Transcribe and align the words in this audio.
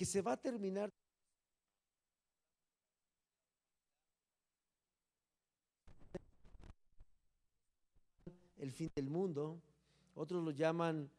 que 0.00 0.06
se 0.06 0.22
va 0.22 0.32
a 0.32 0.36
terminar 0.38 0.90
el 8.56 8.72
fin 8.72 8.90
del 8.96 9.10
mundo, 9.10 9.60
otros 10.14 10.42
lo 10.42 10.52
llaman 10.52 11.10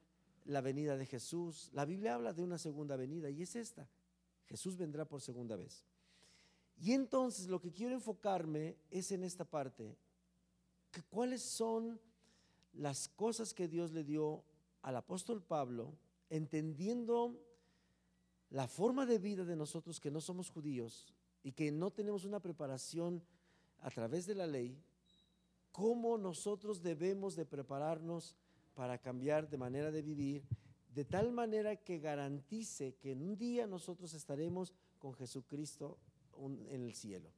la 0.46 0.62
venida 0.62 0.98
de 0.98 1.05
Jesús. 1.05 1.70
La 1.73 1.86
Biblia 1.86 2.16
habla 2.16 2.34
de 2.34 2.41
una 2.41 2.57
segunda 2.57 2.96
venida 2.96 3.30
y 3.30 3.44
es 3.44 3.55
esta. 3.55 3.88
Jesús 4.48 4.75
vendrá 4.78 5.05
por 5.05 5.21
segunda 5.21 5.55
vez. 5.55 5.84
Y 6.79 6.93
entonces 6.93 7.50
lo 7.50 7.61
que 7.61 7.71
quiero 7.71 7.93
enfocarme 7.93 8.77
es 8.89 9.11
en 9.11 9.23
esta 9.23 9.45
parte, 9.45 9.95
que 10.89 11.04
cuáles 11.04 11.43
son 11.43 12.00
las 12.73 13.09
cosas 13.09 13.54
que 13.54 13.68
Dios 13.68 13.91
le 13.91 14.04
dio 14.04 14.43
al 14.82 14.95
apóstol 14.95 15.43
Pablo, 15.43 15.93
entendiendo 16.32 17.50
la 18.51 18.68
forma 18.68 19.05
de 19.05 19.18
vida 19.18 19.46
de 19.46 19.55
nosotros 19.55 20.00
que 20.00 20.11
no 20.11 20.21
somos 20.21 20.50
judíos 20.50 21.07
y 21.42 21.54
que 21.54 21.71
no 21.71 21.89
tenemos 21.89 22.25
una 22.25 22.39
preparación 22.39 23.23
a 23.79 23.89
través 23.89 24.25
de 24.28 24.36
la 24.36 24.46
ley, 24.46 24.78
cómo 25.71 26.18
nosotros 26.18 26.83
debemos 26.83 27.36
de 27.36 27.45
prepararnos 27.45 28.36
para 28.75 28.97
cambiar 28.97 29.50
de 29.50 29.57
manera 29.57 29.89
de 29.89 30.01
vivir, 30.01 30.43
de 30.93 31.06
tal 31.06 31.32
manera 31.32 31.78
que 31.78 32.00
garantice 32.00 32.95
que 32.95 33.14
en 33.14 33.22
un 33.22 33.38
día 33.38 33.66
nosotros 33.67 34.14
estaremos 34.14 34.73
con 35.00 35.14
Jesucristo 35.14 35.97
en 36.70 36.83
el 36.83 36.94
cielo. 36.94 37.31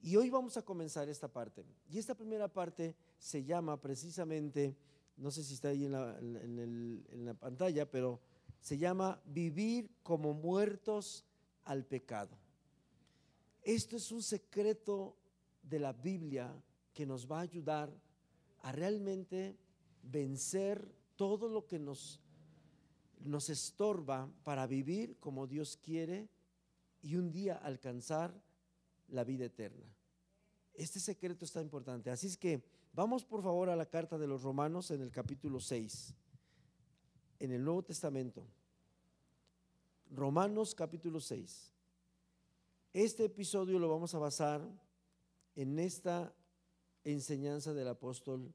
Y 0.00 0.16
hoy 0.16 0.30
vamos 0.30 0.56
a 0.56 0.62
comenzar 0.62 1.08
esta 1.08 1.28
parte. 1.28 1.64
Y 1.90 1.98
esta 1.98 2.14
primera 2.14 2.46
parte 2.46 2.94
se 3.18 3.42
llama 3.42 3.80
precisamente, 3.80 4.76
no 5.16 5.30
sé 5.30 5.42
si 5.42 5.54
está 5.54 5.68
ahí 5.68 5.86
en 5.86 5.92
la, 5.92 6.16
en 6.18 7.24
la 7.24 7.34
pantalla, 7.34 7.90
pero 7.90 8.20
se 8.64 8.78
llama 8.78 9.20
vivir 9.26 9.90
como 10.02 10.32
muertos 10.32 11.26
al 11.64 11.84
pecado. 11.84 12.34
Esto 13.62 13.98
es 13.98 14.10
un 14.10 14.22
secreto 14.22 15.18
de 15.62 15.78
la 15.78 15.92
Biblia 15.92 16.50
que 16.94 17.04
nos 17.04 17.30
va 17.30 17.40
a 17.40 17.42
ayudar 17.42 17.92
a 18.62 18.72
realmente 18.72 19.58
vencer 20.02 20.82
todo 21.14 21.50
lo 21.50 21.66
que 21.66 21.78
nos, 21.78 22.22
nos 23.20 23.50
estorba 23.50 24.32
para 24.44 24.66
vivir 24.66 25.18
como 25.18 25.46
Dios 25.46 25.76
quiere 25.76 26.30
y 27.02 27.16
un 27.16 27.30
día 27.30 27.56
alcanzar 27.56 28.32
la 29.08 29.24
vida 29.24 29.44
eterna. 29.44 29.94
Este 30.72 31.00
secreto 31.00 31.44
está 31.44 31.60
importante. 31.60 32.10
Así 32.10 32.28
es 32.28 32.38
que 32.38 32.64
vamos 32.94 33.26
por 33.26 33.42
favor 33.42 33.68
a 33.68 33.76
la 33.76 33.90
carta 33.90 34.16
de 34.16 34.26
los 34.26 34.42
romanos 34.42 34.90
en 34.90 35.02
el 35.02 35.10
capítulo 35.10 35.60
6, 35.60 36.14
en 37.44 37.52
el 37.52 37.62
Nuevo 37.62 37.82
Testamento. 37.82 38.46
Romanos 40.10 40.74
capítulo 40.74 41.20
6. 41.20 41.72
Este 42.94 43.24
episodio 43.24 43.78
lo 43.78 43.88
vamos 43.88 44.14
a 44.14 44.18
basar 44.18 44.66
en 45.54 45.78
esta 45.78 46.32
enseñanza 47.04 47.74
del 47.74 47.88
apóstol 47.88 48.54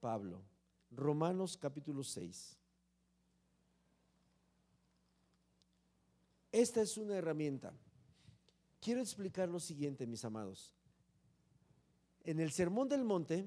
Pablo. 0.00 0.40
Romanos 0.90 1.58
capítulo 1.58 2.02
6. 2.02 2.56
Esta 6.50 6.80
es 6.80 6.96
una 6.96 7.16
herramienta. 7.16 7.74
Quiero 8.80 9.00
explicar 9.00 9.50
lo 9.50 9.60
siguiente, 9.60 10.06
mis 10.06 10.24
amados. 10.24 10.72
En 12.24 12.40
el 12.40 12.52
Sermón 12.52 12.88
del 12.88 13.04
Monte, 13.04 13.46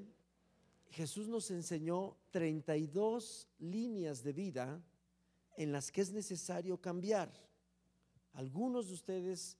Jesús 0.90 1.28
nos 1.28 1.50
enseñó 1.50 2.16
32 2.30 3.48
líneas 3.58 4.22
de 4.22 4.32
vida 4.32 4.82
en 5.56 5.72
las 5.72 5.90
que 5.90 6.00
es 6.00 6.12
necesario 6.12 6.80
cambiar. 6.80 7.32
Algunos 8.32 8.88
de 8.88 8.94
ustedes 8.94 9.56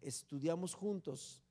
estudiamos 0.00 0.74
juntos 0.74 1.42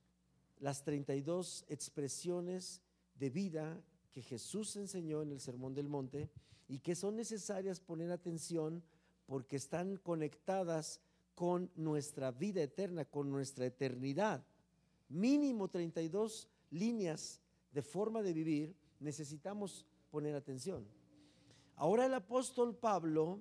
las 0.59 0.84
32 0.84 1.66
expresiones 1.69 2.81
de 3.16 3.29
vida 3.29 3.81
que 4.12 4.22
Jesús 4.22 4.75
enseñó 4.75 5.22
en 5.22 5.31
el 5.31 5.40
Sermón 5.40 5.73
del 5.73 5.88
Monte 5.88 6.29
y 6.68 6.79
que 6.79 6.96
son 6.96 7.16
necesarias 7.16 7.79
poner 7.79 8.12
atención 8.12 8.84
porque 9.25 9.56
están 9.56 9.97
conectadas 9.97 11.00
con 11.35 11.72
nuestra 11.75 12.31
vida 12.31 12.62
eterna, 12.62 13.06
con 13.06 13.31
nuestra 13.31 13.66
eternidad. 13.66 14.44
Mínimo 15.07 15.69
32 15.69 16.50
líneas 16.72 17.40
de 17.72 17.81
forma 17.81 18.22
de 18.22 18.34
vivir 18.34 18.75
necesitamos 18.99 19.85
poner 20.11 20.35
atención. 20.35 20.85
Ahora 21.75 22.05
el 22.05 22.13
apóstol 22.13 22.75
Pablo 22.75 23.39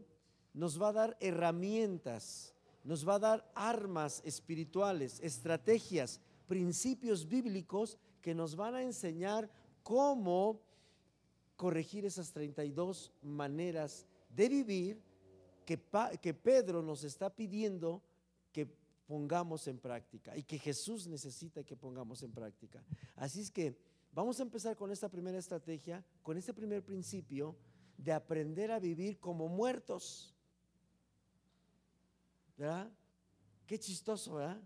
nos 0.54 0.80
va 0.80 0.88
a 0.88 0.92
dar 0.92 1.16
herramientas, 1.20 2.54
nos 2.84 3.06
va 3.06 3.14
a 3.16 3.19
dar 3.19 3.52
armas 3.54 4.22
espirituales, 4.24 5.20
estrategias 5.20 6.20
principios 6.46 7.28
bíblicos 7.28 7.98
que 8.22 8.34
nos 8.34 8.56
van 8.56 8.74
a 8.74 8.82
enseñar 8.82 9.50
cómo 9.82 10.60
corregir 11.56 12.04
esas 12.04 12.32
32 12.32 13.12
maneras 13.22 14.06
de 14.30 14.48
vivir 14.48 15.02
que, 15.66 15.78
que 16.20 16.34
Pedro 16.34 16.82
nos 16.82 17.04
está 17.04 17.34
pidiendo 17.34 18.02
que 18.52 18.66
pongamos 19.06 19.66
en 19.69 19.78
práctica 19.78 20.36
y 20.36 20.42
que 20.42 20.58
Jesús 20.58 21.06
necesita 21.06 21.64
que 21.64 21.76
pongamos 21.76 22.22
en 22.22 22.32
práctica. 22.32 22.82
Así 23.16 23.40
es 23.40 23.50
que 23.50 23.76
vamos 24.12 24.38
a 24.41 24.42
empezar 24.42 24.76
con 24.76 24.91
esta 24.91 25.08
primera 25.08 25.38
estrategia, 25.38 26.04
con 26.22 26.36
este 26.36 26.52
primer 26.54 26.84
principio 26.84 27.56
de 27.96 28.12
aprender 28.12 28.70
a 28.70 28.78
vivir 28.78 29.19
como 29.19 29.48
muertos. 29.48 30.34
¿Verdad? 32.56 32.91
Qué 33.66 33.78
chistoso, 33.78 34.34
¿verdad? 34.34 34.60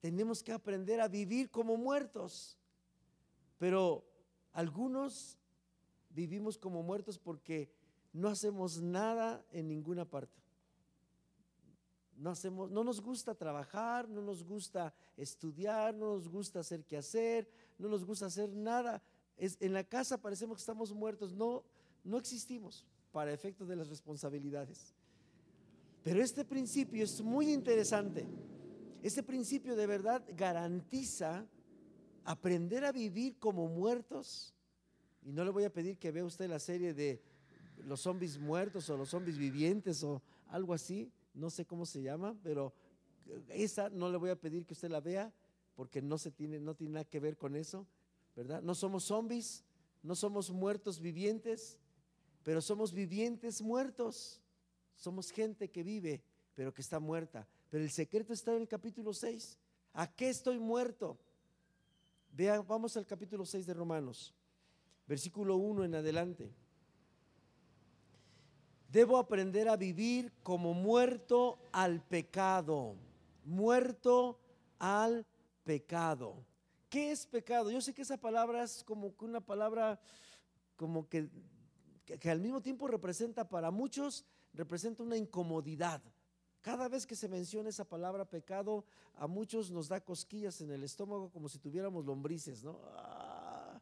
tenemos 0.00 0.42
que 0.42 0.52
aprender 0.52 1.00
a 1.00 1.08
vivir 1.08 1.50
como 1.50 1.76
muertos. 1.76 2.58
Pero 3.58 4.04
algunos 4.52 5.38
vivimos 6.08 6.56
como 6.58 6.82
muertos 6.82 7.18
porque 7.18 7.70
no 8.12 8.28
hacemos 8.28 8.80
nada 8.80 9.44
en 9.52 9.68
ninguna 9.68 10.04
parte. 10.04 10.40
No, 12.20 12.30
hacemos, 12.30 12.70
no 12.70 12.84
nos 12.84 13.00
gusta 13.00 13.34
trabajar, 13.34 14.08
no 14.08 14.20
nos 14.20 14.44
gusta 14.44 14.94
estudiar, 15.16 15.94
no 15.94 16.14
nos 16.14 16.28
gusta 16.28 16.60
hacer 16.60 16.84
qué 16.84 16.98
hacer, 16.98 17.48
no 17.78 17.88
nos 17.88 18.04
gusta 18.04 18.26
hacer 18.26 18.50
nada. 18.50 19.02
Es, 19.36 19.56
en 19.60 19.72
la 19.72 19.84
casa 19.84 20.18
parecemos 20.18 20.58
que 20.58 20.60
estamos 20.60 20.92
muertos, 20.92 21.32
no, 21.32 21.64
no 22.04 22.18
existimos 22.18 22.86
para 23.10 23.32
efectos 23.32 23.66
de 23.68 23.76
las 23.76 23.88
responsabilidades. 23.88 24.94
Pero 26.04 26.22
este 26.22 26.44
principio 26.44 27.02
es 27.02 27.20
muy 27.20 27.52
interesante 27.52 28.26
este 29.02 29.22
principio 29.22 29.76
de 29.76 29.86
verdad 29.86 30.22
garantiza 30.36 31.46
aprender 32.24 32.84
a 32.84 32.92
vivir 32.92 33.38
como 33.38 33.66
muertos. 33.66 34.54
Y 35.22 35.32
no 35.32 35.44
le 35.44 35.50
voy 35.50 35.64
a 35.64 35.72
pedir 35.72 35.96
que 35.96 36.10
vea 36.10 36.24
usted 36.24 36.48
la 36.48 36.58
serie 36.58 36.92
de 36.92 37.22
los 37.78 38.00
zombies 38.00 38.38
muertos 38.38 38.90
o 38.90 38.96
los 38.96 39.08
zombies 39.08 39.38
vivientes 39.38 40.04
o 40.04 40.22
algo 40.48 40.74
así. 40.74 41.10
No 41.34 41.50
sé 41.50 41.64
cómo 41.64 41.86
se 41.86 42.02
llama, 42.02 42.36
pero 42.42 42.72
esa 43.48 43.90
no 43.90 44.10
le 44.10 44.16
voy 44.16 44.30
a 44.30 44.36
pedir 44.36 44.66
que 44.66 44.74
usted 44.74 44.90
la 44.90 45.00
vea 45.00 45.32
porque 45.74 46.02
no, 46.02 46.18
se 46.18 46.30
tiene, 46.30 46.58
no 46.60 46.74
tiene 46.74 46.94
nada 46.94 47.04
que 47.04 47.20
ver 47.20 47.36
con 47.36 47.56
eso, 47.56 47.86
¿verdad? 48.36 48.62
No 48.62 48.74
somos 48.74 49.04
zombies, 49.04 49.64
no 50.02 50.14
somos 50.14 50.50
muertos 50.50 51.00
vivientes, 51.00 51.78
pero 52.42 52.60
somos 52.60 52.92
vivientes 52.92 53.62
muertos. 53.62 54.40
Somos 55.00 55.30
gente 55.30 55.70
que 55.70 55.82
vive, 55.82 56.22
pero 56.54 56.74
que 56.74 56.82
está 56.82 57.00
muerta. 57.00 57.48
Pero 57.70 57.82
el 57.82 57.90
secreto 57.90 58.34
está 58.34 58.54
en 58.54 58.62
el 58.62 58.68
capítulo 58.68 59.14
6. 59.14 59.58
¿A 59.94 60.06
qué 60.06 60.28
estoy 60.28 60.58
muerto? 60.58 61.18
Vea, 62.32 62.60
vamos 62.60 62.96
al 62.96 63.06
capítulo 63.06 63.46
6 63.46 63.66
de 63.66 63.74
Romanos, 63.74 64.34
versículo 65.06 65.56
1 65.56 65.84
en 65.84 65.94
adelante. 65.94 66.52
Debo 68.90 69.18
aprender 69.18 69.68
a 69.68 69.76
vivir 69.76 70.32
como 70.42 70.74
muerto 70.74 71.60
al 71.70 72.02
pecado, 72.02 72.96
muerto 73.44 74.40
al 74.80 75.24
pecado. 75.62 76.44
¿Qué 76.88 77.12
es 77.12 77.24
pecado? 77.24 77.70
Yo 77.70 77.80
sé 77.80 77.94
que 77.94 78.02
esa 78.02 78.16
palabra 78.16 78.64
es 78.64 78.82
como 78.82 79.14
una 79.20 79.40
palabra 79.40 80.00
como 80.74 81.08
que, 81.08 81.28
que 82.04 82.30
al 82.30 82.40
mismo 82.40 82.60
tiempo 82.60 82.88
representa 82.88 83.48
para 83.48 83.70
muchos, 83.70 84.24
representa 84.52 85.04
una 85.04 85.16
incomodidad. 85.16 86.02
Cada 86.60 86.88
vez 86.88 87.06
que 87.06 87.14
se 87.14 87.28
menciona 87.28 87.68
esa 87.68 87.84
palabra 87.84 88.24
pecado, 88.24 88.84
a 89.14 89.28
muchos 89.28 89.70
nos 89.70 89.88
da 89.88 90.00
cosquillas 90.00 90.60
en 90.62 90.72
el 90.72 90.82
estómago 90.82 91.30
como 91.30 91.48
si 91.48 91.60
tuviéramos 91.60 92.04
lombrices, 92.04 92.64
¿no? 92.64 92.80
Ah, 92.96 93.80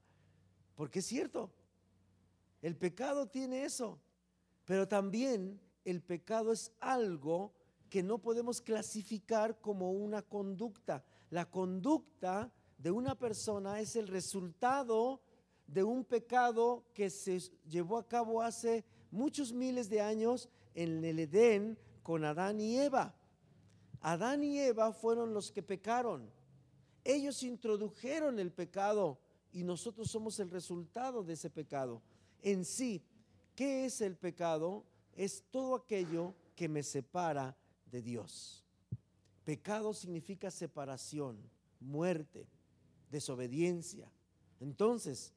porque 0.74 0.98
es 0.98 1.06
cierto, 1.06 1.50
el 2.60 2.76
pecado 2.76 3.26
tiene 3.26 3.64
eso, 3.64 3.98
pero 4.68 4.86
también 4.86 5.58
el 5.82 6.02
pecado 6.02 6.52
es 6.52 6.72
algo 6.78 7.54
que 7.88 8.02
no 8.02 8.18
podemos 8.18 8.60
clasificar 8.60 9.58
como 9.62 9.92
una 9.92 10.20
conducta. 10.20 11.02
La 11.30 11.50
conducta 11.50 12.52
de 12.76 12.90
una 12.90 13.14
persona 13.14 13.80
es 13.80 13.96
el 13.96 14.06
resultado 14.08 15.22
de 15.66 15.82
un 15.82 16.04
pecado 16.04 16.84
que 16.92 17.08
se 17.08 17.40
llevó 17.66 17.96
a 17.96 18.06
cabo 18.06 18.42
hace 18.42 18.84
muchos 19.10 19.54
miles 19.54 19.88
de 19.88 20.02
años 20.02 20.50
en 20.74 21.02
el 21.02 21.18
Edén 21.18 21.78
con 22.02 22.26
Adán 22.26 22.60
y 22.60 22.76
Eva. 22.76 23.14
Adán 24.02 24.44
y 24.44 24.58
Eva 24.58 24.92
fueron 24.92 25.32
los 25.32 25.50
que 25.50 25.62
pecaron. 25.62 26.30
Ellos 27.04 27.42
introdujeron 27.42 28.38
el 28.38 28.52
pecado 28.52 29.18
y 29.50 29.64
nosotros 29.64 30.10
somos 30.10 30.38
el 30.40 30.50
resultado 30.50 31.24
de 31.24 31.32
ese 31.32 31.48
pecado. 31.48 32.02
En 32.42 32.66
sí, 32.66 33.02
¿qué 33.58 33.86
es 33.86 34.00
el 34.02 34.14
pecado? 34.14 34.84
Es 35.16 35.42
todo 35.50 35.74
aquello 35.74 36.32
que 36.54 36.68
me 36.68 36.84
separa 36.84 37.56
de 37.90 38.00
Dios. 38.00 38.64
Pecado 39.42 39.92
significa 39.92 40.48
separación, 40.48 41.36
muerte, 41.80 42.46
desobediencia. 43.10 44.08
Entonces, 44.60 45.32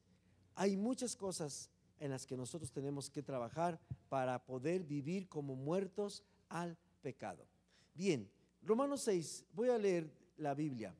hay 0.54 0.76
muchas 0.76 1.16
cosas 1.16 1.68
en 1.98 2.12
las 2.12 2.24
que 2.24 2.36
nosotros 2.36 2.70
tenemos 2.70 3.10
que 3.10 3.24
trabajar 3.24 3.80
para 4.08 4.38
poder 4.38 4.84
vivir 4.84 5.28
como 5.28 5.56
muertos 5.56 6.22
al 6.48 6.78
pecado. 7.02 7.44
Bien, 7.92 8.30
Romanos 8.62 9.00
6, 9.00 9.46
voy 9.52 9.70
a 9.70 9.78
leer 9.78 10.08
la 10.36 10.54
Biblia. 10.54 10.94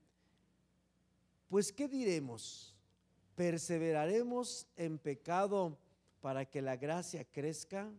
Pues, 1.48 1.70
¿qué 1.70 1.86
diremos? 1.86 2.74
¿Perseveraremos 3.36 4.66
en 4.74 4.98
pecado 4.98 5.78
para 6.22 6.46
que 6.46 6.62
la 6.62 6.76
gracia 6.76 7.24
crezca? 7.24 7.92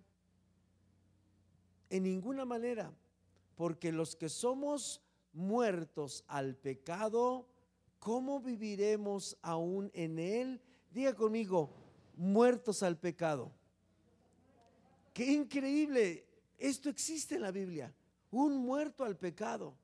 En 1.90 2.04
ninguna 2.04 2.46
manera, 2.46 2.92
porque 3.56 3.92
los 3.92 4.16
que 4.16 4.30
somos 4.30 5.04
muertos 5.34 6.24
al 6.28 6.56
pecado, 6.56 7.48
¿cómo 8.00 8.40
viviremos 8.40 9.38
aún 9.42 9.92
en 9.94 10.18
él? 10.18 10.62
Diga 10.90 11.14
conmigo, 11.14 11.70
muertos 12.16 12.81
al 12.81 12.98
pecado. 12.98 13.52
Qué 15.14 15.31
increíble, 15.31 16.26
esto 16.58 16.90
existe 16.90 17.36
en 17.36 17.42
la 17.42 17.52
Biblia, 17.52 17.94
un 18.31 18.56
muerto 18.58 19.04
al 19.04 19.18
pecado. 19.18 19.76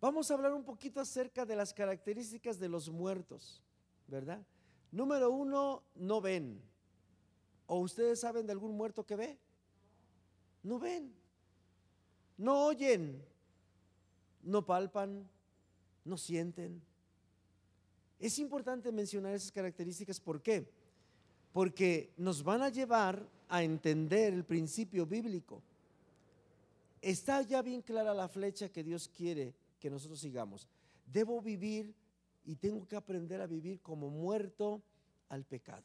Vamos 0.00 0.30
a 0.30 0.34
hablar 0.34 0.54
un 0.54 0.62
poquito 0.62 1.00
acerca 1.00 1.44
de 1.44 1.56
las 1.56 1.74
características 1.74 2.60
de 2.60 2.68
los 2.68 2.88
muertos, 2.88 3.60
¿verdad? 4.06 4.46
Número 4.92 5.30
uno, 5.30 5.82
no 5.96 6.20
ven. 6.20 6.62
¿O 7.66 7.80
ustedes 7.80 8.20
saben 8.20 8.46
de 8.46 8.52
algún 8.52 8.76
muerto 8.76 9.04
que 9.04 9.16
ve? 9.16 9.38
No 10.62 10.78
ven. 10.78 11.12
No 12.36 12.66
oyen. 12.66 13.22
No 14.42 14.64
palpan. 14.64 15.28
No 16.04 16.16
sienten. 16.16 16.80
Es 18.18 18.38
importante 18.38 18.92
mencionar 18.92 19.34
esas 19.34 19.52
características. 19.52 20.20
¿Por 20.20 20.40
qué? 20.40 20.68
Porque 21.52 22.12
nos 22.16 22.42
van 22.42 22.62
a 22.62 22.68
llevar 22.68 23.28
a 23.48 23.62
entender 23.62 24.32
el 24.32 24.44
principio 24.44 25.06
bíblico. 25.06 25.62
Está 27.00 27.42
ya 27.42 27.62
bien 27.62 27.82
clara 27.82 28.14
la 28.14 28.28
flecha 28.28 28.68
que 28.68 28.82
Dios 28.82 29.08
quiere 29.08 29.54
que 29.78 29.90
nosotros 29.90 30.18
sigamos. 30.18 30.66
Debo 31.06 31.40
vivir 31.40 31.94
y 32.44 32.56
tengo 32.56 32.86
que 32.86 32.96
aprender 32.96 33.40
a 33.40 33.46
vivir 33.46 33.80
como 33.80 34.08
muerto 34.08 34.82
al 35.28 35.44
pecado. 35.44 35.84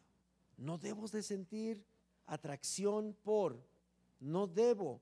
No 0.62 0.78
debo 0.78 1.08
de 1.08 1.24
sentir 1.24 1.84
atracción 2.28 3.16
por, 3.24 3.60
no 4.20 4.46
debo. 4.46 5.02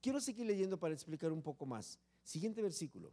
Quiero 0.00 0.20
seguir 0.20 0.44
leyendo 0.44 0.76
para 0.76 0.92
explicar 0.92 1.30
un 1.30 1.40
poco 1.40 1.64
más. 1.64 2.00
Siguiente 2.24 2.60
versículo. 2.60 3.12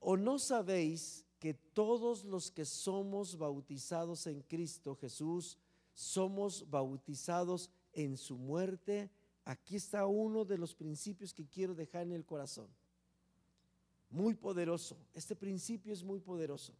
¿O 0.00 0.16
no 0.16 0.38
sabéis 0.38 1.26
que 1.38 1.52
todos 1.52 2.24
los 2.24 2.50
que 2.50 2.64
somos 2.64 3.36
bautizados 3.36 4.26
en 4.26 4.40
Cristo 4.40 4.96
Jesús 4.96 5.58
somos 5.92 6.70
bautizados 6.70 7.70
en 7.92 8.16
su 8.16 8.38
muerte? 8.38 9.10
Aquí 9.44 9.76
está 9.76 10.06
uno 10.06 10.46
de 10.46 10.56
los 10.56 10.74
principios 10.74 11.34
que 11.34 11.46
quiero 11.46 11.74
dejar 11.74 12.04
en 12.04 12.12
el 12.12 12.24
corazón 12.24 12.70
muy 14.08 14.34
poderoso. 14.34 14.96
Este 15.12 15.36
principio 15.36 15.92
es 15.92 16.02
muy 16.02 16.20
poderoso. 16.20 16.74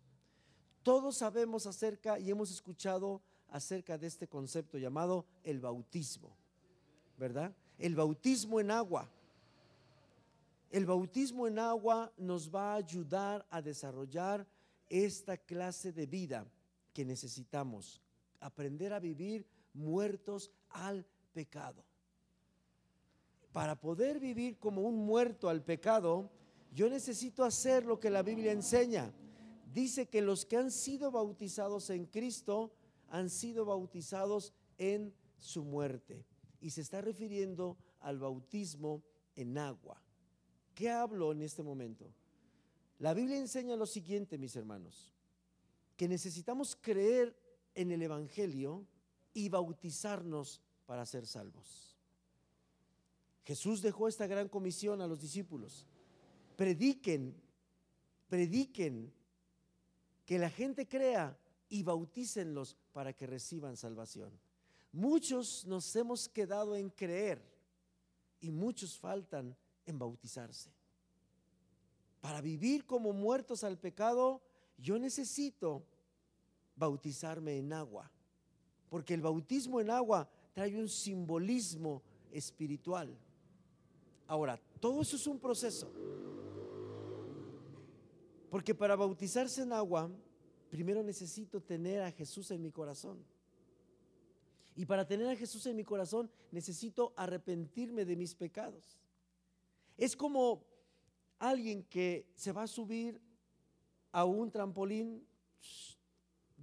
Todos 0.83 1.17
sabemos 1.17 1.67
acerca 1.67 2.19
y 2.19 2.31
hemos 2.31 2.51
escuchado 2.51 3.21
acerca 3.49 3.99
de 3.99 4.07
este 4.07 4.29
concepto 4.29 4.79
llamado 4.79 5.27
el 5.43 5.61
bautismo, 5.61 6.35
¿verdad? 7.19 7.55
El 7.79 7.95
bautismo 7.95 8.61
en 8.61 8.71
agua. 8.71 9.11
El 10.71 10.87
bautismo 10.87 11.47
en 11.47 11.59
agua 11.59 12.13
nos 12.17 12.55
va 12.55 12.73
a 12.73 12.77
ayudar 12.77 13.47
a 13.51 13.61
desarrollar 13.61 14.47
esta 14.89 15.37
clase 15.37 15.93
de 15.93 16.07
vida 16.07 16.47
que 16.93 17.05
necesitamos, 17.05 18.01
aprender 18.41 18.93
a 18.93 19.01
vivir 19.01 19.47
muertos 19.75 20.51
al 20.71 21.05
pecado. 21.33 21.85
Para 23.53 23.81
poder 23.81 24.21
vivir 24.21 24.59
como 24.59 24.83
un 24.83 25.05
muerto 25.05 25.49
al 25.49 25.63
pecado, 25.63 26.31
yo 26.73 26.89
necesito 26.89 27.45
hacer 27.45 27.85
lo 27.85 27.99
que 27.99 28.11
la 28.11 28.23
Biblia 28.23 28.53
enseña. 28.53 29.13
Dice 29.73 30.09
que 30.09 30.23
los 30.23 30.45
que 30.45 30.57
han 30.57 30.71
sido 30.71 31.11
bautizados 31.11 31.91
en 31.91 32.07
Cristo 32.07 32.73
han 33.09 33.31
sido 33.31 33.65
bautizados 33.65 34.53
en 34.79 35.15
su 35.37 35.65
muerte. 35.65 36.25
Y 36.61 36.71
se 36.71 36.81
está 36.81 37.01
refiriendo 37.01 37.77
al 38.01 38.19
bautismo 38.19 39.03
en 39.37 39.59
agua. 39.59 40.03
¿Qué 40.75 40.91
hablo 40.91 41.33
en 41.33 41.43
este 41.43 41.63
momento? 41.63 42.13
La 42.99 43.15
Biblia 43.15 43.39
enseña 43.39 43.77
lo 43.77 43.87
siguiente, 43.87 44.39
mis 44.39 44.57
hermanos, 44.57 45.15
que 45.97 46.09
necesitamos 46.09 46.77
creer 46.77 47.35
en 47.75 47.91
el 47.93 48.03
Evangelio 48.03 48.87
y 49.33 49.49
bautizarnos 49.49 50.61
para 50.87 51.07
ser 51.07 51.27
salvos. 51.27 51.97
Jesús 53.45 53.81
dejó 53.81 54.09
esta 54.09 54.27
gran 54.27 54.49
comisión 54.49 55.01
a 55.01 55.07
los 55.07 55.21
discípulos 55.21 55.87
prediquen, 56.61 57.35
prediquen, 58.29 59.11
que 60.31 60.39
la 60.39 60.49
gente 60.49 60.87
crea 60.87 61.37
y 61.69 61.83
bautícenlos 61.83 62.77
para 62.93 63.13
que 63.13 63.27
reciban 63.27 63.77
salvación. 63.77 64.31
Muchos 64.93 65.67
nos 65.67 65.97
hemos 65.97 66.29
quedado 66.29 66.77
en 66.77 66.89
creer 66.89 67.43
y 68.41 68.53
muchos 68.53 68.97
faltan 68.97 69.57
en 69.87 69.99
bautizarse. 69.99 70.71
Para 72.21 72.41
vivir 72.41 72.87
como 72.87 73.13
muertos 73.13 73.65
al 73.65 73.77
pecado, 73.77 74.41
yo 74.79 75.01
necesito 75.01 75.85
bautizarme 76.77 77.59
en 77.59 77.73
agua, 77.73 78.09
porque 78.89 79.15
el 79.15 79.23
bautismo 79.23 79.81
en 79.81 79.91
agua 79.91 80.31
trae 80.53 80.77
un 80.77 80.89
simbolismo 80.89 82.05
espiritual. 82.31 83.19
Ahora, 84.29 84.61
todo 84.79 85.03
eso 85.03 85.17
es 85.17 85.27
un 85.27 85.41
proceso. 85.41 85.93
Porque 88.51 88.75
para 88.75 88.97
bautizarse 88.97 89.63
en 89.63 89.73
agua, 89.73 90.11
primero 90.69 91.03
necesito 91.03 91.63
tener 91.63 92.03
a 92.03 92.11
Jesús 92.11 92.51
en 92.51 92.61
mi 92.61 92.73
corazón. 92.73 93.25
Y 94.75 94.87
para 94.87 95.07
tener 95.07 95.29
a 95.29 95.37
Jesús 95.37 95.67
en 95.67 95.77
mi 95.77 95.85
corazón, 95.85 96.31
necesito 96.51 97.13
arrepentirme 97.17 98.05
de 98.05 98.17
mis 98.17 98.35
pecados. 98.35 98.99
Es 99.97 100.17
como 100.17 100.65
alguien 101.39 101.85
que 101.85 102.27
se 102.35 102.53
va 102.53 102.65
a 102.65 102.67
subir 102.67 103.21
a 104.13 104.25
un 104.25 104.51
trampolín, 104.51 105.27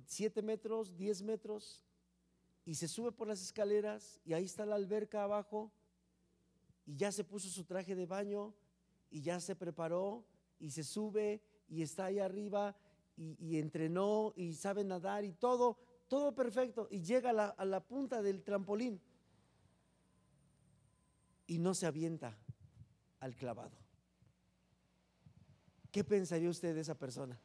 7 0.06 0.42
metros, 0.42 0.96
10 0.98 1.22
metros, 1.24 1.84
y 2.66 2.76
se 2.76 2.88
sube 2.88 3.12
por 3.12 3.28
las 3.28 3.42
escaleras, 3.42 4.20
y 4.26 4.34
ahí 4.34 4.46
está 4.46 4.66
la 4.66 4.76
alberca 4.76 5.24
abajo, 5.24 5.72
y 6.86 6.96
ya 6.96 7.12
se 7.12 7.24
puso 7.24 7.50
su 7.50 7.64
traje 7.64 7.96
de 7.96 8.06
baño, 8.06 8.54
y 9.10 9.22
ya 9.22 9.40
se 9.40 9.56
preparó, 9.56 10.26
y 10.60 10.72
se 10.72 10.84
sube, 10.84 11.42
y 11.70 11.82
está 11.82 12.06
ahí 12.06 12.20
arriba 12.20 12.76
y, 13.16 13.58
entrenó 13.58 14.34
y 14.36 14.54
sabe 14.54 14.84
nadar 14.84 15.26
y 15.26 15.34
todo, 15.34 15.78
todo 16.08 16.36
perfecto. 16.36 16.88
Y 16.92 17.02
llega 17.02 17.32
a 17.32 17.34
la, 17.34 17.48
a 17.48 17.66
la 17.66 17.80
punta 17.80 18.22
del 18.22 18.44
trampolín 18.44 19.02
y 21.48 21.58
no 21.58 21.74
se 21.74 21.86
avienta 21.86 22.38
al 23.20 23.36
clavado. 23.36 23.76
¿Qué 25.92 26.04
pensaría 26.04 26.50
usted 26.50 26.76
de 26.76 26.82
esa 26.82 26.96
persona? 26.96 27.40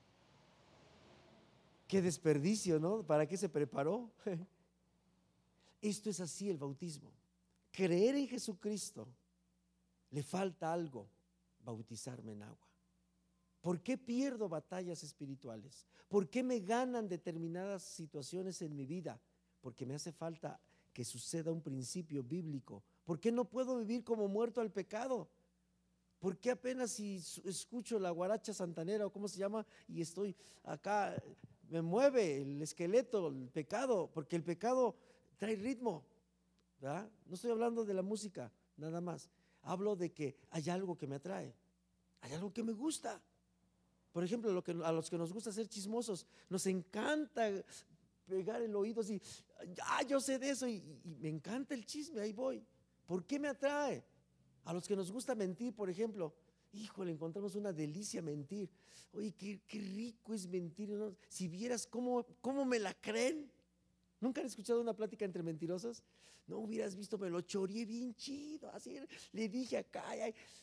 Qué 1.89 2.03
desperdicio, 2.03 2.79
¿no? 2.79 3.03
¿Para 3.03 3.27
qué 3.27 3.37
se 3.37 3.49
preparó? 3.49 4.11
Esto 5.81 6.11
es 6.11 6.21
así 6.21 6.49
el 6.51 6.59
bautismo. 6.59 7.11
Creer 7.71 8.15
en 8.17 8.29
Jesucristo, 8.29 9.09
le 10.11 10.23
falta 10.23 10.73
algo, 10.73 11.09
bautizarme 11.65 12.33
en 12.33 12.43
agua. 12.43 12.72
¿Por 13.63 13.81
qué 13.81 13.97
pierdo 13.97 14.49
batallas 14.49 15.05
espirituales? 15.05 15.87
¿Por 16.09 16.29
qué 16.29 16.43
me 16.43 16.59
ganan 16.61 17.09
determinadas 17.09 17.85
situaciones 17.85 18.61
en 18.61 18.75
mi 18.75 18.85
vida? 18.85 19.21
Porque 19.61 19.87
me 19.87 19.95
hace 19.95 20.13
falta 20.13 20.61
que 20.93 21.05
suceda 21.05 21.53
un 21.53 21.63
principio 21.63 22.25
bíblico. 22.25 22.83
¿Por 23.05 23.21
qué 23.21 23.31
no 23.31 23.49
puedo 23.49 23.79
vivir 23.79 24.03
como 24.03 24.27
muerto 24.27 24.61
al 24.61 24.73
pecado? 24.73 25.31
¿Por 26.19 26.39
qué 26.39 26.51
apenas 26.51 26.91
si 26.91 27.23
escucho 27.45 28.01
la 28.01 28.11
guaracha 28.11 28.53
santanera 28.53 29.07
o 29.07 29.13
cómo 29.13 29.29
se 29.29 29.39
llama 29.39 29.65
y 29.87 30.01
estoy 30.01 30.37
acá, 30.65 31.15
me 31.69 31.83
mueve 31.83 32.43
el 32.43 32.61
esqueleto, 32.63 33.29
el 33.29 33.49
pecado? 33.49 34.11
Porque 34.13 34.35
el 34.35 34.43
pecado 34.43 34.97
trae 35.39 35.55
ritmo. 35.55 36.05
No 36.81 37.35
estoy 37.35 37.53
hablando 37.53 37.85
de 37.85 37.95
la 37.95 38.03
música, 38.03 38.53
nada 38.77 39.01
más. 39.01 39.31
hablo 39.63 39.95
de 39.95 40.13
que 40.13 40.37
hay 40.51 40.69
algo 40.69 40.99
que 40.99 41.07
me 41.07 41.15
atrae, 41.15 41.55
hay 42.23 42.33
algo 42.33 42.53
que 42.53 42.65
me 42.65 42.73
gusta. 42.73 43.23
Por 44.13 44.23
ejemplo, 44.23 44.63
a 44.85 44.93
los 44.93 45.09
que 45.09 45.17
nos 45.17 45.33
gusta 45.33 45.51
ser 45.53 45.67
chismosos, 45.69 46.27
nos 46.51 46.67
encanta 46.67 47.51
pegar 48.27 48.63
el 48.63 48.75
oído 48.77 49.01
así, 49.01 49.21
ah, 49.83 50.03
yo 50.03 50.21
sé 50.21 50.39
de 50.39 50.51
eso 50.51 50.69
y, 50.69 50.83
me 51.21 51.29
encanta 51.29 51.75
el 51.75 51.85
chisme, 51.87 52.21
ahí 52.21 52.33
voy. 52.33 52.65
¿Por 53.07 53.25
qué 53.25 53.39
me 53.39 53.49
atrae? 53.49 54.05
A 54.65 54.73
los 54.73 54.87
que 54.87 54.95
nos 54.95 55.11
gusta 55.11 55.35
mentir, 55.35 55.75
por 55.75 55.91
ejemplo, 55.91 56.35
híjole, 56.73 57.11
encontramos 57.11 57.55
una 57.57 57.73
delicia 57.73 58.23
mentir. 58.23 58.71
Oye, 59.13 59.33
qué, 59.33 59.61
rico 59.71 60.35
es 60.35 60.47
mentir. 60.47 60.91
Si 61.29 61.49
vieras 61.49 61.87
cómo, 61.87 62.25
cómo 62.41 62.65
me 62.65 62.79
la 62.79 62.95
creen. 62.95 63.51
¿Nunca 64.21 64.41
han 64.41 64.47
escuchado 64.47 64.81
una 64.81 64.95
plática 64.95 65.25
entre 65.25 65.43
mentirosos? 65.43 66.03
No 66.47 66.59
hubieras 66.59 66.95
visto, 66.95 67.19
me 67.19 67.29
lo 67.29 67.41
choreé 67.41 67.85
bien 67.85 68.15
chido. 68.15 68.71
Así 68.71 68.99
le 69.33 69.49
dije 69.49 69.79
acá 69.79 70.05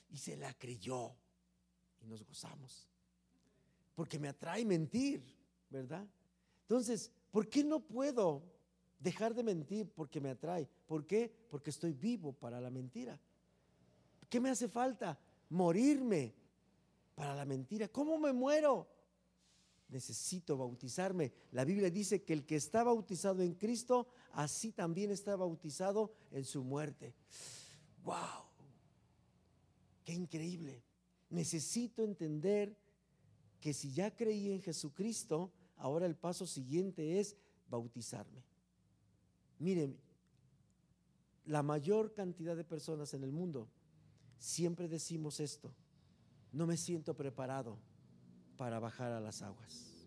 y 0.09 0.17
se 0.17 0.37
la 0.37 0.53
creyó. 0.53 1.13
Y 2.01 2.07
nos 2.07 2.23
gozamos. 2.23 2.87
Porque 3.99 4.17
me 4.17 4.29
atrae 4.29 4.63
mentir, 4.63 5.21
¿verdad? 5.69 6.07
Entonces, 6.61 7.11
¿por 7.31 7.49
qué 7.49 7.65
no 7.65 7.81
puedo 7.81 8.41
dejar 8.97 9.35
de 9.35 9.43
mentir? 9.43 9.91
Porque 9.93 10.21
me 10.21 10.29
atrae. 10.29 10.69
¿Por 10.87 11.05
qué? 11.05 11.29
Porque 11.49 11.69
estoy 11.69 11.91
vivo 11.91 12.31
para 12.31 12.61
la 12.61 12.69
mentira. 12.69 13.19
¿Qué 14.29 14.39
me 14.39 14.51
hace 14.51 14.69
falta? 14.69 15.19
Morirme 15.49 16.33
para 17.13 17.35
la 17.35 17.43
mentira. 17.43 17.89
¿Cómo 17.89 18.17
me 18.17 18.31
muero? 18.31 18.87
necesito 19.89 20.55
bautizarme. 20.55 21.33
La 21.51 21.65
Biblia 21.65 21.89
dice 21.89 22.23
que 22.23 22.31
el 22.31 22.45
que 22.45 22.55
está 22.55 22.85
bautizado 22.85 23.41
en 23.41 23.53
Cristo, 23.55 24.07
así 24.31 24.71
también 24.71 25.11
está 25.11 25.35
bautizado 25.35 26.13
en 26.31 26.45
su 26.45 26.63
muerte. 26.63 27.13
¡Wow! 28.05 28.45
¡Qué 30.05 30.13
increíble! 30.13 30.85
Necesito 31.29 32.01
entender 32.01 32.77
que 33.59 33.73
si 33.73 33.91
ya 33.91 34.15
creí 34.15 34.51
en 34.51 34.61
Jesucristo, 34.61 35.51
ahora 35.77 36.05
el 36.05 36.15
paso 36.15 36.45
siguiente 36.45 37.19
es 37.19 37.35
bautizarme. 37.69 38.43
Miren, 39.59 39.97
la 41.45 41.63
mayor 41.63 42.13
cantidad 42.13 42.55
de 42.55 42.63
personas 42.63 43.13
en 43.13 43.23
el 43.23 43.31
mundo 43.31 43.67
siempre 44.37 44.87
decimos 44.87 45.39
esto, 45.39 45.73
no 46.51 46.65
me 46.65 46.77
siento 46.77 47.15
preparado 47.15 47.77
para 48.55 48.79
bajar 48.79 49.11
a 49.11 49.19
las 49.19 49.41
aguas. 49.41 49.99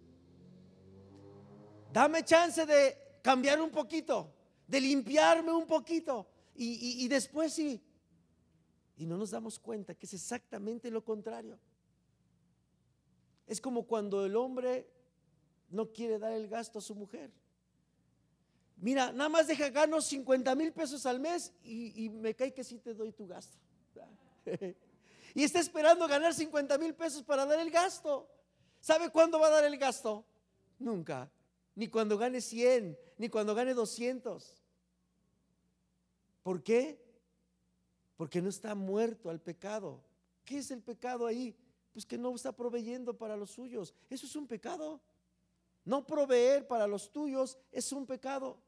Dame 1.93 2.25
chance 2.25 2.65
de 2.65 2.97
cambiar 3.23 3.61
un 3.61 3.71
poquito, 3.71 4.33
de 4.67 4.81
limpiarme 4.81 5.53
un 5.53 5.67
poquito 5.67 6.27
y, 6.55 7.07
después 7.09 7.53
sí. 7.53 7.83
Y 8.97 9.07
no 9.07 9.17
nos 9.17 9.31
damos 9.31 9.59
cuenta 9.59 9.95
que 9.95 10.07
es 10.07 10.15
exactamente 10.15 10.91
lo 10.91 11.05
contrario. 11.05 11.59
Es 13.47 13.61
como 13.61 13.87
cuando 13.87 14.25
el 14.25 14.37
hombre 14.37 14.89
no 15.71 15.93
quiere 15.93 16.19
dar 16.19 16.33
el 16.33 16.49
gasto 16.49 16.79
a 16.79 16.83
su 16.83 16.95
mujer. 16.95 17.31
Mira, 18.77 19.13
nada 19.13 19.29
más 19.29 19.47
deja 19.47 19.71
gano 19.71 20.01
50 20.01 20.55
mil 20.55 20.73
pesos 20.73 21.07
al 21.07 21.21
mes 21.21 21.53
y, 21.63 22.09
me 22.11 22.35
cae 22.35 22.53
que 22.53 22.65
sí 22.65 22.79
te 22.79 22.95
doy 22.95 23.13
tu 23.13 23.27
gasto. 23.27 23.57
y 25.35 25.45
está 25.45 25.61
esperando 25.61 26.09
ganar 26.09 26.35
50 26.35 26.79
mil 26.79 26.95
pesos 26.95 27.23
para 27.23 27.47
dar 27.47 27.61
el 27.61 27.71
gasto. 27.71 28.29
¿Sabe 28.81 29.11
cuándo 29.11 29.39
va 29.39 29.47
a 29.47 29.51
dar 29.51 29.65
el 29.65 29.79
gasto? 29.79 30.25
Nunca. 30.79 31.31
Ni 31.77 31.89
cuando 31.89 32.19
gane 32.19 32.41
100, 32.41 32.99
ni 33.19 33.29
cuando 33.29 33.55
gane 33.55 33.73
200. 33.73 34.63
¿Por 36.43 36.63
qué? 36.63 37.01
Porque 38.17 38.43
no 38.43 38.49
está 38.49 38.75
muerto 38.75 39.31
al 39.31 39.41
pecado. 39.41 40.03
¿Qué 40.45 40.59
es 40.59 40.71
el 40.73 40.83
pecado 40.83 41.27
ahí? 41.27 41.57
Pues 41.93 42.07
que 42.07 42.19
no 42.19 42.35
está 42.35 42.53
proveyendo 42.53 43.17
para 43.17 43.37
los 43.37 43.51
suyos. 43.51 43.95
Eso 44.09 44.27
es 44.27 44.37
un 44.37 44.47
pecado. 44.47 45.01
No 45.85 46.07
proveer 46.07 46.67
para 46.67 46.87
los 46.87 47.11
tuyos 47.11 47.59
es 47.71 47.93
un 47.93 48.07
pecado. 48.07 48.59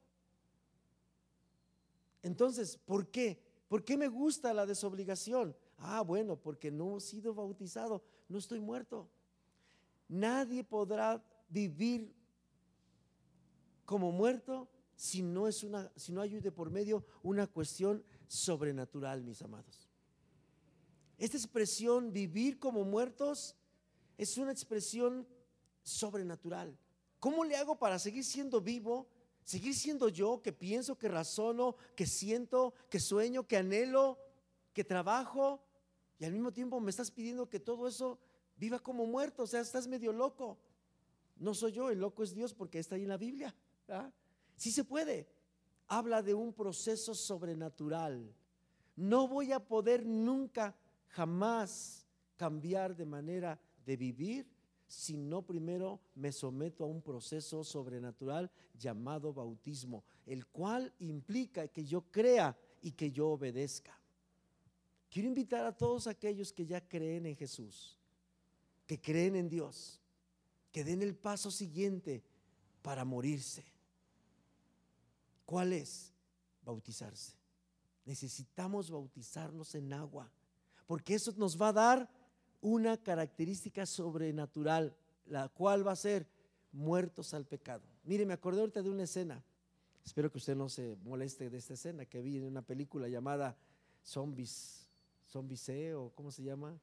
Entonces, 2.22 2.76
¿por 2.76 3.08
qué? 3.08 3.38
¿Por 3.68 3.84
qué 3.84 3.96
me 3.96 4.08
gusta 4.08 4.54
la 4.54 4.66
desobligación? 4.66 5.56
Ah, 5.78 6.02
bueno, 6.02 6.36
porque 6.36 6.70
no 6.70 6.98
he 6.98 7.00
sido 7.00 7.34
bautizado, 7.34 8.02
no 8.28 8.38
estoy 8.38 8.60
muerto. 8.60 9.08
Nadie 10.08 10.64
podrá 10.64 11.22
vivir 11.48 12.14
como 13.84 14.12
muerto 14.12 14.68
si 14.96 15.22
no 15.22 15.48
es 15.48 15.62
una 15.64 15.90
si 15.96 16.12
no 16.12 16.20
ayude 16.20 16.52
por 16.52 16.70
medio 16.70 17.04
una 17.22 17.46
cuestión 17.46 18.04
sobrenatural, 18.26 19.22
mis 19.22 19.42
amados. 19.42 19.83
Esta 21.18 21.36
expresión 21.36 22.12
vivir 22.12 22.58
como 22.58 22.84
muertos 22.84 23.56
es 24.18 24.36
una 24.38 24.52
expresión 24.52 25.26
sobrenatural. 25.82 26.76
¿Cómo 27.20 27.44
le 27.44 27.56
hago 27.56 27.78
para 27.78 27.98
seguir 27.98 28.24
siendo 28.24 28.60
vivo? 28.60 29.08
Seguir 29.44 29.74
siendo 29.74 30.08
yo 30.08 30.40
que 30.42 30.52
pienso, 30.52 30.98
que 30.98 31.08
razono, 31.08 31.76
que 31.94 32.06
siento, 32.06 32.74
que 32.88 32.98
sueño, 32.98 33.46
que 33.46 33.58
anhelo, 33.58 34.18
que 34.72 34.84
trabajo 34.84 35.62
y 36.18 36.24
al 36.24 36.32
mismo 36.32 36.52
tiempo 36.52 36.80
me 36.80 36.90
estás 36.90 37.10
pidiendo 37.10 37.48
que 37.48 37.60
todo 37.60 37.88
eso 37.88 38.18
viva 38.56 38.78
como 38.78 39.06
muerto, 39.06 39.42
o 39.42 39.46
sea, 39.46 39.60
estás 39.60 39.86
medio 39.86 40.12
loco. 40.12 40.58
No 41.36 41.54
soy 41.54 41.72
yo, 41.72 41.90
el 41.90 41.98
loco 41.98 42.22
es 42.22 42.34
Dios 42.34 42.54
porque 42.54 42.78
está 42.78 42.94
ahí 42.94 43.02
en 43.02 43.08
la 43.08 43.16
Biblia. 43.16 43.54
Sí 44.56 44.70
se 44.70 44.84
puede. 44.84 45.28
Habla 45.88 46.22
de 46.22 46.34
un 46.34 46.52
proceso 46.52 47.14
sobrenatural. 47.14 48.32
No 48.96 49.26
voy 49.28 49.52
a 49.52 49.60
poder 49.60 50.06
nunca, 50.06 50.76
jamás 51.14 52.06
cambiar 52.36 52.94
de 52.94 53.06
manera 53.06 53.60
de 53.84 53.96
vivir 53.96 54.46
si 54.86 55.16
no 55.16 55.42
primero 55.42 56.00
me 56.14 56.30
someto 56.30 56.84
a 56.84 56.86
un 56.86 57.00
proceso 57.00 57.64
sobrenatural 57.64 58.50
llamado 58.78 59.32
bautismo, 59.32 60.04
el 60.26 60.46
cual 60.46 60.92
implica 60.98 61.68
que 61.68 61.84
yo 61.84 62.02
crea 62.10 62.56
y 62.82 62.92
que 62.92 63.10
yo 63.10 63.28
obedezca. 63.28 63.98
Quiero 65.10 65.28
invitar 65.28 65.64
a 65.64 65.76
todos 65.76 66.06
aquellos 66.06 66.52
que 66.52 66.66
ya 66.66 66.86
creen 66.86 67.26
en 67.26 67.36
Jesús 67.36 67.98
que 68.86 69.00
creen 69.00 69.36
en 69.36 69.48
Dios, 69.48 70.00
que 70.72 70.84
den 70.84 71.02
el 71.02 71.14
paso 71.14 71.50
siguiente 71.50 72.22
para 72.82 73.04
morirse. 73.04 73.64
¿Cuál 75.46 75.72
es? 75.72 76.12
Bautizarse. 76.64 77.34
Necesitamos 78.04 78.90
bautizarnos 78.90 79.74
en 79.74 79.92
agua, 79.92 80.30
porque 80.86 81.14
eso 81.14 81.32
nos 81.36 81.60
va 81.60 81.68
a 81.68 81.72
dar 81.72 82.10
una 82.60 82.96
característica 82.96 83.86
sobrenatural, 83.86 84.96
la 85.26 85.48
cual 85.48 85.86
va 85.86 85.92
a 85.92 85.96
ser 85.96 86.26
muertos 86.72 87.34
al 87.34 87.46
pecado. 87.46 87.82
Mire, 88.04 88.26
me 88.26 88.34
acordé 88.34 88.60
ahorita 88.60 88.82
de 88.82 88.90
una 88.90 89.04
escena. 89.04 89.42
Espero 90.04 90.30
que 90.30 90.38
usted 90.38 90.54
no 90.54 90.68
se 90.68 90.96
moleste 91.04 91.48
de 91.48 91.58
esta 91.58 91.74
escena 91.74 92.04
que 92.04 92.20
vi 92.20 92.36
en 92.36 92.44
una 92.44 92.62
película 92.62 93.08
llamada 93.08 93.56
Zombies, 94.04 94.86
Zombies 95.30 95.60
C 95.60 95.94
o 95.94 96.10
¿cómo 96.10 96.30
se 96.30 96.42
llama? 96.42 96.78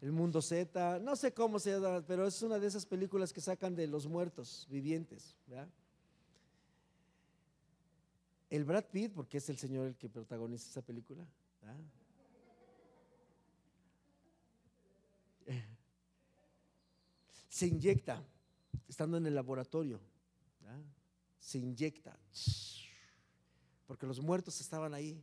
El 0.00 0.12
Mundo 0.12 0.40
Z, 0.40 1.00
no 1.00 1.16
sé 1.16 1.32
cómo 1.32 1.58
se 1.58 1.72
llama, 1.72 2.04
pero 2.06 2.26
es 2.26 2.40
una 2.42 2.58
de 2.58 2.68
esas 2.68 2.86
películas 2.86 3.32
que 3.32 3.40
sacan 3.40 3.74
de 3.74 3.86
los 3.86 4.06
muertos 4.06 4.66
vivientes. 4.70 5.36
El 8.50 8.64
Brad 8.64 8.84
Pitt, 8.84 9.12
porque 9.12 9.38
es 9.38 9.48
el 9.48 9.58
señor 9.58 9.88
el 9.88 9.96
que 9.96 10.08
protagoniza 10.08 10.68
esa 10.68 10.82
película. 10.82 11.24
Se 17.58 17.66
inyecta, 17.66 18.24
estando 18.86 19.16
en 19.16 19.26
el 19.26 19.34
laboratorio, 19.34 19.98
se 21.40 21.58
inyecta, 21.58 22.16
porque 23.84 24.06
los 24.06 24.20
muertos 24.20 24.60
estaban 24.60 24.94
ahí, 24.94 25.20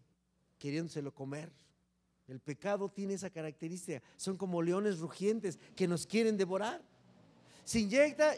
queriéndoselo 0.59 1.13
comer. 1.13 1.49
El 2.27 2.41
pecado 2.41 2.89
tiene 2.89 3.13
esa 3.13 3.29
característica. 3.29 4.03
Son 4.17 4.35
como 4.35 4.61
leones 4.61 4.99
rugientes 4.99 5.57
que 5.77 5.87
nos 5.87 6.05
quieren 6.05 6.35
devorar. 6.35 6.83
Se 7.63 7.79
inyecta 7.79 8.35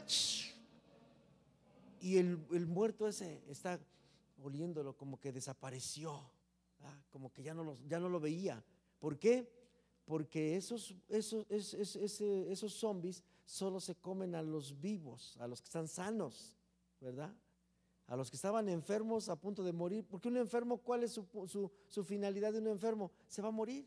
y 2.00 2.18
el, 2.18 2.38
muerto 2.68 3.08
ese 3.08 3.42
está 3.50 3.80
oliéndolo 4.44 4.96
como 4.96 5.20
que 5.20 5.32
desapareció, 5.32 6.22
como 7.10 7.34
que 7.34 7.42
ya 7.42 7.56
no, 7.56 7.64
lo, 7.64 7.76
ya 7.88 8.00
no 8.00 8.10
lo 8.10 8.20
veía. 8.20 8.64
¿Por 9.00 9.18
qué? 9.18 9.52
Porque 10.06 10.56
esos, 10.56 10.94
esos, 11.10 11.48
esos, 11.50 12.22
esos 12.22 12.74
zombies 12.74 13.24
solo 13.48 13.80
se 13.80 13.96
comen 13.96 14.36
a 14.36 14.44
los 14.44 14.80
vivos, 14.80 15.36
a 15.40 15.48
los 15.48 15.62
que 15.62 15.66
están 15.66 15.88
sanos, 15.88 16.56
¿verdad? 17.02 17.34
a 18.08 18.16
los 18.16 18.30
que 18.30 18.38
estaban 18.38 18.70
enfermos 18.70 19.28
a 19.28 19.36
punto 19.36 19.64
de 19.64 19.74
morir, 19.74 20.06
porque 20.10 20.30
un 20.30 20.38
enfermo, 20.38 20.78
¿cuál 20.78 21.04
es 21.04 21.12
su, 21.12 22.04
finalidad 22.06 22.54
de 22.54 22.60
un 22.60 22.68
enfermo? 22.68 23.12
Se 23.28 23.42
va 23.42 23.50
a 23.50 23.52
morir. 23.52 23.86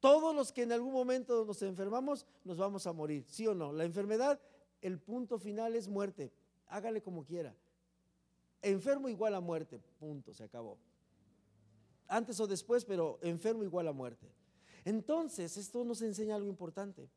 Todos 0.00 0.34
los 0.34 0.50
que 0.50 0.62
en 0.62 0.72
algún 0.72 0.92
momento 0.92 1.44
nos 1.44 1.60
enfermamos, 1.62 2.26
nos 2.42 2.56
vamos 2.56 2.86
a 2.86 2.92
morir, 2.92 3.24
¿sí 3.28 3.46
o 3.46 3.54
no? 3.54 3.72
La 3.72 3.84
enfermedad, 3.84 4.40
el 4.80 4.98
punto 4.98 5.38
final 5.38 5.76
es 5.76 5.88
muerte, 5.88 6.32
hágale 6.66 7.02
como 7.02 7.24
quiera. 7.24 7.54
Enfermo 8.62 9.10
igual 9.10 9.34
a 9.34 9.40
muerte, 9.40 9.78
punto, 9.98 10.32
se 10.32 10.44
acabó. 10.44 10.78
antes 12.08 12.40
o 12.40 12.46
después, 12.46 12.84
pero 12.84 13.18
enfermo 13.22 13.62
igual 13.62 13.88
a 13.88 13.92
muerte. 13.92 14.30
Entonces, 14.86 15.56
esto 15.58 15.84
nos 15.84 16.00
enseña 16.00 16.34
algo 16.34 16.48
importante. 16.48 17.10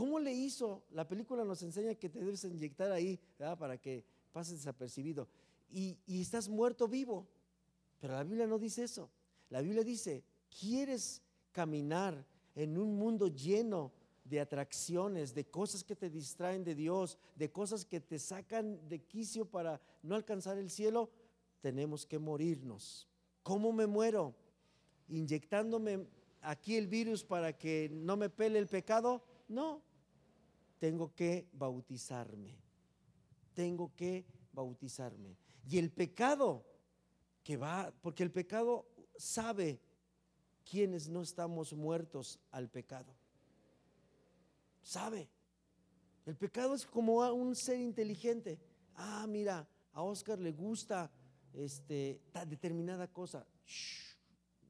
¿Cómo 0.00 0.18
le 0.18 0.32
hizo? 0.32 0.82
La 0.92 1.06
película 1.06 1.44
nos 1.44 1.62
enseña 1.62 1.94
que 1.94 2.08
te 2.08 2.20
debes 2.20 2.42
inyectar 2.44 2.90
ahí 2.90 3.20
para 3.58 3.76
que 3.76 4.02
pases 4.32 4.54
desapercibido. 4.54 5.28
Y, 5.70 5.98
y 6.06 6.22
estás 6.22 6.48
muerto 6.48 6.88
vivo. 6.88 7.26
Pero 8.00 8.14
la 8.14 8.24
Biblia 8.24 8.46
no 8.46 8.58
dice 8.58 8.84
eso. 8.84 9.10
La 9.50 9.60
Biblia 9.60 9.84
dice, 9.84 10.24
¿quieres 10.58 11.20
caminar 11.52 12.24
en 12.54 12.78
un 12.78 12.96
mundo 12.96 13.28
lleno 13.28 13.92
de 14.24 14.40
atracciones, 14.40 15.34
de 15.34 15.44
cosas 15.44 15.84
que 15.84 15.94
te 15.94 16.08
distraen 16.08 16.64
de 16.64 16.74
Dios, 16.74 17.18
de 17.36 17.52
cosas 17.52 17.84
que 17.84 18.00
te 18.00 18.18
sacan 18.18 18.80
de 18.88 19.02
quicio 19.02 19.44
para 19.44 19.82
no 20.02 20.14
alcanzar 20.14 20.56
el 20.56 20.70
cielo? 20.70 21.10
Tenemos 21.60 22.06
que 22.06 22.18
morirnos. 22.18 23.06
¿Cómo 23.42 23.70
me 23.70 23.86
muero? 23.86 24.34
¿Inyectándome 25.10 26.06
aquí 26.40 26.76
el 26.76 26.86
virus 26.86 27.22
para 27.22 27.52
que 27.52 27.90
no 27.92 28.16
me 28.16 28.30
pele 28.30 28.58
el 28.58 28.66
pecado? 28.66 29.22
No, 29.46 29.82
tengo 30.80 31.14
que 31.14 31.46
bautizarme. 31.52 32.58
Tengo 33.54 33.94
que 33.94 34.24
bautizarme. 34.52 35.36
Y 35.68 35.78
el 35.78 35.92
pecado 35.92 36.64
que 37.44 37.56
va, 37.56 37.92
porque 38.00 38.22
el 38.24 38.32
pecado 38.32 38.88
sabe 39.16 39.80
quienes 40.68 41.08
no 41.08 41.22
estamos 41.22 41.74
muertos 41.74 42.40
al 42.50 42.68
pecado. 42.68 43.14
Sabe. 44.82 45.28
El 46.24 46.36
pecado 46.36 46.74
es 46.74 46.86
como 46.86 47.18
un 47.32 47.54
ser 47.54 47.78
inteligente. 47.78 48.58
Ah, 48.94 49.26
mira, 49.28 49.68
a 49.92 50.02
Oscar 50.02 50.38
le 50.38 50.52
gusta 50.52 51.10
este, 51.52 52.22
determinada 52.46 53.06
cosa. 53.06 53.46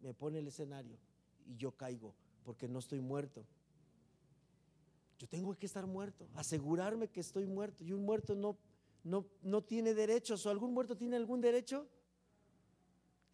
me 0.02 0.12
pone 0.12 0.40
el 0.40 0.49
escenario 0.49 0.99
y 1.47 1.57
yo 1.57 1.71
caigo 1.73 2.14
porque 2.43 2.67
no 2.67 2.81
estoy 2.81 3.00
muerto. 3.00 3.47
Yo 5.20 5.28
tengo 5.28 5.54
que 5.54 5.66
estar 5.66 5.86
muerto, 5.86 6.26
asegurarme 6.34 7.08
que 7.08 7.20
estoy 7.20 7.44
muerto. 7.44 7.84
Y 7.84 7.92
un 7.92 8.06
muerto 8.06 8.34
no, 8.34 8.56
no, 9.04 9.26
no 9.42 9.62
tiene 9.62 9.92
derechos. 9.92 10.46
¿O 10.46 10.50
algún 10.50 10.72
muerto 10.72 10.96
tiene 10.96 11.16
algún 11.16 11.42
derecho? 11.42 11.86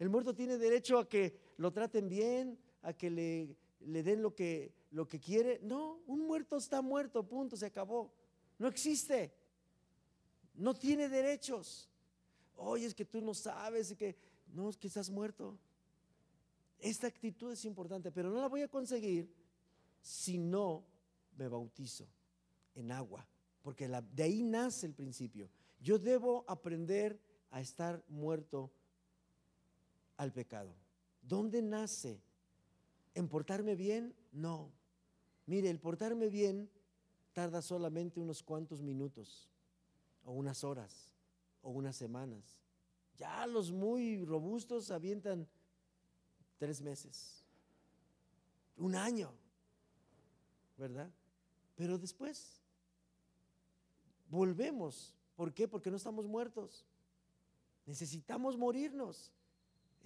El 0.00 0.08
muerto 0.08 0.34
tiene 0.34 0.58
derecho 0.58 0.98
a 0.98 1.08
que 1.08 1.38
lo 1.58 1.72
traten 1.72 2.08
bien, 2.08 2.58
a 2.82 2.92
que 2.92 3.08
le, 3.08 3.56
le 3.78 4.02
den 4.02 4.20
lo 4.20 4.34
que, 4.34 4.72
lo 4.90 5.06
que 5.06 5.20
quiere. 5.20 5.60
No, 5.62 6.00
un 6.08 6.26
muerto 6.26 6.56
está 6.56 6.82
muerto, 6.82 7.22
punto, 7.22 7.56
se 7.56 7.66
acabó. 7.66 8.12
No 8.58 8.66
existe. 8.66 9.32
No 10.56 10.74
tiene 10.74 11.08
derechos. 11.08 11.88
Oye, 12.56 12.86
es 12.86 12.96
que 12.96 13.04
tú 13.04 13.20
no 13.20 13.32
sabes 13.32 13.94
que 13.94 14.16
no, 14.52 14.70
es 14.70 14.76
que 14.76 14.88
estás 14.88 15.08
muerto. 15.08 15.56
Esta 16.80 17.06
actitud 17.06 17.52
es 17.52 17.64
importante, 17.64 18.10
pero 18.10 18.28
no 18.28 18.40
la 18.40 18.48
voy 18.48 18.62
a 18.62 18.68
conseguir 18.68 19.32
si 20.00 20.36
no 20.36 20.84
me 21.36 21.48
bautizo 21.48 22.06
en 22.74 22.92
agua, 22.92 23.26
porque 23.62 23.88
de 23.88 24.22
ahí 24.22 24.42
nace 24.42 24.86
el 24.86 24.94
principio. 24.94 25.48
Yo 25.80 25.98
debo 25.98 26.44
aprender 26.48 27.20
a 27.50 27.60
estar 27.60 28.02
muerto 28.08 28.70
al 30.16 30.32
pecado. 30.32 30.74
¿Dónde 31.22 31.62
nace? 31.62 32.20
¿En 33.14 33.28
portarme 33.28 33.74
bien? 33.74 34.14
No. 34.32 34.70
Mire, 35.46 35.70
el 35.70 35.78
portarme 35.78 36.28
bien 36.28 36.68
tarda 37.32 37.60
solamente 37.60 38.18
unos 38.18 38.42
cuantos 38.42 38.82
minutos, 38.82 39.48
o 40.24 40.32
unas 40.32 40.64
horas, 40.64 41.14
o 41.62 41.70
unas 41.70 41.94
semanas. 41.94 42.58
Ya 43.16 43.46
los 43.46 43.70
muy 43.70 44.24
robustos 44.24 44.90
avientan 44.90 45.46
tres 46.58 46.80
meses, 46.80 47.44
un 48.76 48.94
año, 48.94 49.32
¿verdad? 50.76 51.10
Pero 51.76 51.98
después 51.98 52.60
volvemos. 54.28 55.14
¿Por 55.36 55.54
qué? 55.54 55.68
Porque 55.68 55.90
no 55.90 55.96
estamos 55.96 56.26
muertos. 56.26 56.84
Necesitamos 57.86 58.56
morirnos 58.58 59.30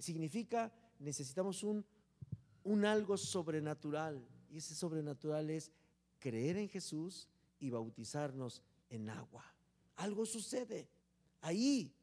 significa 0.01 0.71
necesitamos 0.99 1.63
un, 1.63 1.85
un 2.63 2.85
algo 2.85 3.17
sobrenatural. 3.17 4.25
Y 4.49 4.57
ese 4.57 4.75
sobrenatural 4.75 5.49
es 5.49 5.71
creer 6.19 6.57
en 6.57 6.67
Jesús 6.67 7.27
y 7.59 7.69
bautizarnos 7.69 8.61
en 8.89 9.09
agua. 9.09 9.45
Algo 9.95 10.25
sucede. 10.25 10.89
Ahí 11.41 11.93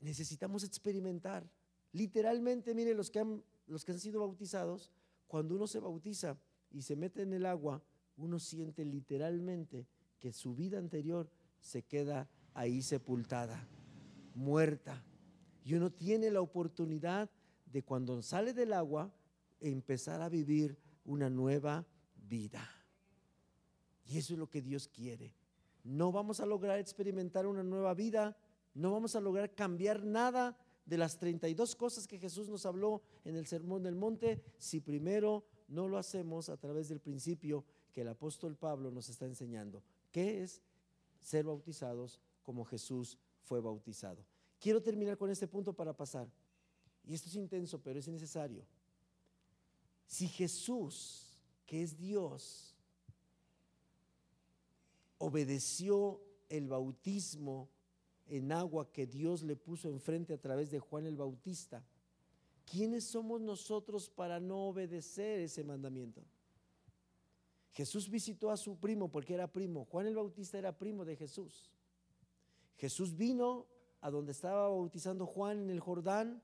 necesitamos 0.00 0.62
experimentar. 0.64 1.48
Literalmente, 1.92 2.74
mire, 2.74 2.94
los 2.94 3.10
que, 3.10 3.20
han, 3.20 3.42
los 3.66 3.84
que 3.84 3.92
han 3.92 4.00
sido 4.00 4.20
bautizados, 4.20 4.90
cuando 5.26 5.54
uno 5.54 5.66
se 5.66 5.80
bautiza 5.80 6.36
y 6.70 6.82
se 6.82 6.94
mete 6.94 7.22
en 7.22 7.32
el 7.32 7.46
agua, 7.46 7.82
uno 8.16 8.38
siente 8.38 8.84
literalmente 8.84 9.86
que 10.18 10.32
su 10.32 10.54
vida 10.54 10.78
anterior 10.78 11.30
se 11.60 11.82
queda 11.82 12.28
ahí 12.54 12.82
sepultada, 12.82 13.68
muerta. 14.34 15.04
Y 15.64 15.74
uno 15.74 15.90
tiene 15.90 16.30
la 16.30 16.40
oportunidad 16.40 17.30
de 17.66 17.82
cuando 17.82 18.22
sale 18.22 18.52
del 18.52 18.72
agua 18.72 19.12
empezar 19.60 20.22
a 20.22 20.28
vivir 20.28 20.78
una 21.04 21.28
nueva 21.28 21.86
vida. 22.28 22.68
Y 24.06 24.18
eso 24.18 24.34
es 24.34 24.38
lo 24.38 24.48
que 24.48 24.62
Dios 24.62 24.88
quiere. 24.88 25.34
No 25.84 26.12
vamos 26.12 26.40
a 26.40 26.46
lograr 26.46 26.78
experimentar 26.78 27.46
una 27.46 27.62
nueva 27.62 27.94
vida, 27.94 28.36
no 28.74 28.92
vamos 28.92 29.16
a 29.16 29.20
lograr 29.20 29.54
cambiar 29.54 30.04
nada 30.04 30.56
de 30.84 30.98
las 30.98 31.18
32 31.18 31.74
cosas 31.74 32.06
que 32.06 32.18
Jesús 32.18 32.48
nos 32.48 32.64
habló 32.64 33.02
en 33.24 33.36
el 33.36 33.46
Sermón 33.46 33.82
del 33.82 33.96
Monte 33.96 34.42
si 34.58 34.80
primero 34.80 35.44
no 35.68 35.88
lo 35.88 35.98
hacemos 35.98 36.48
a 36.48 36.56
través 36.56 36.88
del 36.88 37.00
principio 37.00 37.64
que 37.96 38.02
el 38.02 38.08
apóstol 38.08 38.54
Pablo 38.54 38.90
nos 38.90 39.08
está 39.08 39.24
enseñando, 39.24 39.82
que 40.12 40.42
es 40.42 40.60
ser 41.22 41.46
bautizados 41.46 42.20
como 42.42 42.62
Jesús 42.66 43.16
fue 43.40 43.58
bautizado. 43.58 44.22
Quiero 44.60 44.82
terminar 44.82 45.16
con 45.16 45.30
este 45.30 45.48
punto 45.48 45.72
para 45.72 45.96
pasar. 45.96 46.28
Y 47.06 47.14
esto 47.14 47.30
es 47.30 47.36
intenso, 47.36 47.80
pero 47.80 47.98
es 47.98 48.06
necesario. 48.06 48.66
Si 50.06 50.28
Jesús, 50.28 51.38
que 51.64 51.82
es 51.82 51.96
Dios, 51.96 52.76
obedeció 55.16 56.20
el 56.50 56.68
bautismo 56.68 57.70
en 58.26 58.52
agua 58.52 58.92
que 58.92 59.06
Dios 59.06 59.42
le 59.42 59.56
puso 59.56 59.88
enfrente 59.88 60.34
a 60.34 60.38
través 60.38 60.70
de 60.70 60.80
Juan 60.80 61.06
el 61.06 61.16
Bautista, 61.16 61.82
¿quiénes 62.70 63.04
somos 63.04 63.40
nosotros 63.40 64.10
para 64.10 64.38
no 64.38 64.68
obedecer 64.68 65.40
ese 65.40 65.64
mandamiento? 65.64 66.22
Jesús 67.76 68.08
visitó 68.08 68.50
a 68.50 68.56
su 68.56 68.78
primo 68.78 69.10
porque 69.10 69.34
era 69.34 69.52
primo. 69.52 69.84
Juan 69.84 70.06
el 70.06 70.14
Bautista 70.14 70.56
era 70.56 70.78
primo 70.78 71.04
de 71.04 71.14
Jesús. 71.14 71.70
Jesús 72.78 73.14
vino 73.14 73.66
a 74.00 74.10
donde 74.10 74.32
estaba 74.32 74.70
bautizando 74.70 75.26
Juan 75.26 75.58
en 75.60 75.68
el 75.68 75.80
Jordán. 75.80 76.42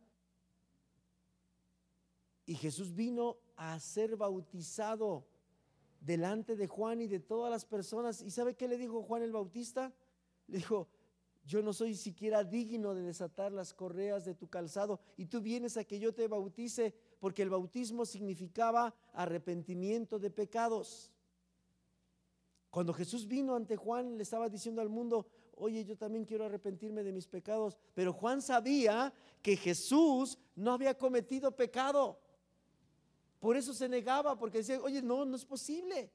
Y 2.45 2.55
Jesús 2.55 2.95
vino 2.95 3.39
a 3.57 3.81
ser 3.81 4.17
bautizado 4.17 5.27
delante 6.03 6.55
de 6.55 6.67
Juan 6.67 7.01
y 7.01 7.07
de 7.07 7.21
todas 7.21 7.51
las 7.51 7.65
personas. 7.65 8.21
¿Y 8.21 8.31
sabe 8.31 8.55
qué 8.55 8.69
le 8.69 8.77
dijo 8.77 9.03
Juan 9.03 9.23
el 9.23 9.33
Bautista? 9.33 9.91
Le 10.49 10.59
dijo, 10.59 10.87
yo 11.47 11.63
no 11.63 11.73
soy 11.73 11.95
siquiera 11.95 12.45
digno 12.45 12.95
de 12.95 13.01
desatar 13.01 13.53
las 13.53 13.73
correas 13.73 14.27
de 14.27 14.35
tu 14.35 14.51
calzado 14.51 15.01
y 15.17 15.25
tú 15.29 15.41
vienes 15.41 15.79
a 15.79 15.85
que 15.85 15.99
yo 15.99 16.13
te 16.13 16.29
bautice 16.29 16.95
porque 17.21 17.41
el 17.41 17.49
bautismo 17.49 18.05
significaba 18.05 18.95
arrepentimiento 19.15 20.19
de 20.19 20.31
pecados. 20.31 21.11
Cuando 22.73 22.95
Jesús 22.95 23.29
vino 23.29 23.55
ante 23.55 23.77
Juan, 23.77 24.17
le 24.17 24.23
estaba 24.23 24.49
diciendo 24.49 24.81
al 24.81 24.89
mundo, 24.89 25.27
oye, 25.57 25.85
yo 25.85 25.95
también 25.95 26.25
quiero 26.25 26.47
arrepentirme 26.47 27.03
de 27.03 27.13
mis 27.13 27.29
pecados. 27.29 27.77
Pero 27.93 28.15
Juan 28.15 28.41
sabía 28.41 29.13
que 29.43 29.59
Jesús 29.59 30.39
no 30.57 30.73
había 30.73 30.97
cometido 30.97 31.55
pecado. 31.55 32.19
Por 33.41 33.59
eso 33.59 33.75
se 33.75 33.91
negaba, 33.91 34.39
porque 34.39 34.59
decía, 34.59 34.81
oye, 34.81 35.03
no, 35.03 35.27
no 35.27 35.37
es 35.37 35.45
posible. 35.45 36.11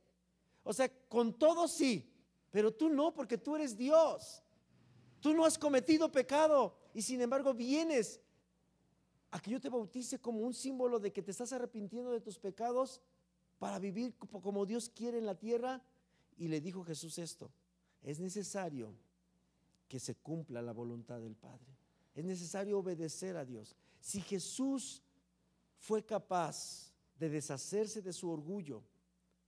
O 0.64 0.74
sea, 0.74 0.90
con 1.08 1.38
todo 1.38 1.68
sí, 1.68 2.12
pero 2.50 2.74
tú 2.74 2.90
no, 2.90 3.14
porque 3.14 3.38
tú 3.38 3.56
eres 3.56 3.78
Dios. 3.78 4.42
Tú 5.20 5.36
no 5.36 5.46
has 5.46 5.60
cometido 5.60 6.12
pecado 6.12 6.76
y 6.92 7.04
sin 7.04 7.22
embargo 7.22 7.54
vienes 7.54 8.20
a 9.30 9.40
que 9.40 9.52
yo 9.52 9.62
te 9.62 9.70
bautice 9.70 10.20
como 10.20 10.40
un 10.40 10.56
símbolo 10.56 10.98
de 10.98 11.14
que 11.14 11.22
te 11.22 11.30
estás 11.30 11.54
arrepintiendo 11.54 12.10
de 12.10 12.20
tus 12.20 12.40
pecados 12.40 13.00
para 13.60 13.78
vivir 13.78 14.16
como 14.18 14.66
Dios 14.66 14.90
quiere 14.90 15.20
en 15.20 15.28
la 15.28 15.36
tierra. 15.36 15.84
Y 16.38 16.48
le 16.48 16.62
dijo 16.62 16.84
Jesús 16.84 17.18
esto, 17.18 17.52
es 18.02 18.20
necesario 18.20 18.96
que 19.88 20.00
se 20.00 20.16
cumpla 20.16 20.62
la 20.62 20.74
voluntad 20.74 21.20
del 21.20 21.36
Padre. 21.36 21.78
Es 22.14 22.26
necesario 22.26 22.80
obedecer 22.80 23.38
a 23.38 23.46
Dios. 23.46 23.76
Si 24.00 24.22
Jesús 24.22 25.02
fue 25.78 26.06
capaz 26.06 26.92
de 27.20 27.30
deshacerse 27.30 28.02
de 28.02 28.14
su 28.14 28.30
orgullo, 28.30 28.84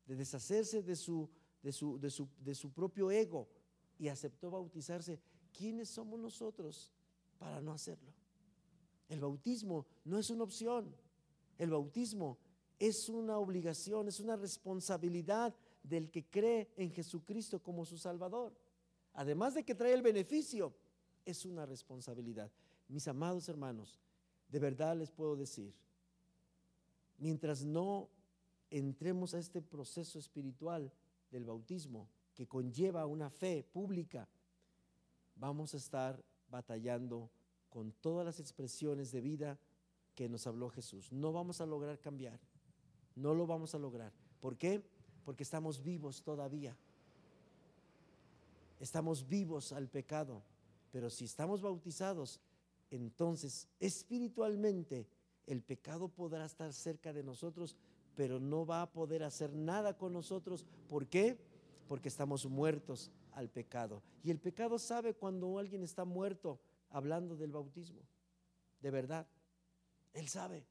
de 0.06 0.16
deshacerse 0.16 0.82
de 0.82 0.96
su, 0.96 1.30
de 1.62 1.72
su, 1.72 2.00
de 2.00 2.10
su, 2.10 2.28
de 2.40 2.56
su 2.56 2.72
propio 2.72 3.12
ego 3.12 3.48
y 3.98 4.08
aceptó 4.08 4.50
bautizarse, 4.50 5.20
¿quiénes 5.52 5.90
somos 5.90 6.20
nosotros 6.20 6.92
para 7.38 7.62
no 7.62 7.72
hacerlo? 7.72 8.14
El 9.08 9.20
bautismo 9.20 9.86
no 10.06 10.18
es 10.18 10.30
una 10.30 10.44
opción. 10.44 10.96
El 11.58 11.72
bautismo 11.72 12.38
es 12.80 13.10
una 13.10 13.38
obligación, 13.38 14.08
es 14.08 14.20
una 14.20 14.36
responsabilidad 14.36 15.54
del 15.90 16.12
que 16.12 16.24
cree 16.30 16.72
en 16.78 16.92
Jesucristo 16.92 17.62
como 17.62 17.86
su 17.86 17.98
Salvador. 17.98 18.54
Además 19.14 19.56
de 19.56 19.64
que 19.64 19.76
trae 19.76 19.94
el 19.94 20.04
beneficio, 20.04 20.74
es 21.26 21.46
una 21.46 21.66
responsabilidad. 21.66 22.52
Mis 22.88 23.08
amados 23.08 23.50
hermanos, 23.50 24.00
de 24.50 24.60
verdad 24.60 24.96
les 24.96 25.12
puedo 25.12 25.36
decir, 25.36 25.74
mientras 27.18 27.66
no 27.66 28.10
entremos 28.70 29.34
a 29.34 29.40
este 29.40 29.62
proceso 29.62 30.20
espiritual 30.20 30.92
del 31.32 31.46
bautismo 31.46 32.08
que 32.36 32.48
conlleva 32.48 33.06
una 33.06 33.30
fe 33.30 33.64
pública, 33.74 34.28
vamos 35.36 35.74
a 35.74 35.78
estar 35.78 36.24
batallando 36.50 37.30
con 37.70 37.92
todas 37.92 38.26
las 38.26 38.40
expresiones 38.40 39.12
de 39.12 39.22
vida 39.22 39.60
que 40.16 40.30
nos 40.30 40.48
habló 40.48 40.70
Jesús. 40.70 41.12
No 41.12 41.32
vamos 41.32 41.62
a 41.62 41.66
lograr 41.66 42.00
cambiar, 42.00 42.40
no 43.16 43.34
lo 43.34 43.46
vamos 43.46 43.76
a 43.76 43.80
lograr. 43.80 44.14
¿Por 44.40 44.58
qué? 44.58 44.84
Porque 45.30 45.44
estamos 45.44 45.84
vivos 45.84 46.24
todavía. 46.24 46.76
Estamos 48.80 49.28
vivos 49.28 49.72
al 49.74 49.88
pecado, 49.88 50.42
pero 50.92 51.12
si 51.12 51.26
estamos 51.26 51.62
bautizados, 51.62 52.40
entonces 52.90 53.68
espiritualmente 53.80 55.08
el 55.46 55.62
pecado 55.62 56.08
podrá 56.08 56.46
estar 56.46 56.74
cerca 56.74 57.14
de 57.14 57.22
nosotros, 57.22 57.76
pero 58.16 58.40
no 58.40 58.66
va 58.66 58.82
a 58.82 58.92
poder 58.92 59.22
hacer 59.22 59.54
nada 59.54 59.96
con 59.96 60.14
nosotros. 60.14 60.66
¿Por 60.88 61.06
qué? 61.06 61.38
Porque 61.88 62.10
estamos 62.10 62.48
muertos 62.48 63.12
al 63.34 63.50
pecado. 63.50 64.02
Y 64.24 64.32
el 64.32 64.40
pecado 64.40 64.80
sabe 64.80 65.14
cuando 65.14 65.60
alguien 65.60 65.84
está 65.84 66.06
muerto 66.06 66.60
hablando 66.90 67.36
del 67.36 67.52
bautismo. 67.52 68.02
De 68.82 68.90
verdad. 68.90 69.28
Él 70.12 70.28
sabe. 70.28 70.66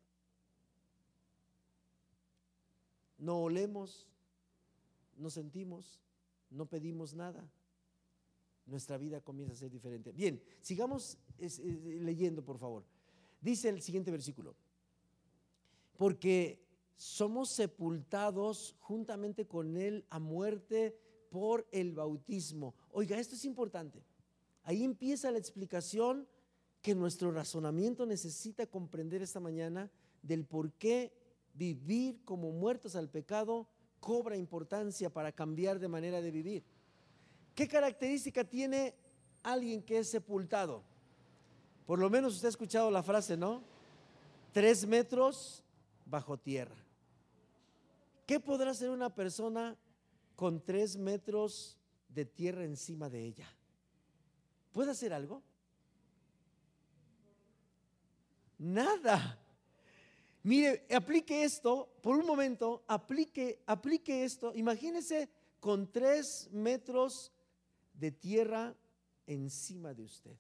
No 3.19 3.39
olemos, 3.39 4.09
no 5.19 5.31
sentimos, 5.31 6.01
no 6.51 6.67
pedimos 6.67 7.15
nada. 7.15 7.51
Nuestra 8.67 8.99
vida 8.99 9.21
comienza 9.21 9.55
a 9.55 9.57
ser 9.57 9.71
diferente. 9.71 10.13
Bien, 10.13 10.43
sigamos 10.61 11.19
leyendo, 11.39 12.45
por 12.45 12.59
favor. 12.59 12.85
Dice 13.41 13.69
el 13.69 13.81
siguiente 13.83 14.11
versículo. 14.11 14.55
Porque 15.97 16.63
somos 16.97 17.51
sepultados 17.51 18.77
juntamente 18.81 19.47
con 19.47 19.77
Él 19.77 20.05
a 20.11 20.19
muerte 20.19 20.99
por 21.31 21.67
el 21.73 21.93
bautismo. 21.93 22.75
Oiga, 22.91 23.19
esto 23.19 23.35
es 23.35 23.45
importante. 23.45 24.03
Ahí 24.65 24.85
empieza 24.85 25.31
la 25.31 25.39
explicación 25.39 26.29
que 26.83 26.95
nuestro 26.95 27.33
razonamiento 27.33 28.07
necesita 28.07 28.67
comprender 28.67 29.23
esta 29.23 29.41
mañana 29.41 29.91
del 30.23 30.45
por 30.45 30.73
qué 30.73 31.13
vivir 31.55 32.23
como 32.25 32.53
muertos 32.53 32.95
al 32.95 33.09
pecado 33.09 33.69
cobra 34.09 34.39
importancia 34.39 35.11
para 35.11 35.31
cambiar 35.33 35.79
de 35.79 35.87
manera 35.87 36.23
de 36.23 36.31
vivir. 36.31 36.65
¿Qué 37.55 37.69
característica 37.69 38.43
tiene 38.43 38.95
alguien 39.43 39.83
que 39.83 39.99
es 39.99 40.09
sepultado? 40.09 40.83
Por 41.85 41.99
lo 41.99 42.09
menos 42.09 42.33
usted 42.33 42.47
ha 42.47 42.57
escuchado 42.57 42.91
la 42.91 43.03
frase, 43.03 43.37
¿no? 43.37 43.63
Tres 44.51 44.87
metros 44.87 45.63
bajo 46.07 46.39
tierra. 46.39 46.75
¿Qué 48.27 48.41
podrá 48.41 48.71
hacer 48.71 48.89
una 48.89 49.15
persona 49.15 49.77
con 50.37 50.65
tres 50.65 50.97
metros 50.97 51.79
de 52.09 52.25
tierra 52.25 52.65
encima 52.65 53.11
de 53.11 53.27
ella? 53.27 53.55
¿Puede 54.73 54.93
hacer 54.93 55.13
algo? 55.13 55.43
Nada. 58.57 59.39
Mire, 60.43 60.87
aplique 60.95 61.45
esto, 61.45 61.97
por 62.01 62.17
un 62.17 62.27
momento, 62.27 62.85
aplique, 62.87 63.63
aplique 63.67 64.25
esto. 64.25 64.53
Imagínese 64.55 65.29
con 65.61 65.91
tres 65.91 66.49
metros 66.53 67.33
de 67.93 68.13
tierra 68.13 68.75
encima 69.27 69.93
de 69.93 70.05
usted. 70.05 70.37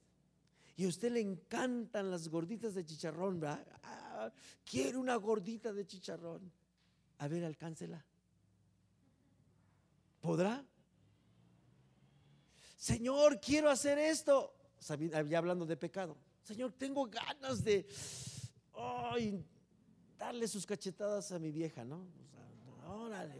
Y 0.77 0.85
a 0.85 0.89
usted 0.89 1.11
le 1.11 1.21
encantan 1.21 2.11
las 2.11 2.29
gorditas 2.29 2.75
de 2.75 2.85
chicharrón, 2.85 3.41
¿verdad? 3.41 3.67
Ah, 3.83 4.33
quiere 4.65 4.97
una 4.97 5.17
gordita 5.17 5.73
de 5.73 5.85
chicharrón. 5.87 6.53
A 7.19 7.27
ver, 7.27 7.45
alcáncela. 7.45 8.05
¿Podrá? 10.21 10.65
Señor, 12.77 13.41
quiero 13.41 13.69
hacer 13.69 13.99
esto. 13.99 14.55
Ya 15.29 15.39
hablando 15.39 15.67
de 15.67 15.77
pecado. 15.77 16.17
Señor, 16.45 16.73
tengo 16.73 17.07
ganas 17.07 17.65
de 17.65 17.85
darle 20.19 20.49
sus 20.49 20.67
cachetadas 20.67 21.33
a 21.33 21.39
mi 21.39 21.51
vieja, 21.51 21.85
¿no? 21.85 22.01
órale. 22.89 23.35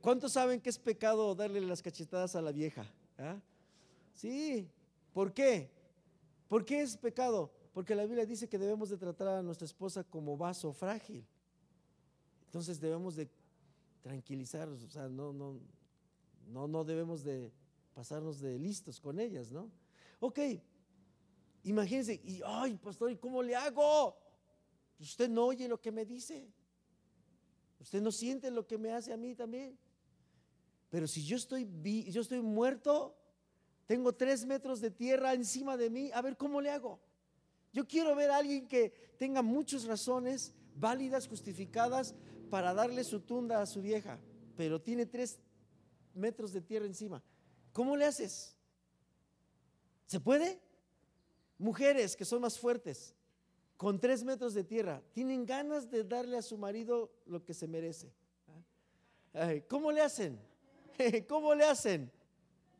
¿Cuántos 0.00 0.32
saben 0.32 0.60
que 0.60 0.70
es 0.70 0.78
pecado 0.78 1.34
darle 1.34 1.60
las 1.60 1.82
cachetadas 1.82 2.36
a 2.36 2.42
la 2.42 2.52
vieja? 2.52 2.86
¿Ah? 3.18 3.40
Sí. 4.12 4.68
¿Por 5.12 5.32
qué? 5.32 5.68
¿Por 6.48 6.64
qué 6.64 6.82
es 6.82 6.96
pecado? 6.96 7.50
Porque 7.74 7.94
la 7.94 8.04
Biblia 8.04 8.24
dice 8.24 8.48
que 8.48 8.58
debemos 8.58 8.88
de 8.88 8.96
tratar 8.96 9.28
a 9.28 9.42
nuestra 9.42 9.64
esposa 9.64 10.04
como 10.04 10.36
vaso 10.36 10.72
frágil. 10.72 11.26
Entonces 12.46 12.80
debemos 12.80 13.16
de 13.16 13.28
tranquilizarnos, 14.02 14.84
o 14.84 14.88
sea, 14.88 15.08
no, 15.08 15.32
no, 15.32 15.58
no, 16.46 16.68
no 16.68 16.84
debemos 16.84 17.24
de 17.24 17.52
pasarnos 17.94 18.40
de 18.40 18.58
listos 18.58 19.00
con 19.00 19.18
ellas, 19.18 19.50
¿no? 19.50 19.68
Ok, 20.20 20.38
imagínense, 21.70 22.20
y 22.24 22.40
ay, 22.44 22.76
pastor, 22.76 23.10
¿y 23.10 23.16
cómo 23.16 23.42
le 23.42 23.54
hago? 23.54 24.16
Usted 24.98 25.28
no 25.28 25.46
oye 25.46 25.68
lo 25.68 25.80
que 25.80 25.92
me 25.92 26.04
dice. 26.04 26.48
Usted 27.80 28.00
no 28.00 28.10
siente 28.10 28.50
lo 28.50 28.66
que 28.66 28.78
me 28.78 28.92
hace 28.92 29.12
a 29.12 29.16
mí 29.16 29.34
también. 29.34 29.78
Pero 30.90 31.06
si 31.06 31.24
yo 31.24 31.36
estoy, 31.36 31.68
yo 32.10 32.20
estoy 32.20 32.40
muerto, 32.40 33.16
tengo 33.86 34.14
tres 34.14 34.46
metros 34.46 34.80
de 34.80 34.90
tierra 34.90 35.34
encima 35.34 35.76
de 35.76 35.90
mí, 35.90 36.10
a 36.12 36.22
ver 36.22 36.36
cómo 36.36 36.60
le 36.60 36.70
hago. 36.70 37.00
Yo 37.72 37.86
quiero 37.86 38.14
ver 38.16 38.30
a 38.30 38.38
alguien 38.38 38.66
que 38.66 38.90
tenga 39.18 39.42
muchas 39.42 39.84
razones 39.84 40.54
válidas, 40.74 41.28
justificadas, 41.28 42.14
para 42.50 42.72
darle 42.72 43.04
su 43.04 43.20
tunda 43.20 43.60
a 43.60 43.66
su 43.66 43.82
vieja, 43.82 44.18
pero 44.56 44.80
tiene 44.80 45.04
tres 45.04 45.38
metros 46.14 46.52
de 46.52 46.60
tierra 46.60 46.86
encima. 46.86 47.22
¿Cómo 47.72 47.96
le 47.96 48.06
haces? 48.06 48.56
¿Se 50.06 50.20
puede? 50.20 50.60
Mujeres 51.58 52.16
que 52.16 52.24
son 52.24 52.42
más 52.42 52.58
fuertes, 52.58 53.14
con 53.76 53.98
tres 54.00 54.24
metros 54.24 54.54
de 54.54 54.64
tierra, 54.64 55.02
tienen 55.12 55.44
ganas 55.44 55.90
de 55.90 56.04
darle 56.04 56.36
a 56.36 56.42
su 56.42 56.56
marido 56.56 57.10
lo 57.26 57.44
que 57.44 57.54
se 57.54 57.66
merece. 57.66 58.12
¿Cómo 59.68 59.92
le 59.92 60.00
hacen? 60.00 60.38
¿Cómo 61.28 61.54
le 61.54 61.64
hacen? 61.64 62.10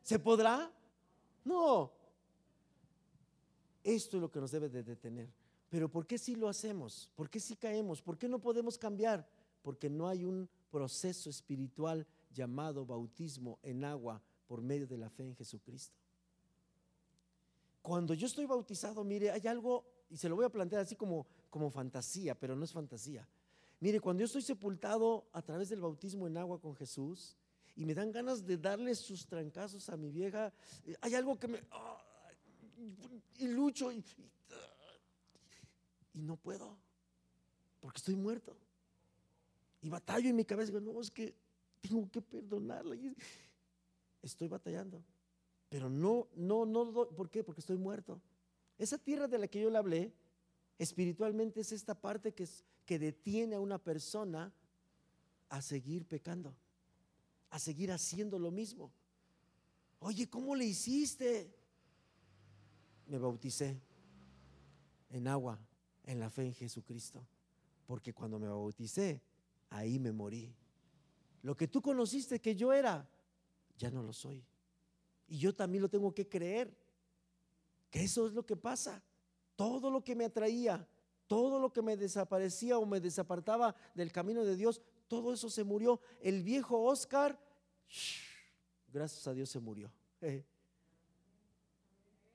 ¿Se 0.01 0.17
podrá? 0.17 0.71
No. 1.45 1.91
Esto 3.83 4.17
es 4.17 4.21
lo 4.21 4.31
que 4.31 4.39
nos 4.39 4.51
debe 4.51 4.69
de 4.69 4.83
detener. 4.83 5.29
Pero 5.69 5.89
¿por 5.89 6.07
qué 6.07 6.17
si 6.17 6.35
lo 6.35 6.47
hacemos? 6.47 7.09
¿Por 7.15 7.29
qué 7.29 7.39
si 7.39 7.55
caemos? 7.55 8.01
¿Por 8.01 8.17
qué 8.17 8.27
no 8.27 8.39
podemos 8.39 8.77
cambiar? 8.77 9.27
Porque 9.61 9.89
no 9.89 10.07
hay 10.07 10.23
un 10.23 10.49
proceso 10.71 11.29
espiritual 11.29 12.07
llamado 12.33 12.85
bautismo 12.85 13.59
en 13.61 13.83
agua 13.83 14.21
por 14.47 14.61
medio 14.61 14.87
de 14.87 14.97
la 14.97 15.09
fe 15.09 15.25
en 15.25 15.35
Jesucristo. 15.35 15.97
Cuando 17.87 18.13
yo 18.13 18.27
estoy 18.27 18.45
bautizado, 18.45 19.01
mire, 19.05 19.31
hay 19.31 19.47
algo, 19.47 19.85
y 20.09 20.17
se 20.17 20.27
lo 20.27 20.35
voy 20.35 20.43
a 20.43 20.49
plantear 20.49 20.81
así 20.81 20.97
como, 20.97 21.25
como 21.49 21.69
fantasía, 21.69 22.35
pero 22.35 22.53
no 22.53 22.65
es 22.65 22.73
fantasía. 22.73 23.25
Mire, 23.79 24.01
cuando 24.01 24.19
yo 24.19 24.25
estoy 24.25 24.41
sepultado 24.41 25.29
a 25.31 25.41
través 25.41 25.69
del 25.69 25.79
bautismo 25.79 26.27
en 26.27 26.35
agua 26.35 26.59
con 26.59 26.75
Jesús 26.75 27.37
y 27.77 27.85
me 27.85 27.95
dan 27.95 28.11
ganas 28.11 28.45
de 28.45 28.57
darle 28.57 28.93
sus 28.93 29.25
trancazos 29.25 29.87
a 29.87 29.95
mi 29.95 30.11
vieja, 30.11 30.51
eh, 30.83 30.97
hay 30.99 31.15
algo 31.15 31.39
que 31.39 31.47
me... 31.47 31.61
Y 33.37 33.47
lucho 33.47 33.89
y, 33.93 34.03
y, 36.13 36.21
no 36.23 36.35
puedo, 36.35 36.77
porque 37.79 37.99
estoy 37.99 38.17
muerto. 38.17 38.57
Y 39.81 39.87
batallo 39.87 40.29
en 40.29 40.35
mi 40.35 40.43
cabeza, 40.43 40.73
digo, 40.73 40.81
no, 40.81 40.99
es 40.99 41.09
que 41.09 41.33
tengo 41.79 42.11
que 42.11 42.21
perdonarla 42.21 42.97
estoy 44.21 44.49
batallando. 44.49 45.01
Pero 45.69 45.89
no, 45.89 46.27
no, 46.35 46.65
no, 46.65 47.09
¿por 47.09 47.29
qué? 47.29 47.43
Porque 47.43 47.61
estoy 47.61 47.77
muerto. 47.77 48.21
Esa 48.77 48.97
tierra 48.97 49.27
de 49.27 49.37
la 49.37 49.47
que 49.47 49.61
yo 49.61 49.69
le 49.69 49.77
hablé, 49.77 50.13
espiritualmente 50.77 51.61
es 51.61 51.71
esta 51.71 51.95
parte 51.95 52.33
que, 52.33 52.47
que 52.85 52.99
detiene 52.99 53.55
a 53.55 53.59
una 53.59 53.77
persona 53.77 54.53
a 55.49 55.61
seguir 55.61 56.05
pecando, 56.05 56.55
a 57.49 57.59
seguir 57.59 57.91
haciendo 57.91 58.39
lo 58.39 58.51
mismo. 58.51 58.91
Oye, 59.99 60.29
¿cómo 60.29 60.55
le 60.55 60.65
hiciste? 60.65 61.53
Me 63.07 63.17
bauticé 63.17 63.81
en 65.09 65.27
agua, 65.27 65.59
en 66.03 66.19
la 66.19 66.29
fe 66.29 66.45
en 66.45 66.53
Jesucristo, 66.53 67.25
porque 67.85 68.13
cuando 68.13 68.39
me 68.39 68.47
bauticé, 68.47 69.21
ahí 69.69 69.99
me 69.99 70.11
morí. 70.11 70.53
Lo 71.41 71.55
que 71.55 71.67
tú 71.67 71.81
conociste 71.81 72.39
que 72.39 72.55
yo 72.55 72.73
era, 72.73 73.09
ya 73.77 73.89
no 73.89 74.03
lo 74.03 74.13
soy. 74.13 74.43
Y 75.27 75.37
yo 75.39 75.53
también 75.53 75.81
lo 75.81 75.89
tengo 75.89 76.13
que 76.13 76.27
creer. 76.27 76.75
Que 77.89 78.03
eso 78.03 78.27
es 78.27 78.33
lo 78.33 78.45
que 78.45 78.55
pasa. 78.55 79.01
Todo 79.55 79.89
lo 79.89 80.03
que 80.03 80.15
me 80.15 80.25
atraía, 80.25 80.87
todo 81.27 81.59
lo 81.59 81.73
que 81.73 81.81
me 81.81 81.97
desaparecía 81.97 82.77
o 82.77 82.85
me 82.85 82.99
desapartaba 82.99 83.75
del 83.95 84.11
camino 84.11 84.43
de 84.43 84.55
Dios, 84.55 84.81
todo 85.07 85.33
eso 85.33 85.49
se 85.49 85.63
murió. 85.63 85.99
El 86.21 86.43
viejo 86.43 86.81
Oscar, 86.83 87.39
gracias 88.91 89.27
a 89.27 89.33
Dios 89.33 89.49
se 89.49 89.59
murió. 89.59 89.91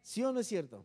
¿Sí 0.02 0.22
o 0.24 0.32
no 0.32 0.40
es 0.40 0.46
cierto? 0.48 0.84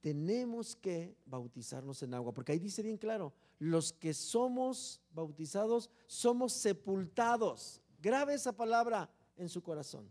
Tenemos 0.00 0.74
que 0.74 1.16
bautizarnos 1.24 2.02
en 2.02 2.14
agua, 2.14 2.34
porque 2.34 2.50
ahí 2.50 2.58
dice 2.58 2.82
bien 2.82 2.96
claro, 2.96 3.32
los 3.60 3.92
que 3.92 4.12
somos 4.12 5.00
bautizados 5.12 5.88
somos 6.08 6.52
sepultados. 6.52 7.80
Grabe 8.00 8.34
esa 8.34 8.52
palabra 8.52 9.08
en 9.36 9.48
su 9.48 9.62
corazón. 9.62 10.10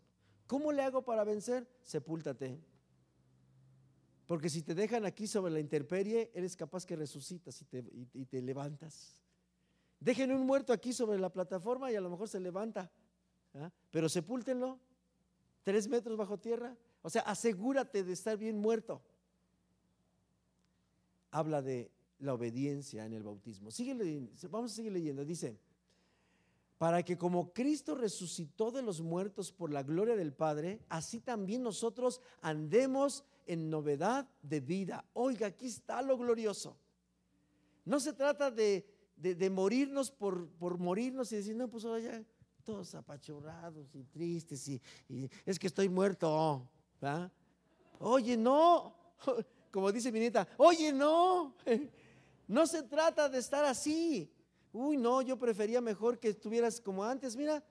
¿Cómo 0.51 0.73
le 0.73 0.81
hago 0.81 1.01
para 1.01 1.23
vencer? 1.23 1.65
Sepúltate. 1.81 2.59
Porque 4.27 4.49
si 4.49 4.61
te 4.61 4.75
dejan 4.75 5.05
aquí 5.05 5.25
sobre 5.25 5.53
la 5.53 5.61
intemperie, 5.61 6.29
eres 6.33 6.57
capaz 6.57 6.85
que 6.85 6.97
resucitas 6.97 7.61
y 7.61 8.25
te, 8.25 8.41
levantas. 8.41 9.15
Dejen 9.97 10.29
un 10.33 10.45
muerto 10.45 10.73
aquí 10.73 10.91
sobre 10.91 11.17
la 11.19 11.31
plataforma 11.31 11.89
y 11.89 11.95
a 11.95 12.01
lo 12.01 12.09
mejor 12.09 12.27
se 12.27 12.41
levanta. 12.41 12.91
¿ah? 13.53 13.71
Pero 13.91 14.09
sepúltenlo, 14.09 14.77
tres 15.63 15.87
metros 15.87 16.17
bajo 16.17 16.37
tierra. 16.37 16.75
O 17.01 17.09
sea, 17.09 17.21
asegúrate 17.21 18.03
de 18.03 18.11
estar 18.11 18.37
bien 18.37 18.59
muerto. 18.59 19.01
Habla 21.31 21.61
de 21.61 21.89
la 22.19 22.33
obediencia 22.33 23.05
en 23.05 23.13
el 23.13 23.23
bautismo. 23.23 23.69
vamos 24.49 24.73
a 24.73 24.75
seguir 24.75 24.91
leyendo. 24.91 25.23
Dice, 25.23 25.57
para 26.81 27.03
que 27.03 27.15
como 27.15 27.53
Cristo 27.53 27.93
resucitó 27.93 28.71
de 28.71 28.81
los 28.81 29.01
muertos 29.01 29.51
por 29.51 29.71
la 29.71 29.83
gloria 29.83 30.15
del 30.15 30.33
Padre, 30.33 30.79
así 30.89 31.19
también 31.19 31.61
nosotros 31.61 32.21
andemos 32.41 33.23
en 33.45 33.69
novedad 33.69 34.27
de 34.41 34.61
vida. 34.61 35.05
Oiga, 35.13 35.45
aquí 35.45 35.67
está 35.67 36.01
lo 36.01 36.17
glorioso. 36.17 36.75
No 37.85 37.99
se 37.99 38.13
trata 38.13 38.49
de, 38.49 38.83
morirnos 39.51 40.09
por, 40.09 40.49
por, 40.53 40.79
morirnos 40.79 41.31
y 41.31 41.35
decir, 41.35 41.55
no, 41.55 41.67
pues 41.67 41.85
ahora 41.85 41.99
ya 41.99 42.23
todos 42.63 42.95
apachurrados 42.95 43.93
y 43.93 44.03
tristes 44.05 44.67
y, 44.67 44.81
es 45.45 45.59
que 45.59 45.67
estoy 45.67 45.87
muerto. 45.87 46.67
Oye, 47.99 48.35
no, 48.35 48.95
como 49.71 49.91
dice 49.91 50.11
mi 50.11 50.17
nieta, 50.17 50.47
oye, 50.57 50.91
no, 50.91 51.53
no 52.47 52.65
se 52.65 52.81
trata 52.81 53.29
de 53.29 53.37
estar 53.37 53.65
así. 53.65 54.31
Uy, 54.73 54.97
no, 54.97 55.21
yo 55.21 55.37
prefería 55.37 55.81
mejor 55.81 56.17
que 56.17 56.29
estuvieras 56.29 56.79
como 56.79 57.03
antes. 57.03 57.35
Mira, 57.35 57.63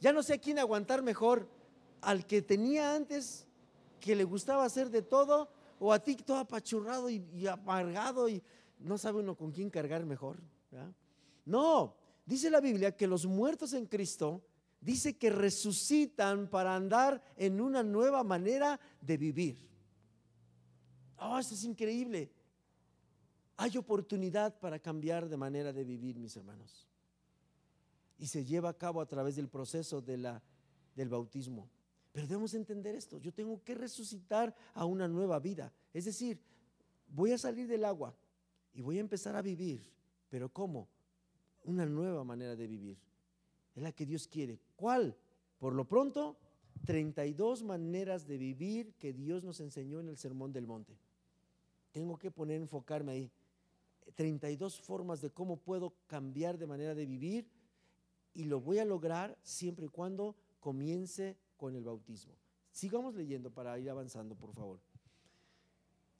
ya 0.00 0.12
no 0.12 0.22
sé 0.22 0.34
a 0.34 0.38
quién 0.38 0.58
aguantar 0.58 1.02
mejor, 1.02 1.48
al 2.00 2.24
que 2.26 2.40
tenía 2.40 2.94
antes, 2.94 3.46
que 4.00 4.14
le 4.14 4.24
gustaba 4.24 4.64
hacer 4.64 4.90
de 4.90 5.02
todo, 5.02 5.50
o 5.80 5.92
a 5.92 5.98
ti 5.98 6.16
todo 6.16 6.38
apachurrado 6.38 7.10
y, 7.10 7.46
amargado 7.46 8.28
y 8.28 8.42
no 8.78 8.96
sabe 8.96 9.20
uno 9.20 9.36
con 9.36 9.50
quién 9.50 9.70
cargar 9.70 10.04
mejor. 10.06 10.38
No, 11.44 11.96
dice 12.24 12.50
la 12.50 12.60
Biblia 12.60 12.96
que 12.96 13.06
los 13.06 13.26
muertos 13.26 13.72
en 13.72 13.86
Cristo, 13.86 14.42
dice 14.80 15.16
que 15.16 15.30
resucitan 15.30 16.48
para 16.48 16.76
andar 16.76 17.20
en 17.36 17.60
una 17.60 17.82
nueva 17.82 18.22
manera 18.22 18.78
de 19.00 19.16
vivir. 19.16 19.68
Oh, 21.18 21.38
eso 21.38 21.54
es 21.54 21.64
increíble 21.64 22.30
hay 23.58 23.76
oportunidad 23.76 24.56
para 24.60 24.78
cambiar 24.78 25.28
de 25.28 25.36
manera 25.36 25.72
de 25.72 25.84
vivir, 25.84 26.16
mis 26.16 26.36
hermanos. 26.36 26.86
Y 28.16 28.28
se 28.28 28.44
lleva 28.44 28.68
a 28.68 28.78
cabo 28.78 29.00
a 29.00 29.06
través 29.06 29.34
del 29.34 29.48
proceso 29.48 30.00
de 30.00 30.16
la, 30.16 30.40
del 30.94 31.08
bautismo. 31.08 31.68
Pero 32.12 32.28
debemos 32.28 32.54
entender 32.54 32.94
esto. 32.94 33.18
Yo 33.18 33.34
tengo 33.34 33.62
que 33.64 33.74
resucitar 33.74 34.54
a 34.74 34.84
una 34.84 35.08
nueva 35.08 35.40
vida. 35.40 35.72
Es 35.92 36.04
decir, 36.04 36.40
voy 37.08 37.32
a 37.32 37.38
salir 37.38 37.66
del 37.66 37.84
agua 37.84 38.14
y 38.72 38.80
voy 38.80 38.98
a 38.98 39.00
empezar 39.00 39.34
a 39.34 39.42
vivir. 39.42 39.82
Pero 40.30 40.48
¿cómo? 40.52 40.88
Una 41.64 41.84
nueva 41.84 42.22
manera 42.22 42.54
de 42.54 42.66
vivir. 42.68 42.96
Es 43.74 43.82
la 43.82 43.90
que 43.90 44.06
Dios 44.06 44.28
quiere. 44.28 44.60
¿Cuál? 44.76 45.16
Por 45.58 45.74
lo 45.74 45.84
pronto, 45.84 46.38
32 46.86 47.64
maneras 47.64 48.24
de 48.28 48.38
vivir 48.38 48.94
que 49.00 49.12
Dios 49.12 49.42
nos 49.42 49.58
enseñó 49.58 49.98
en 49.98 50.08
el 50.08 50.16
Sermón 50.16 50.52
del 50.52 50.68
Monte. 50.68 50.96
Tengo 51.90 52.16
que 52.18 52.30
poner, 52.30 52.60
enfocarme 52.60 53.10
ahí. 53.12 53.32
32 54.14 54.80
formas 54.80 55.20
de 55.20 55.30
cómo 55.30 55.56
puedo 55.56 55.94
cambiar 56.06 56.58
de 56.58 56.66
manera 56.66 56.94
de 56.94 57.06
vivir 57.06 57.48
y 58.34 58.44
lo 58.44 58.60
voy 58.60 58.78
a 58.78 58.84
lograr 58.84 59.36
siempre 59.42 59.86
y 59.86 59.88
cuando 59.88 60.36
comience 60.60 61.36
con 61.56 61.74
el 61.74 61.84
bautismo. 61.84 62.34
Sigamos 62.70 63.14
leyendo 63.14 63.50
para 63.50 63.78
ir 63.78 63.90
avanzando, 63.90 64.34
por 64.34 64.52
favor. 64.52 64.80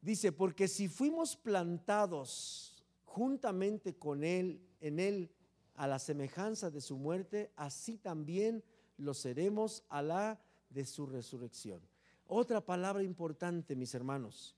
Dice, 0.01 0.33
porque 0.33 0.69
si 0.69 0.89
fuimos 0.89 1.37
plantados 1.37 2.85
juntamente 3.05 3.97
con 3.97 4.25
Él, 4.25 4.61
en 4.81 5.01
Él, 5.01 5.31
a 5.75 5.87
la 5.87 5.99
semejanza 5.99 6.71
de 6.71 6.81
su 6.81 6.97
muerte, 6.97 7.53
así 7.55 7.99
también 7.99 8.65
lo 8.97 9.15
seremos 9.15 9.85
a 9.89 10.03
la 10.03 10.41
de 10.71 10.85
su 10.85 11.07
resurrección. 11.07 11.81
Otra 12.27 12.65
palabra 12.65 13.03
importante, 13.03 13.77
mis 13.77 13.95
hermanos, 13.95 14.57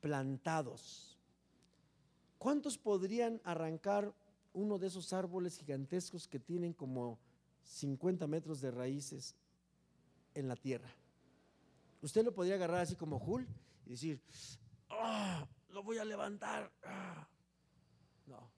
plantados. 0.00 1.11
¿Cuántos 2.42 2.76
podrían 2.76 3.40
arrancar 3.44 4.12
uno 4.52 4.76
de 4.76 4.88
esos 4.88 5.12
árboles 5.12 5.56
gigantescos 5.58 6.26
que 6.26 6.40
tienen 6.40 6.72
como 6.72 7.20
50 7.62 8.26
metros 8.26 8.60
de 8.60 8.72
raíces 8.72 9.36
en 10.34 10.48
la 10.48 10.56
tierra? 10.56 10.92
Usted 12.00 12.24
lo 12.24 12.34
podría 12.34 12.56
agarrar 12.56 12.80
así 12.80 12.96
como 12.96 13.20
Jul 13.20 13.46
y 13.86 13.90
decir, 13.90 14.20
ah, 14.90 15.46
lo 15.68 15.84
voy 15.84 15.98
a 15.98 16.04
levantar. 16.04 16.68
Ah". 16.82 17.28
No. 18.26 18.50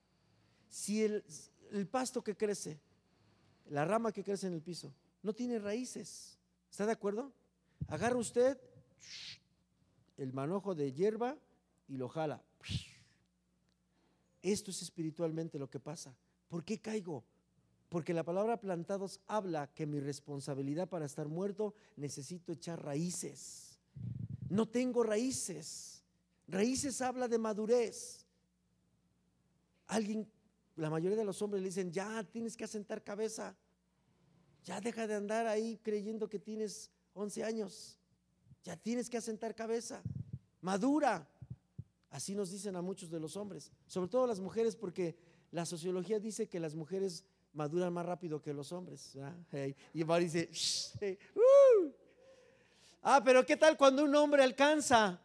Si 0.71 1.05
el, 1.05 1.23
el 1.71 1.87
pasto 1.87 2.25
que 2.25 2.39
crece, 2.39 2.81
la 3.69 3.85
rama 3.85 4.13
que 4.13 4.25
crece 4.25 4.47
en 4.47 4.55
el 4.55 4.63
piso, 4.63 4.95
no 5.23 5.35
tiene 5.35 5.59
raíces, 5.59 6.39
¿está 6.71 6.87
de 6.87 6.93
acuerdo? 6.93 7.35
Agarra 7.89 8.17
usted 8.17 8.59
el 10.17 10.33
manojo 10.33 10.75
de 10.75 10.91
hierba 10.91 11.37
y 11.87 11.99
lo 11.99 12.09
jala. 12.09 12.43
Esto 14.45 14.71
es 14.71 14.83
espiritualmente 14.83 15.59
lo 15.59 15.71
que 15.71 15.81
pasa. 15.81 16.15
¿Por 16.49 16.65
qué 16.65 16.79
caigo? 16.79 17.25
Porque 17.89 18.13
la 18.13 18.25
palabra 18.25 18.61
plantados 18.61 19.19
habla 19.27 19.73
que 19.73 19.87
mi 19.87 20.01
responsabilidad 20.01 20.87
para 20.87 21.07
estar 21.07 21.29
muerto 21.29 21.75
necesito 21.97 22.53
echar 22.53 22.85
raíces. 22.85 23.81
No 24.51 24.69
tengo 24.69 25.03
raíces. 25.03 26.05
Raíces 26.47 27.01
habla 27.01 27.27
de 27.27 27.39
madurez. 27.39 28.27
Alguien, 29.87 30.31
la 30.77 30.91
mayoría 30.91 31.17
de 31.17 31.25
los 31.25 31.41
hombres 31.41 31.63
le 31.63 31.71
dicen, 31.71 31.91
ya 31.91 32.23
tienes 32.25 32.55
que 32.55 32.65
asentar 32.65 33.03
cabeza. 33.03 33.57
Ya 34.63 34.79
deja 34.79 35.07
de 35.07 35.15
andar 35.15 35.47
ahí 35.47 35.79
creyendo 35.83 36.29
que 36.29 36.39
tienes 36.39 36.91
11 37.15 37.45
años. 37.45 37.99
Ya 38.63 38.77
tienes 38.77 39.09
que 39.09 39.17
asentar 39.17 39.55
cabeza. 39.55 40.03
Madura. 40.61 41.31
Así 42.15 42.33
nos 42.33 42.53
dicen 42.53 42.77
a 42.77 42.81
muchos 42.81 43.11
de 43.11 43.19
los 43.19 43.37
hombres, 43.37 43.73
sobre 43.89 44.09
todo 44.09 44.25
las 44.29 44.39
mujeres, 44.39 44.77
porque 44.77 45.17
la 45.51 45.67
sociología 45.67 46.21
dice 46.21 46.49
que 46.49 46.61
las 46.61 46.77
mujeres 46.77 47.25
maduran 47.53 47.93
más 47.93 48.07
rápido 48.07 48.41
que 48.41 48.55
los 48.55 48.71
hombres. 48.71 49.19
Y 49.93 50.05
Mari 50.05 50.27
dice, 50.27 50.49
uh". 51.35 51.91
ah, 53.03 53.21
pero 53.25 53.45
¿qué 53.45 53.57
tal 53.57 53.77
cuando 53.77 54.05
un 54.05 54.15
hombre 54.15 54.45
alcanza 54.45 55.21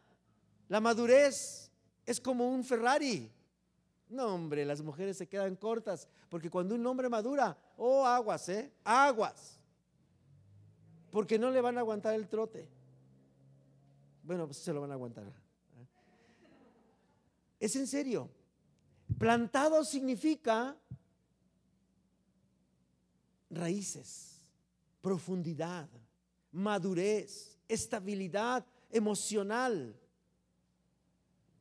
la 0.68 0.80
madurez? 0.80 1.70
Es 2.04 2.20
como 2.20 2.50
un 2.50 2.64
Ferrari. 2.64 3.30
No, 4.08 4.34
hombre, 4.34 4.64
las 4.64 4.82
mujeres 4.82 5.16
se 5.16 5.28
quedan 5.28 5.54
cortas, 5.54 6.08
porque 6.28 6.50
cuando 6.50 6.74
un 6.74 6.84
hombre 6.84 7.08
madura, 7.08 7.56
oh, 7.76 8.04
aguas, 8.04 8.48
¿eh? 8.48 8.72
Aguas. 8.82 9.60
Porque 11.12 11.38
no 11.38 11.52
le 11.52 11.60
van 11.60 11.76
a 11.76 11.82
aguantar 11.82 12.14
el 12.14 12.26
trote. 12.26 12.66
Bueno, 14.24 14.46
pues 14.46 14.56
se 14.56 14.72
lo 14.72 14.80
van 14.80 14.90
a 14.90 14.94
aguantar. 14.94 15.39
Es 17.60 17.76
en 17.76 17.86
serio. 17.86 18.30
Plantado 19.18 19.84
significa 19.84 20.76
raíces, 23.50 24.40
profundidad, 25.02 25.88
madurez, 26.52 27.58
estabilidad 27.68 28.64
emocional. 28.90 29.94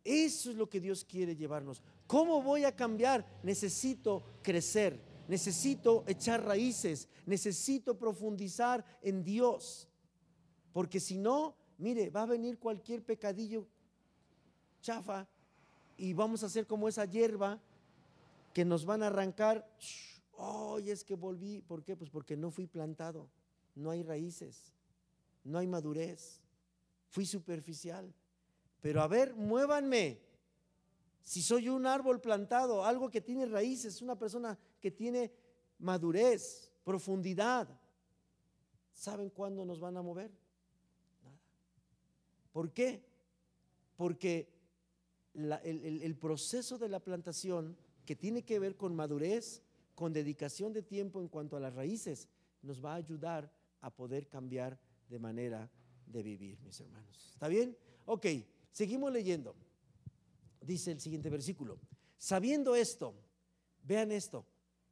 Eso 0.03 0.51
es 0.51 0.55
lo 0.55 0.69
que 0.69 0.79
Dios 0.79 1.03
quiere 1.03 1.35
llevarnos. 1.35 1.83
¿Cómo 2.07 2.41
voy 2.41 2.63
a 2.63 2.75
cambiar? 2.75 3.25
Necesito 3.43 4.23
crecer, 4.41 5.03
necesito 5.27 6.05
echar 6.07 6.45
raíces, 6.45 7.09
necesito 7.25 7.97
profundizar 7.97 8.85
en 9.01 9.23
Dios. 9.23 9.89
Porque 10.71 10.99
si 10.99 11.17
no, 11.17 11.55
mire, 11.77 12.09
va 12.09 12.21
a 12.21 12.27
venir 12.27 12.57
cualquier 12.57 13.03
pecadillo 13.03 13.67
chafa 14.81 15.27
y 15.99 16.13
vamos 16.13 16.43
a 16.43 16.45
hacer 16.45 16.65
como 16.65 16.87
esa 16.87 17.03
hierba 17.03 17.61
que 18.53 18.63
nos 18.63 18.85
van 18.85 19.03
a 19.03 19.07
arrancar. 19.07 19.69
Hoy 20.31 20.89
es 20.89 21.03
que 21.03 21.15
volví. 21.15 21.61
¿Por 21.61 21.83
qué? 21.83 21.97
Pues 21.97 22.09
porque 22.09 22.37
no 22.37 22.51
fui 22.51 22.67
plantado. 22.67 23.29
No 23.75 23.91
hay 23.91 24.01
raíces. 24.01 24.73
No 25.43 25.59
hay 25.59 25.67
madurez. 25.67 26.41
fui 27.09 27.25
superficial. 27.25 28.13
Pero 28.81 29.01
a 29.01 29.07
ver, 29.07 29.35
muévanme. 29.35 30.21
Si 31.21 31.41
soy 31.41 31.67
un 31.67 31.85
árbol 31.85 32.21
plantado, 32.21 32.85
algo 32.85 33.09
que 33.09 33.19
tiene 33.19 33.45
raíces, 33.45 34.01
una 34.01 34.17
persona 34.17 34.57
que 34.79 34.91
tiene 34.91 35.33
madurez, 35.79 36.71
profundidad, 36.83 37.67
¿saben 38.93 39.29
cuándo 39.29 39.65
nos 39.65 39.79
van 39.79 39.97
a 39.97 40.01
mover? 40.01 40.31
Nada. 41.23 41.37
¿Por 42.53 42.71
qué? 42.71 43.03
Porque 43.97 44.58
el, 45.33 46.01
el 46.01 46.15
proceso 46.15 46.77
de 46.77 46.89
la 46.89 46.99
plantación 46.99 47.77
que 48.05 48.15
tiene 48.15 48.43
que 48.43 48.59
ver 48.59 48.75
con 48.75 48.95
madurez, 48.95 49.61
con 49.95 50.13
dedicación 50.13 50.73
de 50.73 50.81
tiempo 50.81 51.21
en 51.21 51.27
cuanto 51.27 51.57
a 51.57 51.59
las 51.59 51.73
raíces, 51.73 52.27
nos 52.61 52.83
va 52.83 52.93
a 52.93 52.95
ayudar 52.95 53.51
a 53.81 53.89
poder 53.89 54.27
cambiar 54.27 54.79
de 55.07 55.19
manera 55.19 55.69
de 56.05 56.23
vivir, 56.23 56.59
mis 56.61 56.79
hermanos. 56.79 57.29
¿Está 57.33 57.47
bien? 57.47 57.77
Ok, 58.05 58.25
seguimos 58.71 59.11
leyendo. 59.11 59.55
Dice 60.61 60.91
el 60.91 60.99
siguiente 60.99 61.29
versículo. 61.29 61.79
Sabiendo 62.17 62.75
esto, 62.75 63.13
vean 63.83 64.11
esto, 64.11 64.45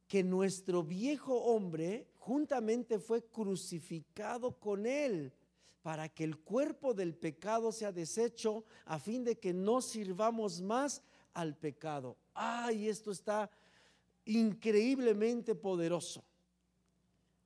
que 0.06 0.24
nuestro 0.24 0.82
viejo 0.82 1.34
hombre 1.34 2.08
juntamente 2.16 2.98
fue 2.98 3.22
crucificado 3.24 4.58
con 4.58 4.86
él 4.86 5.32
para 5.88 6.10
que 6.10 6.22
el 6.22 6.36
cuerpo 6.36 6.92
del 6.92 7.14
pecado 7.14 7.72
sea 7.72 7.92
deshecho 7.92 8.62
a 8.84 8.98
fin 8.98 9.24
de 9.24 9.38
que 9.38 9.54
no 9.54 9.80
sirvamos 9.80 10.60
más 10.60 11.00
al 11.32 11.56
pecado. 11.56 12.18
Ay, 12.34 12.90
esto 12.90 13.10
está 13.10 13.50
increíblemente 14.26 15.54
poderoso. 15.54 16.22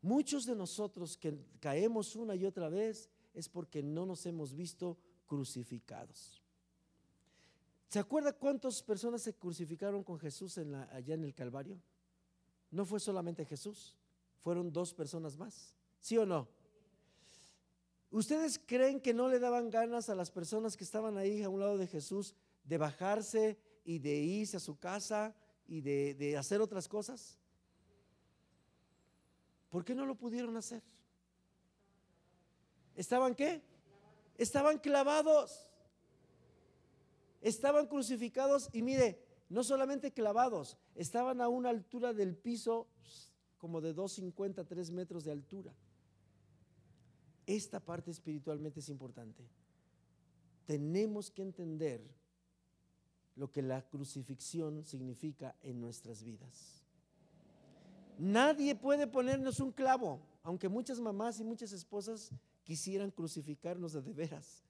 Muchos 0.00 0.44
de 0.44 0.56
nosotros 0.56 1.16
que 1.16 1.38
caemos 1.60 2.16
una 2.16 2.34
y 2.34 2.44
otra 2.44 2.68
vez 2.68 3.08
es 3.32 3.48
porque 3.48 3.80
no 3.80 4.06
nos 4.06 4.26
hemos 4.26 4.56
visto 4.56 4.98
crucificados. 5.28 6.42
¿Se 7.86 8.00
acuerda 8.00 8.32
cuántas 8.32 8.82
personas 8.82 9.22
se 9.22 9.34
crucificaron 9.34 10.02
con 10.02 10.18
Jesús 10.18 10.58
allá 10.58 11.14
en 11.14 11.22
el 11.22 11.32
Calvario? 11.32 11.80
No 12.72 12.84
fue 12.86 12.98
solamente 12.98 13.44
Jesús, 13.44 13.96
fueron 14.40 14.72
dos 14.72 14.92
personas 14.92 15.36
más. 15.36 15.76
¿Sí 16.00 16.18
o 16.18 16.26
no? 16.26 16.48
¿Ustedes 18.12 18.58
creen 18.58 19.00
que 19.00 19.14
no 19.14 19.28
le 19.28 19.38
daban 19.38 19.70
ganas 19.70 20.10
a 20.10 20.14
las 20.14 20.30
personas 20.30 20.76
que 20.76 20.84
estaban 20.84 21.16
ahí 21.16 21.42
a 21.42 21.48
un 21.48 21.60
lado 21.60 21.78
de 21.78 21.86
Jesús 21.86 22.34
de 22.62 22.76
bajarse 22.76 23.58
y 23.84 23.98
de 24.00 24.14
irse 24.16 24.58
a 24.58 24.60
su 24.60 24.78
casa 24.78 25.34
y 25.66 25.80
de, 25.80 26.14
de 26.14 26.36
hacer 26.36 26.60
otras 26.60 26.86
cosas? 26.88 27.38
¿Por 29.70 29.82
qué 29.82 29.94
no 29.94 30.04
lo 30.04 30.14
pudieron 30.14 30.54
hacer? 30.58 30.82
¿Estaban 32.94 33.34
qué? 33.34 33.62
Estaban 34.36 34.78
clavados. 34.78 35.66
Estaban 37.40 37.86
crucificados 37.86 38.68
y 38.74 38.82
mire, 38.82 39.24
no 39.48 39.64
solamente 39.64 40.12
clavados, 40.12 40.76
estaban 40.94 41.40
a 41.40 41.48
una 41.48 41.70
altura 41.70 42.12
del 42.12 42.36
piso 42.36 42.88
como 43.56 43.80
de 43.80 43.96
2,50, 43.96 44.66
3 44.66 44.90
metros 44.90 45.24
de 45.24 45.32
altura. 45.32 45.74
Esta 47.46 47.80
parte 47.80 48.10
espiritualmente 48.10 48.80
es 48.80 48.88
importante. 48.88 49.44
Tenemos 50.66 51.30
que 51.30 51.42
entender 51.42 52.02
lo 53.34 53.50
que 53.50 53.62
la 53.62 53.82
crucifixión 53.82 54.84
significa 54.84 55.56
en 55.62 55.80
nuestras 55.80 56.22
vidas. 56.22 56.82
Nadie 58.18 58.74
puede 58.74 59.06
ponernos 59.06 59.58
un 59.60 59.72
clavo, 59.72 60.20
aunque 60.42 60.68
muchas 60.68 61.00
mamás 61.00 61.40
y 61.40 61.44
muchas 61.44 61.72
esposas 61.72 62.30
quisieran 62.62 63.10
crucificarnos 63.10 63.92
de, 63.92 64.12
veras. 64.12 64.62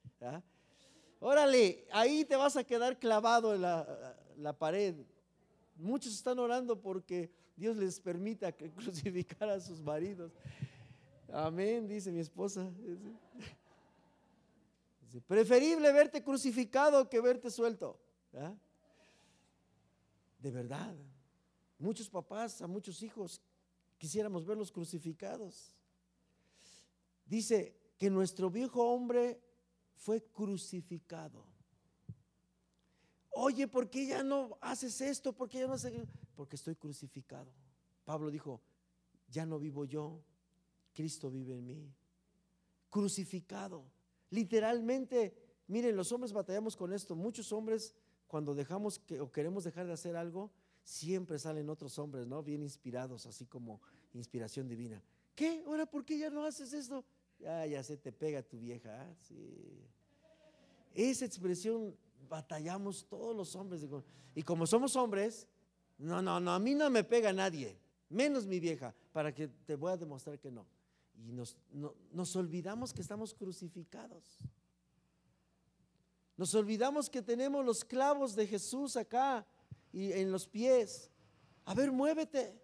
Órale, 1.21 1.87
ahí 1.93 2.25
te 2.25 2.37
vas 2.37 2.57
a 2.57 2.65
quedar 2.65 2.99
clavado 2.99 3.55
en 3.55 3.63
la, 3.63 4.17
la 4.39 4.57
pared. 4.57 4.95
Muchos 5.77 6.15
están 6.15 6.39
orando 6.39 6.81
porque 6.81 7.31
Dios 7.57 7.77
les 7.77 8.01
permita 8.01 8.53
crucificar 8.75 9.49
a 9.51 9.61
sus 9.61 9.81
maridos. 9.83 10.33
Amén, 11.33 11.89
dice 11.89 12.13
mi 12.13 12.21
esposa. 12.21 12.71
Preferible 15.27 15.91
verte 15.93 16.23
crucificado 16.23 17.09
que 17.09 17.21
verte 17.21 17.51
suelto. 17.51 17.99
De 20.39 20.51
verdad. 20.51 20.95
Muchos 21.79 22.09
papás, 22.09 22.61
a 22.61 22.67
muchos 22.67 23.03
hijos, 23.03 23.41
quisiéramos 23.99 24.45
verlos 24.45 24.71
crucificados. 24.71 25.75
Dice 27.25 27.75
que 27.99 28.11
nuestro 28.11 28.51
viejo 28.51 28.85
hombre 28.93 29.41
fue 29.97 30.23
crucificado. 30.23 31.47
Oye, 33.31 33.67
¿por 33.67 33.89
qué 33.89 34.07
ya 34.07 34.23
no 34.23 34.59
haces 34.61 35.01
esto? 35.01 35.33
¿Por 35.33 35.49
qué 35.49 35.61
ya 35.61 35.67
no 35.67 35.73
haces? 35.73 36.07
Porque 36.37 36.57
estoy 36.57 36.77
crucificado. 36.77 37.51
Pablo 38.05 38.31
dijo, 38.31 38.61
ya 39.29 39.47
no 39.47 39.59
vivo 39.59 39.87
yo, 39.87 40.23
Cristo 40.93 41.31
vive 41.31 41.57
en 41.57 41.67
mí. 41.67 41.93
Crucificado. 42.91 43.85
Literalmente, 44.31 45.35
miren, 45.67 45.97
los 45.97 46.13
hombres 46.13 46.33
batallamos 46.33 46.77
con 46.77 46.93
esto. 46.93 47.15
Muchos 47.15 47.53
hombres, 47.53 47.95
cuando 48.27 48.55
dejamos 48.55 48.99
que, 48.99 49.21
o 49.21 49.31
queremos 49.31 49.65
dejar 49.65 49.87
de 49.87 49.93
hacer 49.93 50.17
algo, 50.17 50.51
siempre 50.85 51.39
salen 51.39 51.69
otros 51.71 51.99
hombres, 51.99 52.27
¿no? 52.27 52.43
Bien 52.43 52.63
inspirados, 52.63 53.27
así 53.27 53.47
como 53.47 53.81
inspiración 54.15 54.69
divina. 54.69 55.03
¿Qué? 55.35 55.63
Ahora, 55.67 55.87
¿por 55.87 56.05
qué 56.05 56.19
ya 56.19 56.31
no 56.31 56.45
haces 56.45 56.73
esto? 56.73 57.05
Ya, 57.39 57.67
ya 57.67 57.83
se 57.83 57.97
te 57.97 58.13
pega 58.13 58.43
tu 58.43 58.59
vieja. 58.59 59.03
¿ah? 59.03 59.15
Esa 60.95 61.25
expresión 61.25 61.97
batallamos 62.29 63.07
todos 63.09 63.35
los 63.35 63.55
hombres. 63.57 63.87
Y 64.35 64.43
como 64.43 64.67
somos 64.67 64.97
hombres, 64.97 65.49
no, 65.99 66.23
no, 66.23 66.41
no, 66.41 66.53
a 66.53 66.59
mí 66.59 66.75
no 66.75 66.89
me 66.91 67.05
pega 67.05 67.33
nadie, 67.33 67.77
menos 68.09 68.47
mi 68.47 68.61
vieja, 68.61 68.95
para 69.13 69.35
que 69.35 69.49
te 69.49 69.77
voy 69.77 69.93
a 69.93 69.97
demostrar 69.97 70.39
que 70.39 70.51
no. 70.51 70.67
Y 71.15 71.33
nos, 71.33 71.57
nos 72.13 72.37
olvidamos 72.37 72.93
que 72.93 73.01
estamos 73.01 73.35
crucificados. 73.35 74.39
Nos 76.37 76.55
olvidamos 76.55 77.09
que 77.09 77.23
tenemos 77.23 77.65
los 77.65 77.85
clavos 77.85 78.35
de 78.35 78.47
Jesús 78.47 78.97
acá 78.97 79.47
y 79.93 80.13
en 80.13 80.33
los 80.33 80.47
pies. 80.47 81.11
A 81.65 81.75
ver, 81.75 81.93
muévete. 81.93 82.61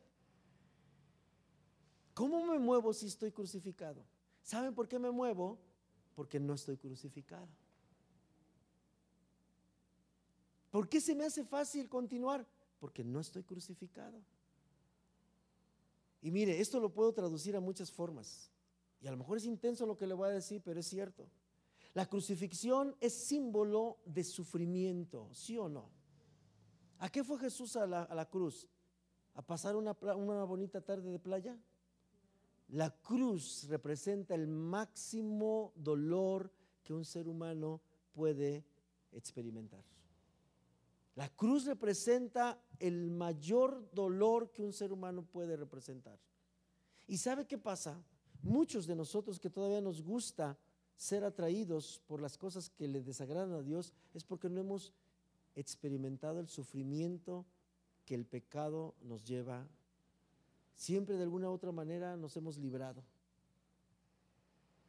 ¿Cómo 2.15 2.45
me 2.45 2.59
muevo 2.59 2.93
si 2.93 3.07
estoy 3.07 3.31
crucificado? 3.31 4.05
¿Saben 4.43 4.75
por 4.75 4.89
qué 4.89 4.99
me 4.99 5.11
muevo? 5.11 5.59
Porque 6.17 6.41
no 6.41 6.55
estoy 6.55 6.77
crucificado. 6.77 7.47
¿Por 10.71 10.89
qué 10.89 11.01
se 11.01 11.15
me 11.15 11.25
hace 11.25 11.45
fácil 11.45 11.89
continuar? 11.89 12.47
Porque 12.81 13.05
no 13.05 13.21
estoy 13.21 13.45
crucificado. 13.45 14.21
Y 16.21 16.31
mire, 16.31 16.61
esto 16.61 16.81
lo 16.81 16.93
puedo 16.93 17.13
traducir 17.13 17.57
a 17.57 17.61
muchas 17.61 17.91
formas. 17.91 18.51
Y 19.01 19.07
a 19.07 19.11
lo 19.11 19.17
mejor 19.17 19.39
es 19.39 19.45
intenso 19.45 19.87
lo 19.87 19.97
que 19.97 20.07
le 20.07 20.15
voy 20.15 20.29
a 20.29 20.33
decir, 20.33 20.61
pero 20.65 20.81
es 20.81 20.87
cierto. 20.87 21.29
La 21.95 22.07
crucifixión 22.07 22.97
es 23.01 23.13
símbolo 23.13 23.99
de 24.05 24.25
sufrimiento, 24.25 25.29
¿sí 25.33 25.57
o 25.57 25.69
no? 25.69 25.91
¿A 26.99 27.09
qué 27.09 27.23
fue 27.23 27.39
Jesús 27.39 27.77
a 27.77 27.87
la, 27.87 28.29
cruz? 28.29 28.69
¿A 29.35 29.43
pasar 29.43 29.77
una, 29.77 29.93
bonita 29.93 30.81
tarde 30.81 31.11
de 31.11 31.19
playa? 31.19 31.57
La 32.69 32.91
cruz 32.91 33.67
representa 33.69 34.35
el 34.35 34.49
máximo 34.49 35.73
dolor 35.77 36.53
que 36.83 36.93
un 36.93 37.05
ser 37.05 37.29
humano 37.29 37.81
puede 38.13 38.65
experimentar. 39.13 39.85
La 41.19 41.29
cruz 41.29 41.65
representa 41.65 42.63
el 42.79 43.11
mayor 43.11 43.91
dolor 43.93 44.53
que 44.53 44.63
un 44.63 44.73
ser 44.73 44.93
humano 44.93 45.25
puede 45.25 45.57
representar. 45.57 46.17
¿Y 47.09 47.19
sabe 47.19 47.45
qué 47.45 47.59
pasa? 47.59 48.01
Muchos 48.41 48.87
de 48.87 48.95
nosotros 48.95 49.41
que 49.41 49.51
todavía 49.51 49.81
nos 49.81 50.01
gusta 50.01 50.57
ser 50.97 51.25
atraídos 51.25 52.01
por 52.07 52.21
las 52.21 52.39
cosas 52.39 52.71
que 52.71 52.87
le 52.87 53.03
desagradan 53.03 53.53
a 53.55 53.63
Dios 53.63 53.93
es 54.15 54.23
porque 54.23 54.49
no 54.49 54.61
hemos 54.61 54.93
experimentado 55.57 56.39
el 56.39 56.47
sufrimiento 56.47 57.45
que 58.05 58.15
el 58.15 58.25
pecado 58.25 58.95
nos 59.03 59.25
lleva. 59.25 59.67
Siempre 60.77 61.17
de 61.17 61.25
alguna 61.25 61.51
u 61.51 61.53
otra 61.53 61.73
manera 61.73 62.17
nos 62.17 62.37
hemos 62.37 62.59
librado. 62.59 63.03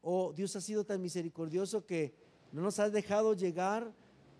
O 0.03 0.31
Dios 0.33 0.55
ha 0.55 0.61
sido 0.61 0.85
tan 0.85 1.01
misericordioso 1.01 1.87
que 1.87 2.13
no 2.51 2.61
nos 2.61 2.77
ha 2.77 2.91
dejado 2.91 3.33
llegar 3.33 3.91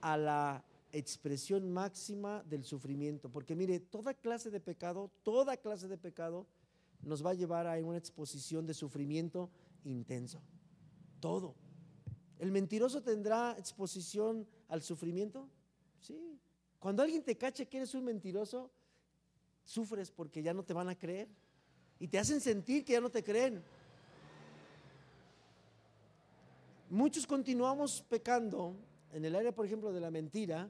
a 0.01 0.17
la 0.17 0.63
expresión 0.91 1.71
máxima 1.71 2.43
del 2.43 2.63
sufrimiento. 2.63 3.29
Porque 3.29 3.55
mire, 3.55 3.79
toda 3.79 4.13
clase 4.13 4.49
de 4.49 4.59
pecado, 4.59 5.11
toda 5.23 5.57
clase 5.57 5.87
de 5.87 5.97
pecado 5.97 6.47
nos 7.01 7.25
va 7.25 7.31
a 7.31 7.33
llevar 7.33 7.67
a 7.67 7.77
una 7.83 7.97
exposición 7.97 8.65
de 8.65 8.73
sufrimiento 8.73 9.49
intenso. 9.83 10.41
Todo. 11.19 11.55
¿El 12.37 12.51
mentiroso 12.51 13.01
tendrá 13.01 13.55
exposición 13.57 14.47
al 14.67 14.81
sufrimiento? 14.81 15.47
Sí. 15.99 16.39
Cuando 16.79 17.03
alguien 17.03 17.23
te 17.23 17.37
cache 17.37 17.67
que 17.67 17.77
eres 17.77 17.93
un 17.93 18.05
mentiroso, 18.05 18.71
sufres 19.65 20.11
porque 20.11 20.41
ya 20.41 20.53
no 20.53 20.63
te 20.63 20.73
van 20.73 20.89
a 20.89 20.97
creer. 20.97 21.27
Y 21.99 22.07
te 22.07 22.17
hacen 22.17 22.39
sentir 22.39 22.85
que 22.85 22.93
ya 22.93 23.01
no 23.01 23.09
te 23.09 23.23
creen. 23.23 23.61
muchos 26.89 27.27
continuamos 27.27 28.01
pecando 28.09 28.75
en 29.13 29.23
el 29.23 29.35
área, 29.35 29.53
por 29.53 29.65
ejemplo, 29.65 29.93
de 29.93 30.01
la 30.01 30.11
mentira, 30.11 30.69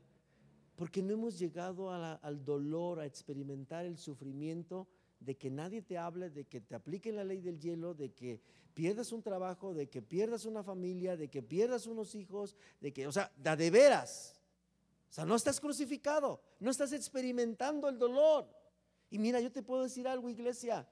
porque 0.80 1.02
no 1.02 1.12
hemos 1.12 1.38
llegado 1.38 1.92
al 1.92 2.46
dolor, 2.46 3.02
a 3.02 3.06
experimentar 3.06 3.86
el 3.86 3.98
sufrimiento 3.98 4.88
de 5.20 5.36
que 5.36 5.50
nadie 5.50 5.82
te 5.82 5.98
hable, 5.98 6.30
de 6.30 6.46
que 6.46 6.62
te 6.62 6.74
apliquen 6.74 7.18
la 7.18 7.26
ley 7.26 7.42
del 7.42 7.60
hielo, 7.60 7.94
de 7.94 8.14
que 8.14 8.40
pierdas 8.74 9.12
un 9.12 9.22
trabajo, 9.22 9.74
de 9.74 9.90
que 9.90 10.02
pierdas 10.02 10.46
una 10.46 10.64
familia, 10.64 11.18
de 11.18 11.28
que 11.28 11.44
pierdas 11.44 11.86
unos 11.86 12.16
hijos, 12.16 12.56
de 12.80 12.94
que, 12.94 13.06
o 13.08 13.12
sea, 13.12 13.30
de 13.36 13.70
veras. 13.70 14.40
O 15.10 15.12
sea, 15.12 15.26
no 15.26 15.36
estás 15.36 15.60
crucificado, 15.60 16.42
no 16.62 16.72
estás 16.72 16.94
experimentando 16.94 17.90
el 17.90 18.00
dolor. 18.00 18.48
Y 19.10 19.20
mira, 19.20 19.42
yo 19.42 19.52
te 19.52 19.62
puedo 19.62 19.84
decir 19.84 20.08
algo, 20.08 20.30
iglesia, 20.30 20.88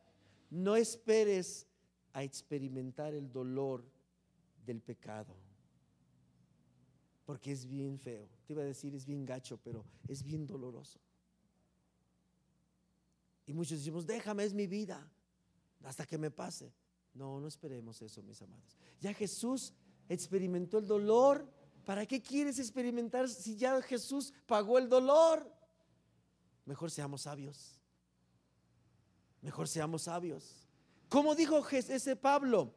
no 0.50 0.76
esperes 0.76 1.66
a 2.12 2.24
experimentar 2.24 3.14
el 3.14 3.32
dolor 3.32 3.86
del 4.66 4.82
pecado, 4.82 5.34
porque 7.28 7.52
es 7.52 7.68
bien 7.68 8.00
feo. 8.00 8.28
Te 8.48 8.54
iba 8.54 8.64
a 8.64 8.66
decir, 8.66 8.96
es 8.96 9.06
bien 9.06 9.24
gacho, 9.24 9.60
pero 9.64 9.86
es 10.08 10.24
bien 10.24 10.48
doloroso. 10.48 11.00
Y 13.46 13.54
muchos 13.54 13.78
decimos, 13.78 14.08
déjame, 14.08 14.46
es 14.46 14.56
mi 14.56 14.66
vida, 14.66 15.08
hasta 15.84 16.08
que 16.08 16.18
me 16.18 16.32
pase. 16.32 16.74
No, 17.14 17.40
no 17.40 17.48
esperemos 17.48 18.02
eso, 18.02 18.24
mis 18.24 18.42
amados. 18.42 18.76
Ya 19.00 19.14
Jesús 19.14 19.72
experimentó 20.10 20.80
el 20.80 20.88
dolor 20.88 21.48
¿Para 21.88 22.06
qué 22.06 22.22
quieres 22.22 22.60
experimentar 22.60 23.30
si 23.30 23.56
ya 23.56 23.82
Jesús 23.82 24.34
pagó 24.46 24.78
el 24.78 24.90
dolor? 24.90 25.50
Mejor 26.66 26.92
seamos 26.92 27.22
sabios. 27.22 27.80
Mejor 29.42 29.70
seamos 29.70 30.02
sabios. 30.02 30.68
¿Cómo 31.08 31.34
dijo 31.34 31.66
ese 31.70 32.18
Pablo? 32.18 32.74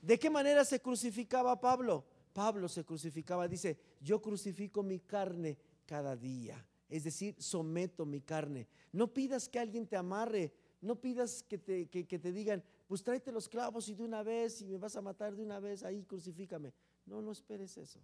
¿De 0.00 0.18
qué 0.18 0.30
manera 0.30 0.64
se 0.64 0.80
crucificaba 0.80 1.60
Pablo? 1.60 2.06
Pablo 2.34 2.68
se 2.68 2.84
crucificaba, 2.84 3.48
dice, 3.48 3.78
yo 4.02 4.20
crucifico 4.20 4.82
mi 4.82 5.00
carne 5.00 5.56
cada 5.86 6.14
día. 6.14 6.62
Es 6.90 7.04
decir, 7.04 7.34
someto 7.38 8.04
mi 8.04 8.20
carne. 8.20 8.68
No 8.92 9.14
pidas 9.14 9.48
que 9.48 9.58
alguien 9.58 9.86
te 9.86 9.96
amarre, 9.96 10.52
no 10.82 11.00
pidas 11.00 11.42
que 11.42 11.56
te, 11.56 12.32
digan, 12.32 12.62
pues 12.86 13.02
tráete 13.02 13.32
los 13.32 13.48
clavos 13.48 13.88
y 13.88 13.94
de 13.94 14.02
una 14.02 14.22
vez, 14.22 14.60
y 14.60 14.66
me 14.66 14.76
vas 14.76 14.96
a 14.96 15.00
matar 15.00 15.34
de 15.34 15.42
una 15.42 15.58
vez, 15.58 15.82
ahí 15.82 16.04
crucifícame. 16.04 16.74
No, 17.06 17.22
no 17.22 17.32
esperes 17.32 17.78
eso 17.78 18.00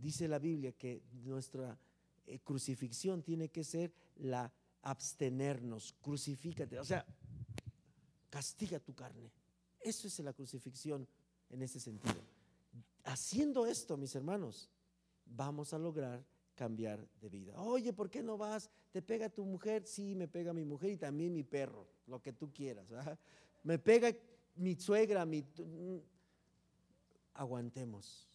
dice 0.00 0.28
la 0.28 0.38
Biblia 0.38 0.72
que 0.72 1.02
nuestra 1.24 1.78
eh, 2.26 2.38
crucifixión 2.40 3.22
tiene 3.22 3.48
que 3.48 3.64
ser 3.64 3.92
la 4.16 4.52
abstenernos, 4.82 5.94
crucifícate, 6.00 6.78
o 6.78 6.84
sea, 6.84 7.04
castiga 8.30 8.78
tu 8.78 8.94
carne. 8.94 9.32
Eso 9.80 10.06
es 10.06 10.18
la 10.20 10.32
crucifixión 10.32 11.06
en 11.50 11.62
ese 11.62 11.80
sentido. 11.80 12.14
Haciendo 13.08 13.64
esto, 13.64 13.96
mis 13.96 14.14
hermanos, 14.14 14.68
vamos 15.24 15.72
a 15.72 15.78
lograr 15.78 16.22
cambiar 16.54 17.08
de 17.22 17.30
vida. 17.30 17.58
Oye, 17.58 17.94
¿por 17.94 18.10
qué 18.10 18.22
no 18.22 18.36
vas? 18.36 18.68
¿Te 18.92 19.00
pega 19.00 19.30
tu 19.30 19.46
mujer? 19.46 19.86
Sí, 19.86 20.14
me 20.14 20.28
pega 20.28 20.52
mi 20.52 20.66
mujer 20.66 20.90
y 20.90 20.98
también 20.98 21.32
mi 21.32 21.42
perro, 21.42 21.88
lo 22.06 22.20
que 22.20 22.34
tú 22.34 22.52
quieras. 22.52 22.86
Me 23.62 23.78
pega 23.78 24.14
mi 24.56 24.74
suegra, 24.74 25.24
mi... 25.24 25.40
Mm, 25.40 26.00
aguantemos 27.32 28.28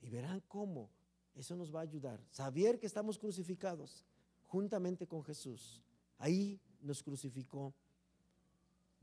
y 0.00 0.08
verán 0.08 0.40
cómo 0.48 0.88
eso 1.34 1.54
nos 1.54 1.74
va 1.74 1.80
a 1.80 1.82
ayudar. 1.82 2.18
Saber 2.30 2.78
que 2.78 2.86
estamos 2.86 3.18
crucificados 3.18 4.06
juntamente 4.46 5.06
con 5.06 5.22
Jesús. 5.22 5.82
Ahí 6.16 6.58
nos 6.80 7.02
crucificó 7.02 7.74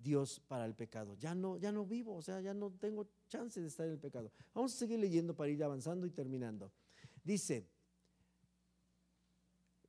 Dios 0.02 0.39
para 0.47 0.66
el 0.66 0.76
pecado. 0.76 1.16
Ya 1.16 1.36
no, 1.36 1.58
ya 1.58 1.72
no 1.72 1.86
vivo, 1.86 2.16
o 2.16 2.22
sea, 2.22 2.41
ya 2.41 2.54
no 2.54 2.72
tengo 2.72 3.08
chance 3.28 3.60
de 3.62 3.68
estar 3.68 3.86
en 3.86 3.93
el 3.93 3.99
pecado. 3.99 4.32
Vamos 4.54 4.74
a 4.74 4.78
seguir 4.78 4.99
leyendo 4.99 5.36
para 5.36 5.49
ir 5.49 5.64
avanzando 5.64 6.06
y 6.06 6.12
terminando. 6.12 6.72
Dice, 7.24 7.68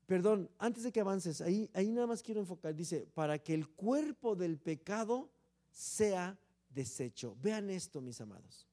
perdón, 0.07 0.51
antes 0.59 0.85
de 0.85 0.93
que 0.93 1.01
avances, 1.01 1.41
ahí, 1.41 1.71
ahí 1.75 1.91
nada 1.91 2.07
más 2.07 2.23
quiero 2.23 2.41
enfocar, 2.41 2.75
dice, 2.75 3.07
para 3.15 3.39
que 3.39 3.55
el 3.55 3.69
cuerpo 3.69 4.37
del 4.37 4.59
pecado 4.59 5.31
sea 5.71 6.39
deshecho. 6.69 7.37
Vean 7.41 7.71
esto, 7.71 8.01
mis 8.01 8.21
amados. 8.21 8.69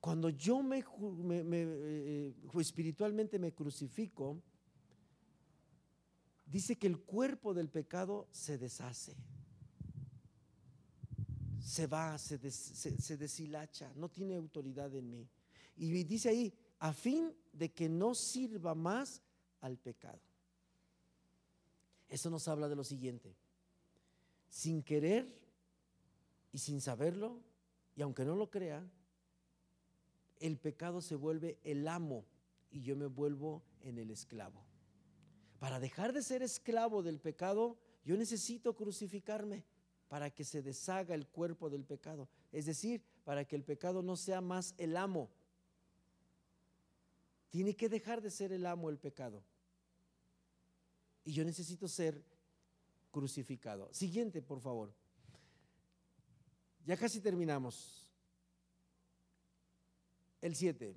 Cuando 0.00 0.30
yo 0.30 0.62
me, 0.62 0.84
eh, 1.28 2.34
espiritualmente 2.60 3.38
me 3.38 3.52
crucifico, 3.52 4.40
dice 6.44 6.76
que 6.76 6.86
el 6.86 7.00
cuerpo 7.00 7.54
del 7.54 7.68
pecado 7.68 8.28
se 8.30 8.56
deshace, 8.56 9.16
se 11.66 11.88
va, 11.88 12.16
se, 12.16 12.38
deshilacha, 12.38 13.92
no 13.96 14.08
tiene 14.08 14.36
autoridad 14.36 14.94
en 14.94 15.10
mí. 15.10 15.28
Y 15.76 16.04
dice 16.04 16.28
ahí, 16.28 16.54
a 16.78 16.92
fin 16.92 17.34
de 17.52 17.72
que 17.72 17.88
no 17.88 18.14
sirva 18.14 18.76
más 18.76 19.20
al 19.60 19.76
pecado. 19.76 20.20
Eso 22.08 22.30
nos 22.30 22.46
habla 22.46 22.68
de 22.68 22.76
lo 22.76 22.84
siguiente. 22.84 23.34
Sin 24.48 24.80
querer 24.84 25.26
y 26.52 26.58
sin 26.58 26.80
saberlo, 26.80 27.42
y 27.96 28.02
aunque 28.02 28.24
no 28.24 28.36
lo 28.36 28.48
crea, 28.48 28.88
el 30.38 30.58
pecado 30.58 31.00
se 31.00 31.16
vuelve 31.16 31.58
el 31.64 31.88
amo 31.88 32.24
y 32.70 32.82
yo 32.82 32.94
me 32.94 33.06
vuelvo 33.06 33.64
en 33.80 33.98
el 33.98 34.12
esclavo. 34.12 34.64
Para 35.58 35.80
dejar 35.80 36.12
de 36.12 36.22
ser 36.22 36.42
esclavo 36.42 37.02
del 37.02 37.18
pecado, 37.18 37.76
yo 38.04 38.16
necesito 38.16 38.76
crucificarme 38.76 39.64
para 40.08 40.30
que 40.30 40.44
se 40.44 40.62
deshaga 40.62 41.14
el 41.14 41.26
cuerpo 41.26 41.68
del 41.68 41.84
pecado. 41.84 42.28
Es 42.52 42.66
decir, 42.66 43.02
para 43.24 43.44
que 43.44 43.56
el 43.56 43.64
pecado 43.64 44.02
no 44.02 44.16
sea 44.16 44.40
más 44.40 44.74
el 44.78 44.96
amo. 44.96 45.30
Tiene 47.50 47.74
que 47.74 47.88
dejar 47.88 48.20
de 48.22 48.30
ser 48.30 48.52
el 48.52 48.66
amo 48.66 48.90
el 48.90 48.98
pecado. 48.98 49.42
Y 51.24 51.32
yo 51.32 51.44
necesito 51.44 51.88
ser 51.88 52.22
crucificado. 53.10 53.92
Siguiente, 53.92 54.42
por 54.42 54.60
favor. 54.60 54.92
Ya 56.84 56.96
casi 56.96 57.20
terminamos. 57.20 58.08
El 60.40 60.54
7. 60.54 60.94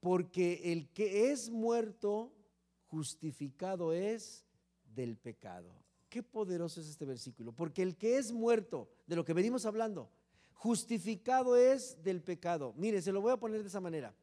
Porque 0.00 0.72
el 0.72 0.90
que 0.90 1.32
es 1.32 1.50
muerto, 1.50 2.32
justificado 2.86 3.92
es 3.92 4.44
del 4.94 5.16
pecado. 5.16 5.72
Qué 6.08 6.22
poderoso 6.22 6.80
es 6.80 6.88
este 6.88 7.04
versículo. 7.04 7.52
Porque 7.52 7.82
el 7.82 7.96
que 7.96 8.18
es 8.18 8.32
muerto, 8.32 8.88
de 9.06 9.16
lo 9.16 9.24
que 9.24 9.34
venimos 9.34 9.66
hablando, 9.66 10.10
justificado 10.52 11.56
es 11.56 12.02
del 12.02 12.22
pecado. 12.22 12.74
Mire, 12.76 13.00
se 13.02 13.12
lo 13.12 13.20
voy 13.20 13.32
a 13.32 13.36
poner 13.36 13.62
de 13.62 13.68
esa 13.68 13.80
manera. 13.80 14.14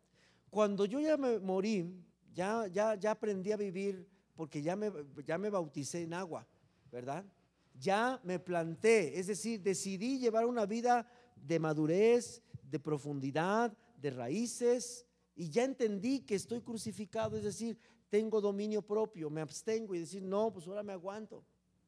Cuando 0.50 0.86
yo 0.86 1.00
ya 1.00 1.18
me 1.18 1.40
morí, 1.40 1.94
ya, 2.34 2.68
ya, 2.68 2.96
ya 2.96 3.12
aprendí 3.12 3.52
a 3.52 3.58
vivir 3.58 4.08
porque 4.36 4.62
ya 4.62 4.76
me, 4.76 4.92
ya 5.26 5.38
me 5.38 5.50
bauticé 5.50 6.04
en 6.04 6.14
agua, 6.14 6.48
¿verdad? 6.92 7.26
Ya 7.80 8.20
me 8.24 8.40
planté, 8.40 9.20
es 9.20 9.28
decir, 9.28 9.62
decidí 9.62 10.20
llevar 10.20 10.46
una 10.46 10.66
vida 10.66 11.10
de 11.36 11.60
madurez, 11.60 12.42
de 12.64 12.80
profundidad, 12.80 13.76
de 14.02 14.10
raíces 14.10 15.06
y 15.36 15.50
ya 15.50 15.64
entendí 15.64 16.22
que 16.22 16.36
estoy 16.36 16.62
crucificado, 16.62 17.38
es 17.38 17.44
decir, 17.44 17.78
tengo 18.10 18.40
dominio 18.40 18.82
propio, 18.82 19.30
me 19.30 19.42
abstengo 19.42 19.96
y 19.96 20.00
decir, 20.00 20.24
no, 20.24 20.52
pues 20.52 20.68
ahora 20.68 20.84
me 20.84 20.94
aguanto. 20.94 21.44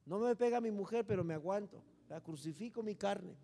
No 0.07 0.19
me 0.19 0.35
pega 0.37 0.61
mi 0.61 0.71
mujer, 0.71 1.05
pero 1.05 1.23
me 1.23 1.33
aguanto. 1.33 1.83
La 2.07 2.21
crucifico 2.21 2.81
mi 2.81 2.95
carne. 2.95 3.35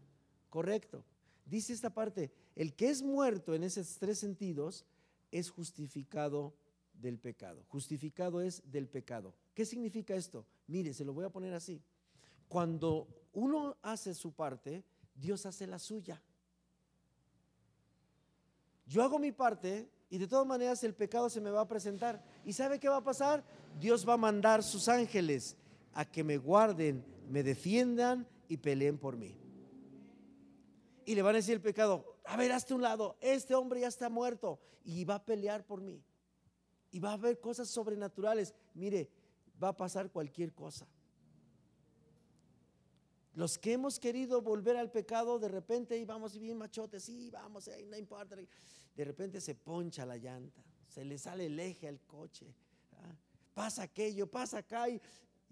Correcto. 0.49 1.03
Dice 1.45 1.73
esta 1.73 1.89
parte, 1.89 2.31
el 2.55 2.73
que 2.73 2.89
es 2.89 3.03
muerto 3.03 3.53
en 3.53 3.65
esos 3.65 3.97
tres 3.99 4.17
sentidos 4.17 4.85
es 5.29 5.49
justificado 5.49 6.53
del 6.93 7.19
pecado. 7.19 7.65
Justificado 7.67 8.39
es 8.39 8.63
del 8.71 8.87
pecado. 8.87 9.35
¿Qué 9.53 9.65
significa 9.65 10.15
esto? 10.15 10.45
Mire, 10.67 10.93
se 10.93 11.03
lo 11.03 11.13
voy 11.13 11.25
a 11.25 11.29
poner 11.29 11.53
así. 11.53 11.81
Cuando 12.47 13.09
uno 13.33 13.75
hace 13.81 14.13
su 14.13 14.31
parte, 14.31 14.85
Dios 15.15 15.45
hace 15.45 15.67
la 15.67 15.79
suya. 15.79 16.21
Yo 18.85 19.03
hago 19.03 19.19
mi 19.19 19.33
parte 19.33 19.89
y 20.09 20.17
de 20.17 20.27
todas 20.27 20.47
maneras 20.47 20.81
el 20.85 20.93
pecado 20.93 21.29
se 21.29 21.41
me 21.41 21.51
va 21.51 21.61
a 21.61 21.67
presentar. 21.67 22.23
¿Y 22.45 22.53
sabe 22.53 22.79
qué 22.79 22.87
va 22.87 22.97
a 22.97 23.03
pasar? 23.03 23.43
Dios 23.81 24.07
va 24.07 24.13
a 24.13 24.17
mandar 24.17 24.63
sus 24.63 24.87
ángeles 24.87 25.57
a 25.93 26.05
que 26.05 26.23
me 26.23 26.37
guarden, 26.37 27.05
me 27.29 27.43
defiendan 27.43 28.27
y 28.47 28.57
peleen 28.57 28.97
por 28.97 29.17
mí. 29.17 29.35
Y 31.05 31.15
le 31.15 31.21
van 31.21 31.35
a 31.35 31.37
decir 31.37 31.55
el 31.55 31.61
pecado, 31.61 32.17
a 32.23 32.37
ver, 32.37 32.51
hazte 32.51 32.73
un 32.73 32.81
lado, 32.81 33.17
este 33.21 33.55
hombre 33.55 33.81
ya 33.81 33.87
está 33.87 34.09
muerto 34.09 34.59
y 34.83 35.03
va 35.05 35.15
a 35.15 35.25
pelear 35.25 35.65
por 35.65 35.81
mí. 35.81 36.03
Y 36.91 36.99
va 36.99 37.11
a 37.11 37.13
haber 37.13 37.39
cosas 37.39 37.67
sobrenaturales. 37.69 38.53
Mire, 38.73 39.09
va 39.61 39.69
a 39.69 39.77
pasar 39.77 40.11
cualquier 40.11 40.53
cosa. 40.53 40.87
Los 43.35 43.57
que 43.57 43.73
hemos 43.73 43.99
querido 43.99 44.41
volver 44.41 44.77
al 44.77 44.91
pecado, 44.91 45.39
de 45.39 45.47
repente 45.47 45.97
íbamos 45.97 46.37
bien 46.37 46.57
machotes, 46.57 47.03
sí, 47.03 47.31
vamos, 47.31 47.67
no 47.89 47.97
importa. 47.97 48.35
De 48.95 49.05
repente 49.05 49.41
se 49.41 49.55
poncha 49.55 50.05
la 50.05 50.17
llanta, 50.17 50.63
se 50.87 51.03
le 51.03 51.17
sale 51.17 51.47
el 51.47 51.59
eje 51.59 51.87
al 51.87 51.99
coche, 52.01 52.53
pasa 53.55 53.83
aquello, 53.83 54.29
pasa 54.29 54.59
acá. 54.59 54.87
Y, 54.87 55.01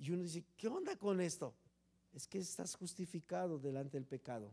y 0.02 0.10
uno 0.10 0.24
dice, 0.24 0.44
¿qué 0.58 0.68
onda 0.68 0.96
con 0.96 1.22
esto? 1.22 1.54
Es 2.12 2.28
que 2.28 2.40
estás 2.40 2.74
justificado 2.74 3.60
delante 3.60 3.98
del 3.98 4.08
pecado. 4.08 4.52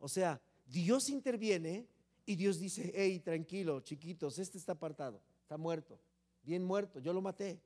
O 0.00 0.08
sea, 0.08 0.40
Dios 0.66 1.08
interviene 1.08 1.86
Y 2.26 2.36
Dios 2.36 2.58
dice, 2.58 2.92
hey, 2.94 3.20
tranquilo, 3.20 3.80
chiquitos, 3.80 4.38
este 4.38 4.58
está 4.58 4.72
apartado, 4.72 5.18
está 5.40 5.56
muerto, 5.56 5.98
bien 6.42 6.62
muerto, 6.62 7.00
yo 7.00 7.14
lo 7.14 7.22
maté. 7.22 7.58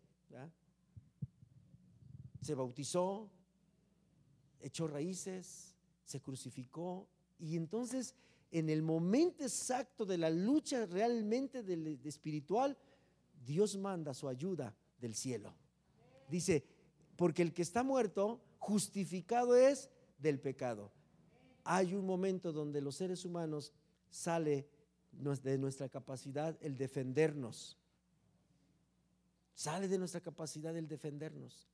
Se 2.41 2.55
bautizó, 2.55 3.29
echó 4.61 4.87
raíces, 4.87 5.75
se 6.05 6.21
crucificó 6.21 7.09
y 7.41 7.57
entonces 7.57 8.15
en 8.53 8.69
el 8.69 8.83
momento 8.83 9.43
exacto 9.43 10.07
de 10.07 10.19
la 10.19 10.31
lucha 10.31 10.87
realmente 10.87 11.65
de, 11.65 11.99
espiritual, 12.05 12.79
Dios 13.45 13.77
manda 13.77 14.15
su 14.15 14.29
ayuda 14.29 14.77
del 15.01 15.17
cielo. 15.17 15.53
Dice, 16.29 16.63
porque 17.23 17.43
el 17.43 17.55
que 17.55 17.63
está 17.63 17.85
muerto, 17.85 18.41
justificado 18.59 19.55
es 19.55 19.89
del 20.19 20.41
pecado. 20.41 20.91
Hay 21.63 21.95
un 21.95 22.05
momento 22.05 22.51
donde 22.51 22.81
los 22.81 22.97
seres 22.97 23.25
humanos 23.25 23.73
sale 24.11 24.67
de 25.13 25.57
nuestra 25.57 25.89
capacidad 25.89 26.59
el 26.61 26.77
defendernos. 26.77 27.79
Sale 29.55 29.87
de 29.87 29.99
nuestra 29.99 30.21
capacidad 30.21 30.77
el 30.77 30.89
defendernos. 30.89 31.69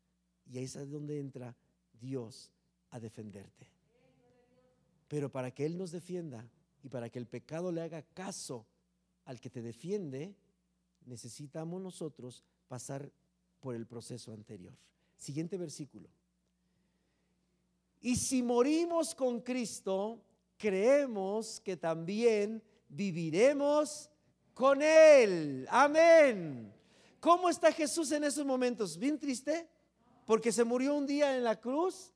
Y 0.53 0.59
ahí 0.59 0.64
es 0.64 0.90
donde 0.90 1.18
entra 1.18 1.57
Dios 1.99 2.53
a 2.90 3.01
defenderte. 3.01 3.70
Pero 5.09 5.32
para 5.32 5.51
que 5.51 5.64
Él 5.64 5.78
nos 5.78 5.92
defienda 5.92 6.46
y 6.82 6.90
para 6.90 7.09
que 7.09 7.18
el 7.18 7.26
pecado 7.26 7.72
le 7.72 7.80
haga 7.80 8.03
caso 8.03 8.66
al 9.24 9.40
que 9.40 9.49
te 9.49 9.62
defiende, 9.62 10.36
necesitamos 11.07 11.80
nosotros 11.80 12.44
pasar 12.68 13.11
por 13.61 13.74
el 13.74 13.86
proceso 13.86 14.34
anterior. 14.34 14.74
Siguiente 15.19 15.59
versículo. 15.59 16.09
Y 18.01 18.16
si 18.16 18.43
morimos 18.43 19.14
con 19.14 19.41
Cristo, 19.41 20.25
creemos 20.57 21.61
que 21.61 21.77
también 21.77 22.62
viviremos 22.89 24.09
con 24.55 24.81
Él. 24.81 25.66
Amén. 25.71 26.73
¿Cómo 27.21 27.51
está 27.51 27.73
Jesús 27.73 28.12
en 28.12 28.25
esos 28.25 28.47
momentos? 28.47 28.97
¿Bien 28.97 29.19
triste? 29.19 29.69
Porque 30.25 30.53
se 30.53 30.62
murió 30.62 30.95
un 30.95 31.07
día 31.07 31.37
en 31.37 31.43
la 31.43 31.61
cruz. 31.61 32.12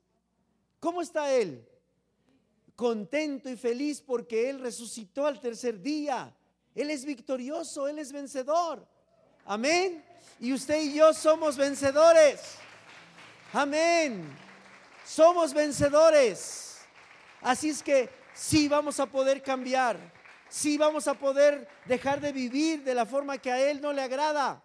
¿Cómo 0.78 1.02
está 1.02 1.34
Él? 1.34 1.68
Contento 2.76 3.48
y 3.50 3.56
feliz 3.56 4.00
porque 4.00 4.48
Él 4.48 4.60
resucitó 4.60 5.26
al 5.26 5.40
tercer 5.40 5.80
día. 5.80 6.34
Él 6.74 6.90
es 6.90 7.04
victorioso, 7.04 7.88
Él 7.88 7.98
es 7.98 8.12
vencedor. 8.12 8.86
Amén. 9.44 10.04
Y 10.38 10.52
usted 10.52 10.80
y 10.80 10.94
yo 10.94 11.12
somos 11.12 11.56
vencedores. 11.56 12.58
Amén. 13.52 14.24
Somos 15.04 15.52
vencedores. 15.52 16.78
Así 17.42 17.68
es 17.68 17.82
que 17.82 18.08
sí 18.34 18.66
vamos 18.66 18.98
a 18.98 19.04
poder 19.06 19.42
cambiar. 19.42 19.98
Sí 20.48 20.78
vamos 20.78 21.06
a 21.06 21.14
poder 21.14 21.68
dejar 21.86 22.20
de 22.20 22.32
vivir 22.32 22.82
de 22.82 22.94
la 22.94 23.04
forma 23.04 23.36
que 23.36 23.50
a 23.50 23.70
Él 23.70 23.80
no 23.82 23.92
le 23.92 24.00
agrada. 24.00 24.64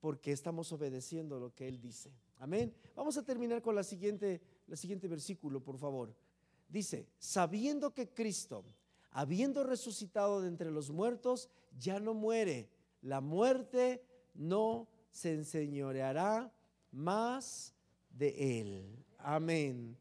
Porque 0.00 0.32
estamos 0.32 0.72
obedeciendo 0.72 1.38
lo 1.38 1.54
que 1.54 1.68
Él 1.68 1.80
dice. 1.80 2.10
Amén. 2.40 2.74
Vamos 2.96 3.16
a 3.16 3.24
terminar 3.24 3.62
con 3.62 3.76
la 3.76 3.84
siguiente, 3.84 4.40
la 4.66 4.76
siguiente 4.76 5.06
versículo, 5.06 5.60
por 5.60 5.78
favor. 5.78 6.12
Dice, 6.68 7.06
sabiendo 7.18 7.94
que 7.94 8.08
Cristo, 8.08 8.64
habiendo 9.12 9.62
resucitado 9.62 10.40
de 10.40 10.48
entre 10.48 10.72
los 10.72 10.90
muertos, 10.90 11.48
ya 11.78 12.00
no 12.00 12.12
muere. 12.14 12.68
La 13.02 13.20
muerte 13.20 14.04
no 14.34 14.88
se 15.10 15.34
enseñoreará 15.34 16.52
más 16.92 17.74
de 18.10 18.60
él. 18.60 19.04
Amén. 19.18 19.96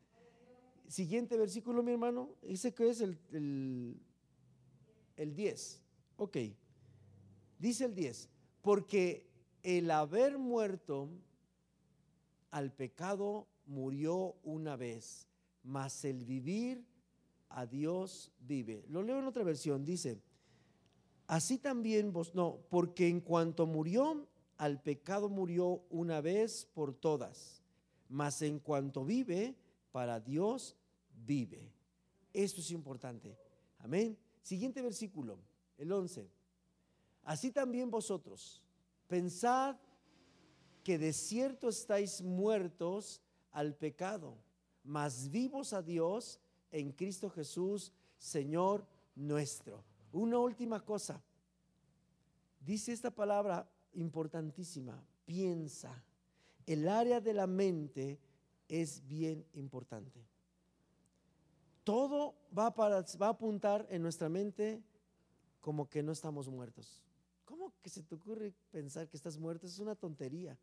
Siguiente 0.88 1.38
versículo, 1.38 1.82
mi 1.82 1.94
hermano. 1.94 2.36
Dice 2.42 2.74
que 2.74 2.90
es 2.90 3.02
el, 3.02 3.18
el, 5.16 5.36
10. 5.36 5.82
Ok. 6.18 6.38
Dice 7.58 7.86
el 7.86 7.96
10. 7.96 8.30
Porque 8.62 9.26
el 9.64 9.90
haber 9.90 10.38
muerto 10.38 11.10
al 12.52 12.74
pecado 12.74 13.48
murió 13.66 14.36
una 14.44 14.76
vez, 14.76 15.28
mas 15.64 16.04
el 16.04 16.26
vivir 16.26 16.86
a 17.50 17.66
Dios 17.66 18.32
vive. 18.40 18.84
Lo 18.90 19.02
leo 19.02 19.20
en 19.20 19.26
otra 19.26 19.44
versión. 19.44 19.86
Dice, 19.86 20.20
así 21.28 21.58
también 21.58 22.12
vos, 22.12 22.36
no, 22.36 22.60
porque 22.70 23.08
en 23.08 23.22
cuanto 23.22 23.66
murió 23.66 24.28
al 24.62 24.82
pecado 24.82 25.28
murió 25.28 25.84
una 25.90 26.22
vez 26.22 26.66
por 26.74 26.94
todas 26.94 27.62
mas 28.12 28.42
en 28.42 28.60
cuanto 28.60 29.06
vive, 29.06 29.56
para 29.92 30.20
Dios 30.20 30.76
vive. 31.26 31.72
Esto 32.34 32.60
es 32.60 32.72
importante. 32.72 33.38
Amén. 33.80 34.18
Siguiente 34.42 34.82
versículo, 34.82 35.40
el 35.78 35.92
11. 35.92 36.30
Así 37.24 37.52
también 37.52 37.90
vosotros, 37.90 38.62
pensad 39.08 39.78
que 40.84 40.98
de 40.98 41.14
cierto 41.14 41.70
estáis 41.70 42.22
muertos 42.22 43.22
al 43.52 43.76
pecado, 43.76 44.36
mas 44.84 45.30
vivos 45.30 45.72
a 45.72 45.82
Dios 45.82 46.42
en 46.70 46.92
Cristo 46.92 47.30
Jesús, 47.30 47.94
Señor 48.18 48.86
nuestro. 49.16 49.86
Una 50.12 50.38
última 50.38 50.84
cosa. 50.84 51.24
Dice 52.60 52.92
esta 52.92 53.10
palabra 53.10 53.71
importantísima, 53.94 55.04
piensa 55.26 56.04
el 56.66 56.88
área 56.88 57.20
de 57.20 57.34
la 57.34 57.48
mente 57.48 58.20
es 58.68 59.06
bien 59.08 59.46
importante. 59.54 60.26
Todo 61.84 62.36
va, 62.58 62.74
para, 62.74 63.04
va 63.22 63.28
a 63.28 63.32
apuntar 63.32 63.88
en 63.90 64.02
nuestra 64.02 64.30
mente 64.30 64.82
como 65.60 65.90
que 65.90 66.04
no 66.04 66.12
estamos 66.12 66.48
muertos. 66.48 67.02
¿Cómo 67.46 67.74
que 67.82 67.90
se 67.90 68.04
te 68.04 68.16
ocurre 68.16 68.54
pensar 68.72 69.10
que 69.10 69.18
estás 69.18 69.38
muerto? 69.38 69.68
Es 69.68 69.80
una 69.80 69.96
tontería. 69.96 70.58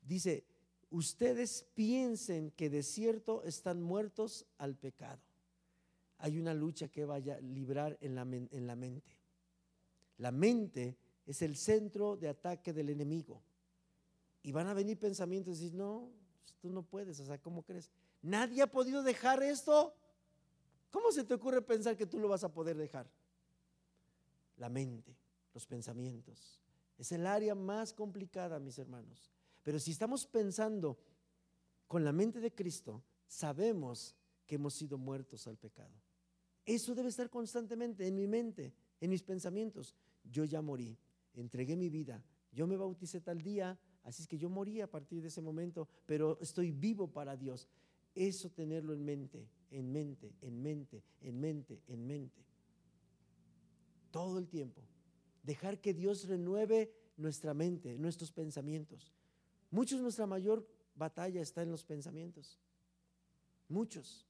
Dice, 0.00 0.44
ustedes 0.90 1.66
piensen 1.74 2.50
que 2.52 2.70
de 2.70 2.82
cierto 2.82 3.42
están 3.44 3.82
muertos 3.82 4.46
al 4.58 4.76
pecado. 4.76 5.20
Hay 6.18 6.38
una 6.38 6.54
lucha 6.54 6.88
que 6.88 7.04
vaya 7.04 7.34
a 7.34 7.40
librar 7.40 7.98
en 8.00 8.14
la, 8.14 8.22
en 8.22 8.66
la 8.66 8.76
mente. 8.76 9.12
La 10.18 10.30
mente 10.30 10.96
es 11.26 11.42
el 11.42 11.56
centro 11.56 12.16
de 12.16 12.28
ataque 12.28 12.72
del 12.72 12.90
enemigo. 12.90 13.42
Y 14.42 14.52
van 14.52 14.66
a 14.66 14.74
venir 14.74 14.98
pensamientos 14.98 15.56
y 15.58 15.64
decir, 15.64 15.74
no, 15.74 16.10
pues, 16.42 16.54
tú 16.60 16.70
no 16.70 16.82
puedes, 16.82 17.18
o 17.20 17.24
sea, 17.24 17.40
¿cómo 17.40 17.62
crees? 17.62 17.90
Nadie 18.22 18.62
ha 18.62 18.66
podido 18.66 19.02
dejar 19.02 19.42
esto. 19.42 19.94
¿Cómo 20.90 21.10
se 21.12 21.24
te 21.24 21.34
ocurre 21.34 21.62
pensar 21.62 21.96
que 21.96 22.06
tú 22.06 22.18
lo 22.18 22.28
vas 22.28 22.44
a 22.44 22.52
poder 22.52 22.76
dejar? 22.76 23.10
La 24.58 24.68
mente, 24.68 25.16
los 25.52 25.66
pensamientos. 25.66 26.60
Es 26.98 27.10
el 27.12 27.26
área 27.26 27.54
más 27.54 27.92
complicada, 27.92 28.60
mis 28.60 28.78
hermanos. 28.78 29.30
Pero 29.62 29.80
si 29.80 29.90
estamos 29.90 30.26
pensando 30.26 30.98
con 31.88 32.04
la 32.04 32.12
mente 32.12 32.38
de 32.38 32.54
Cristo, 32.54 33.02
sabemos 33.26 34.14
que 34.46 34.56
hemos 34.56 34.74
sido 34.74 34.98
muertos 34.98 35.46
al 35.46 35.56
pecado. 35.56 35.94
Eso 36.64 36.94
debe 36.94 37.08
estar 37.08 37.28
constantemente 37.28 38.06
en 38.06 38.14
mi 38.14 38.26
mente, 38.26 38.72
en 39.00 39.10
mis 39.10 39.22
pensamientos. 39.22 39.94
Yo 40.22 40.44
ya 40.44 40.62
morí, 40.62 40.96
entregué 41.34 41.76
mi 41.76 41.88
vida, 41.88 42.22
yo 42.52 42.66
me 42.66 42.76
bauticé 42.76 43.20
tal 43.20 43.42
día, 43.42 43.78
Así 44.04 44.22
es 44.22 44.28
que 44.28 44.38
yo 44.38 44.50
morí 44.50 44.80
a 44.82 44.90
partir 44.90 45.22
de 45.22 45.28
ese 45.28 45.40
momento, 45.40 45.88
pero 46.06 46.38
estoy 46.40 46.70
vivo 46.70 47.08
para 47.08 47.36
Dios. 47.36 47.68
Eso 48.14 48.50
tenerlo 48.50 48.92
en 48.92 49.04
mente, 49.04 49.48
en 49.70 49.90
mente, 49.90 50.30
en 50.42 50.62
mente, 50.62 51.02
en 51.22 51.40
mente, 51.40 51.80
en 51.88 52.06
mente. 52.06 52.44
Todo 54.10 54.38
el 54.38 54.46
tiempo. 54.46 54.82
Dejar 55.42 55.80
que 55.80 55.94
Dios 55.94 56.28
renueve 56.28 56.92
nuestra 57.16 57.54
mente, 57.54 57.98
nuestros 57.98 58.30
pensamientos. 58.30 59.12
Muchos, 59.70 60.00
nuestra 60.00 60.26
mayor 60.26 60.68
batalla 60.94 61.40
está 61.40 61.62
en 61.62 61.70
los 61.70 61.82
pensamientos. 61.82 62.60
Muchos. 63.68 64.26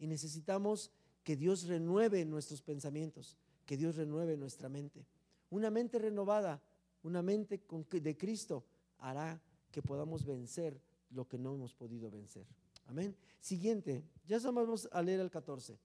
Y 0.00 0.08
necesitamos 0.08 0.90
que 1.22 1.36
Dios 1.36 1.68
renueve 1.68 2.24
nuestros 2.24 2.60
pensamientos, 2.60 3.38
que 3.66 3.76
Dios 3.76 3.94
renueve 3.94 4.36
nuestra 4.36 4.68
mente. 4.68 5.06
Una 5.52 5.70
mente 5.70 5.98
renovada, 5.98 6.62
una 7.02 7.20
mente 7.20 7.60
de 8.00 8.16
Cristo 8.16 8.64
hará 8.96 9.38
que 9.70 9.82
podamos 9.82 10.24
vencer 10.24 10.80
lo 11.10 11.28
que 11.28 11.36
no 11.36 11.54
hemos 11.54 11.74
podido 11.74 12.10
vencer. 12.10 12.46
Amén. 12.86 13.14
Siguiente, 13.38 14.02
ya 14.26 14.38
vamos 14.38 14.88
a 14.90 15.02
leer 15.02 15.20
el 15.20 15.30
14. 15.30 15.78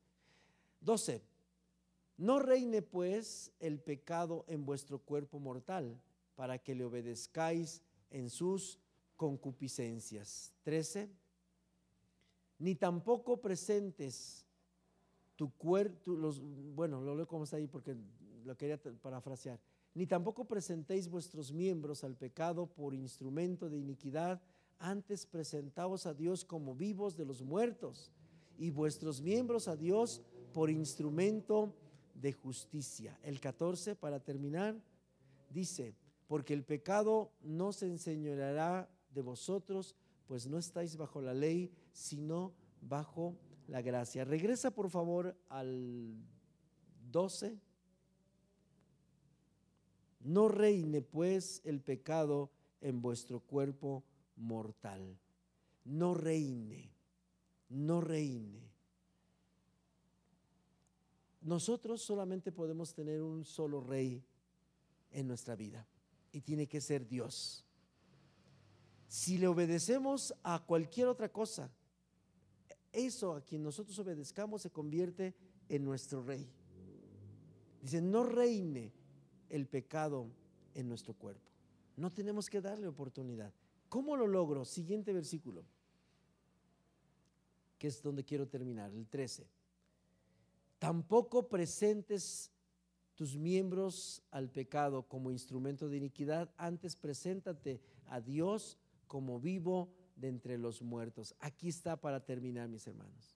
12. 0.80 1.22
No 2.16 2.40
reine 2.40 2.82
pues 2.82 3.52
el 3.60 3.82
pecado 3.82 4.46
en 4.48 4.66
vuestro 4.66 5.00
cuerpo 5.00 5.38
mortal 5.38 6.00
para 6.38 6.60
que 6.60 6.74
le 6.74 6.86
obedezcáis 6.86 7.82
en 8.10 8.30
sus 8.30 8.80
concupiscencias. 9.18 10.54
13. 10.64 11.10
Ni 12.60 12.76
tampoco 12.76 13.42
presentes 13.42 14.46
tu 15.36 15.52
cuerpo, 15.58 16.14
bueno, 16.74 17.02
lo 17.02 17.16
leo 17.16 17.28
como 17.28 17.44
está 17.44 17.58
ahí 17.58 17.68
porque 17.68 17.98
lo 18.48 18.58
quería 18.58 18.80
parafrasear 19.02 19.60
ni 19.98 20.06
tampoco 20.06 20.46
presentéis 20.46 21.10
vuestros 21.10 21.52
miembros 21.52 22.04
al 22.04 22.16
pecado 22.16 22.68
por 22.68 22.94
instrumento 22.94 23.68
de 23.68 23.80
iniquidad, 23.80 24.40
antes 24.78 25.26
presentaos 25.26 26.06
a 26.06 26.14
Dios 26.14 26.46
como 26.46 26.76
vivos 26.76 27.18
de 27.18 27.26
los 27.26 27.42
muertos 27.42 28.12
y 28.60 28.70
vuestros 28.70 29.24
miembros 29.24 29.68
a 29.68 29.76
Dios 29.76 30.22
por 30.54 30.70
instrumento 30.70 31.74
de 32.14 32.32
justicia. 32.32 33.18
El 33.24 33.40
14, 33.40 33.96
para 33.96 34.20
terminar, 34.20 34.76
dice, 35.50 35.96
porque 36.28 36.54
el 36.54 36.64
pecado 36.64 37.32
no 37.42 37.74
se 37.74 37.88
enseñoreará 37.88 38.88
de 39.10 39.22
vosotros, 39.24 39.96
pues 40.28 40.46
no 40.46 40.60
estáis 40.60 40.96
bajo 40.96 41.24
la 41.24 41.34
ley, 41.34 41.72
sino 41.92 42.54
bajo 42.82 43.36
la 43.68 43.82
gracia. 43.82 44.26
Regresa 44.26 44.70
por 44.70 44.92
favor 44.92 45.36
al 45.50 46.14
12. 47.10 47.58
No 50.20 50.48
reine 50.48 51.02
pues 51.02 51.62
el 51.64 51.82
pecado 51.82 52.52
en 52.82 53.02
vuestro 53.02 53.40
cuerpo 53.40 54.04
mortal. 54.36 55.18
No 55.86 56.14
reine, 56.14 56.92
no 57.70 58.02
reine. 58.02 58.68
Nosotros 61.42 62.02
solamente 62.02 62.52
podemos 62.52 62.94
tener 62.94 63.22
un 63.22 63.46
solo 63.46 63.80
rey 63.80 64.24
en 65.12 65.28
nuestra 65.28 65.56
vida 65.56 65.88
y 66.32 66.42
tiene 66.42 66.68
que 66.68 66.82
ser 66.82 67.08
Dios. 67.08 67.64
Si 69.08 69.38
le 69.38 69.48
obedecemos 69.48 70.34
a 70.44 70.60
cualquier 70.60 71.08
otra 71.08 71.32
cosa, 71.32 71.72
eso 72.92 73.34
a 73.34 73.42
quien 73.42 73.64
nosotros 73.64 73.98
obedezcamos 74.00 74.62
se 74.62 74.72
convierte 74.72 75.34
en 75.70 75.86
nuestro 75.86 76.22
rey. 76.22 76.52
Dice, 77.82 78.02
no 78.02 78.24
reine 78.24 78.92
el 79.50 79.68
pecado 79.68 80.28
en 80.74 80.88
nuestro 80.88 81.14
cuerpo. 81.14 81.52
No 81.96 82.12
tenemos 82.12 82.50
que 82.50 82.62
darle 82.62 82.88
oportunidad. 82.88 83.54
¿Cómo 83.90 84.16
lo 84.16 84.28
logro? 84.28 84.66
Siguiente 84.66 85.14
versículo, 85.14 85.64
que 87.80 87.88
es 87.88 88.02
donde 88.02 88.24
quiero 88.24 88.48
terminar, 88.48 88.94
el 88.94 89.08
13. 89.08 89.48
Tampoco 90.80 91.48
presentes 91.48 92.52
tus 93.16 93.36
miembros 93.36 94.22
al 94.30 94.50
pecado 94.50 95.04
como 95.08 95.32
instrumento 95.32 95.90
de 95.90 95.98
iniquidad, 95.98 96.52
antes 96.56 96.96
preséntate 96.96 97.82
a 98.06 98.22
Dios 98.22 98.78
como 99.08 99.40
vivo 99.40 99.90
de 100.16 100.28
entre 100.28 100.58
los 100.60 100.84
muertos. 100.84 101.34
Aquí 101.40 101.68
está 101.70 102.00
para 102.00 102.24
terminar, 102.24 102.68
mis 102.70 102.86
hermanos. 102.86 103.36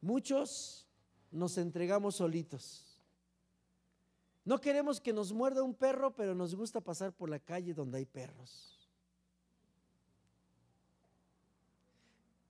Muchos 0.00 0.88
nos 1.30 1.58
entregamos 1.58 2.16
solitos. 2.16 2.89
No 4.44 4.60
queremos 4.60 5.00
que 5.00 5.12
nos 5.12 5.32
muerda 5.32 5.62
un 5.62 5.74
perro, 5.74 6.14
pero 6.14 6.34
nos 6.34 6.54
gusta 6.54 6.80
pasar 6.80 7.12
por 7.12 7.28
la 7.28 7.38
calle 7.38 7.74
donde 7.74 7.98
hay 7.98 8.06
perros. 8.06 8.76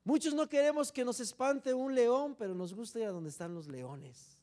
Muchos 0.04 0.34
no 0.34 0.48
queremos 0.48 0.90
que 0.90 1.04
nos 1.04 1.20
espante 1.20 1.74
un 1.74 1.94
león, 1.94 2.34
pero 2.38 2.54
nos 2.54 2.74
gusta 2.74 2.98
ir 2.98 3.06
a 3.06 3.10
donde 3.12 3.30
están 3.30 3.54
los 3.54 3.68
leones. 3.68 4.38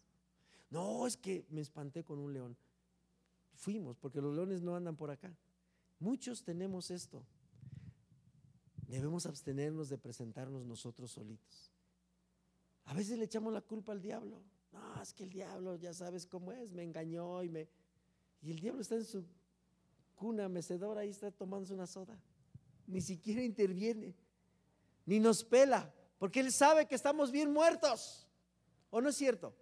No, 0.69 1.07
es 1.07 1.17
que 1.17 1.45
me 1.49 1.61
espanté 1.61 2.03
con 2.03 2.19
un 2.19 2.33
león. 2.33 2.55
Fuimos, 3.55 3.97
porque 3.97 4.21
los 4.21 4.35
leones 4.35 4.61
no 4.61 4.75
andan 4.75 4.95
por 4.95 5.09
acá. 5.09 5.35
Muchos 5.99 6.43
tenemos 6.43 6.91
esto. 6.91 7.23
Debemos 8.87 9.25
abstenernos 9.25 9.89
de 9.89 9.97
presentarnos 9.97 10.65
nosotros 10.65 11.11
solitos. 11.11 11.71
A 12.85 12.93
veces 12.93 13.17
le 13.17 13.25
echamos 13.25 13.51
la 13.51 13.61
culpa 13.61 13.91
al 13.91 14.01
diablo. 14.01 14.41
No, 14.71 15.01
es 15.01 15.13
que 15.13 15.23
el 15.23 15.29
diablo 15.29 15.75
ya 15.75 15.93
sabes 15.93 16.25
cómo 16.25 16.51
es, 16.51 16.71
me 16.71 16.83
engañó 16.83 17.43
y 17.43 17.49
me... 17.49 17.67
Y 18.41 18.51
el 18.51 18.59
diablo 18.59 18.81
está 18.81 18.95
en 18.95 19.05
su 19.05 19.25
cuna 20.15 20.49
mecedora, 20.49 21.01
ahí 21.01 21.09
está 21.09 21.31
tomándose 21.31 21.73
una 21.73 21.87
soda. 21.87 22.19
Ni 22.85 23.01
siquiera 23.01 23.41
interviene, 23.43 24.15
ni 25.05 25.19
nos 25.19 25.43
pela, 25.43 25.93
porque 26.17 26.39
él 26.39 26.51
sabe 26.51 26.85
que 26.85 26.95
estamos 26.95 27.31
bien 27.31 27.51
muertos. 27.51 28.27
¿O 28.89 29.01
no 29.01 29.09
es 29.09 29.15
cierto? 29.15 29.53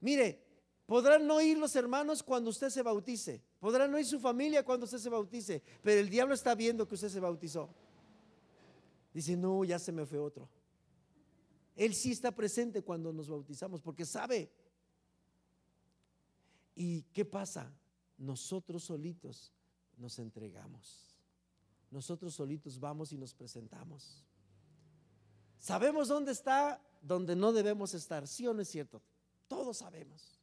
Mire, 0.00 0.42
podrán 0.86 1.26
no 1.26 1.40
ir 1.40 1.58
los 1.58 1.74
hermanos 1.76 2.22
cuando 2.22 2.50
usted 2.50 2.70
se 2.70 2.82
bautice, 2.82 3.42
podrán 3.58 3.90
no 3.90 3.98
ir 3.98 4.06
su 4.06 4.20
familia 4.20 4.64
cuando 4.64 4.84
usted 4.84 4.98
se 4.98 5.08
bautice, 5.08 5.62
pero 5.82 6.00
el 6.00 6.10
diablo 6.10 6.34
está 6.34 6.54
viendo 6.54 6.86
que 6.86 6.94
usted 6.94 7.08
se 7.08 7.20
bautizó. 7.20 7.68
Dice, 9.12 9.36
no, 9.36 9.64
ya 9.64 9.78
se 9.78 9.92
me 9.92 10.06
fue 10.06 10.18
otro. 10.18 10.48
Él 11.76 11.94
sí 11.94 12.12
está 12.12 12.34
presente 12.34 12.82
cuando 12.82 13.12
nos 13.12 13.28
bautizamos 13.28 13.80
porque 13.80 14.04
sabe. 14.04 14.50
¿Y 16.74 17.02
qué 17.12 17.24
pasa? 17.24 17.72
Nosotros 18.18 18.84
solitos 18.84 19.52
nos 19.96 20.18
entregamos. 20.18 21.18
Nosotros 21.90 22.34
solitos 22.34 22.78
vamos 22.78 23.12
y 23.12 23.18
nos 23.18 23.34
presentamos. 23.34 24.24
Sabemos 25.58 26.08
dónde 26.08 26.32
está, 26.32 26.80
donde 27.02 27.36
no 27.36 27.52
debemos 27.52 27.94
estar. 27.94 28.26
¿Sí 28.26 28.46
o 28.46 28.54
no 28.54 28.62
es 28.62 28.68
cierto? 28.68 29.02
Todos 29.48 29.78
sabemos. 29.78 30.40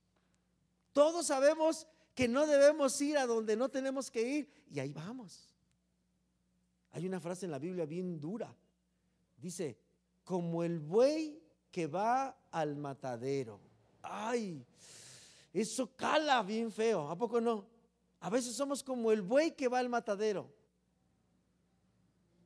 Todos 0.94 1.28
sabemos 1.28 1.88
que 2.14 2.28
no 2.28 2.48
debemos 2.48 3.00
ir 3.02 3.18
a 3.18 3.26
donde 3.26 3.56
no 3.56 3.70
tenemos 3.70 4.10
que 4.10 4.28
ir 4.28 4.66
y 4.70 4.80
ahí 4.80 4.92
vamos. 4.92 5.56
Hay 6.92 7.06
una 7.06 7.20
frase 7.20 7.46
en 7.46 7.52
la 7.52 7.60
Biblia 7.60 7.86
bien 7.86 8.20
dura. 8.20 8.56
Dice, 9.38 9.78
como 10.28 10.62
el 10.62 10.80
buey 10.80 11.42
que 11.72 11.88
va 11.88 12.38
al 12.52 12.76
matadero. 12.76 13.62
Ay, 14.02 14.62
eso 15.54 15.96
cala 15.96 16.44
bien 16.44 16.70
feo, 16.70 17.10
¿a 17.10 17.18
poco 17.18 17.40
no? 17.40 17.66
A 18.20 18.30
veces 18.30 18.54
somos 18.54 18.84
como 18.84 19.14
el 19.14 19.22
buey 19.22 19.56
que 19.56 19.70
va 19.70 19.80
al 19.80 19.88
matadero. 19.88 20.54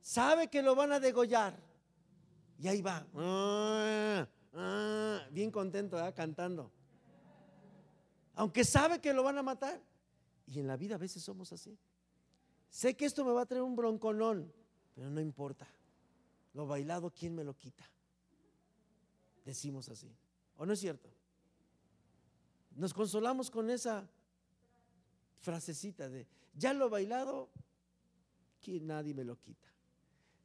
Sabe 0.00 0.46
que 0.46 0.62
lo 0.62 0.76
van 0.76 0.92
a 0.92 1.00
degollar. 1.00 1.58
Y 2.56 2.68
ahí 2.68 2.80
va. 2.82 3.04
Ah, 3.16 4.28
ah, 4.54 5.26
bien 5.32 5.50
contento, 5.50 5.96
cantando. 6.14 6.70
Aunque 8.36 8.64
sabe 8.64 9.00
que 9.00 9.12
lo 9.12 9.24
van 9.24 9.38
a 9.38 9.42
matar. 9.42 9.82
Y 10.46 10.60
en 10.60 10.68
la 10.68 10.76
vida 10.76 10.94
a 10.94 10.98
veces 10.98 11.20
somos 11.20 11.52
así. 11.52 11.76
Sé 12.70 12.94
que 12.94 13.06
esto 13.06 13.24
me 13.24 13.32
va 13.32 13.42
a 13.42 13.46
traer 13.46 13.64
un 13.64 13.74
bronconón, 13.74 14.52
pero 14.94 15.10
no 15.10 15.20
importa. 15.20 15.66
Lo 16.54 16.66
bailado, 16.66 17.10
¿quién 17.10 17.34
me 17.34 17.44
lo 17.44 17.56
quita? 17.56 17.88
Decimos 19.44 19.88
así. 19.88 20.14
¿O 20.56 20.66
no 20.66 20.72
es 20.72 20.80
cierto? 20.80 21.08
Nos 22.76 22.94
consolamos 22.94 23.50
con 23.50 23.70
esa 23.70 24.08
frasecita 25.40 26.08
de, 26.08 26.26
ya 26.54 26.72
lo 26.72 26.88
bailado, 26.88 27.50
que 28.60 28.80
nadie 28.80 29.14
me 29.14 29.24
lo 29.24 29.38
quita. 29.38 29.68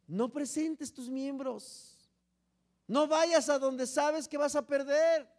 No 0.07 0.29
presentes 0.29 0.93
tus 0.93 1.09
miembros. 1.09 1.97
No 2.87 3.07
vayas 3.07 3.49
a 3.49 3.59
donde 3.59 3.85
sabes 3.85 4.27
que 4.27 4.37
vas 4.37 4.55
a 4.55 4.65
perder. 4.65 5.29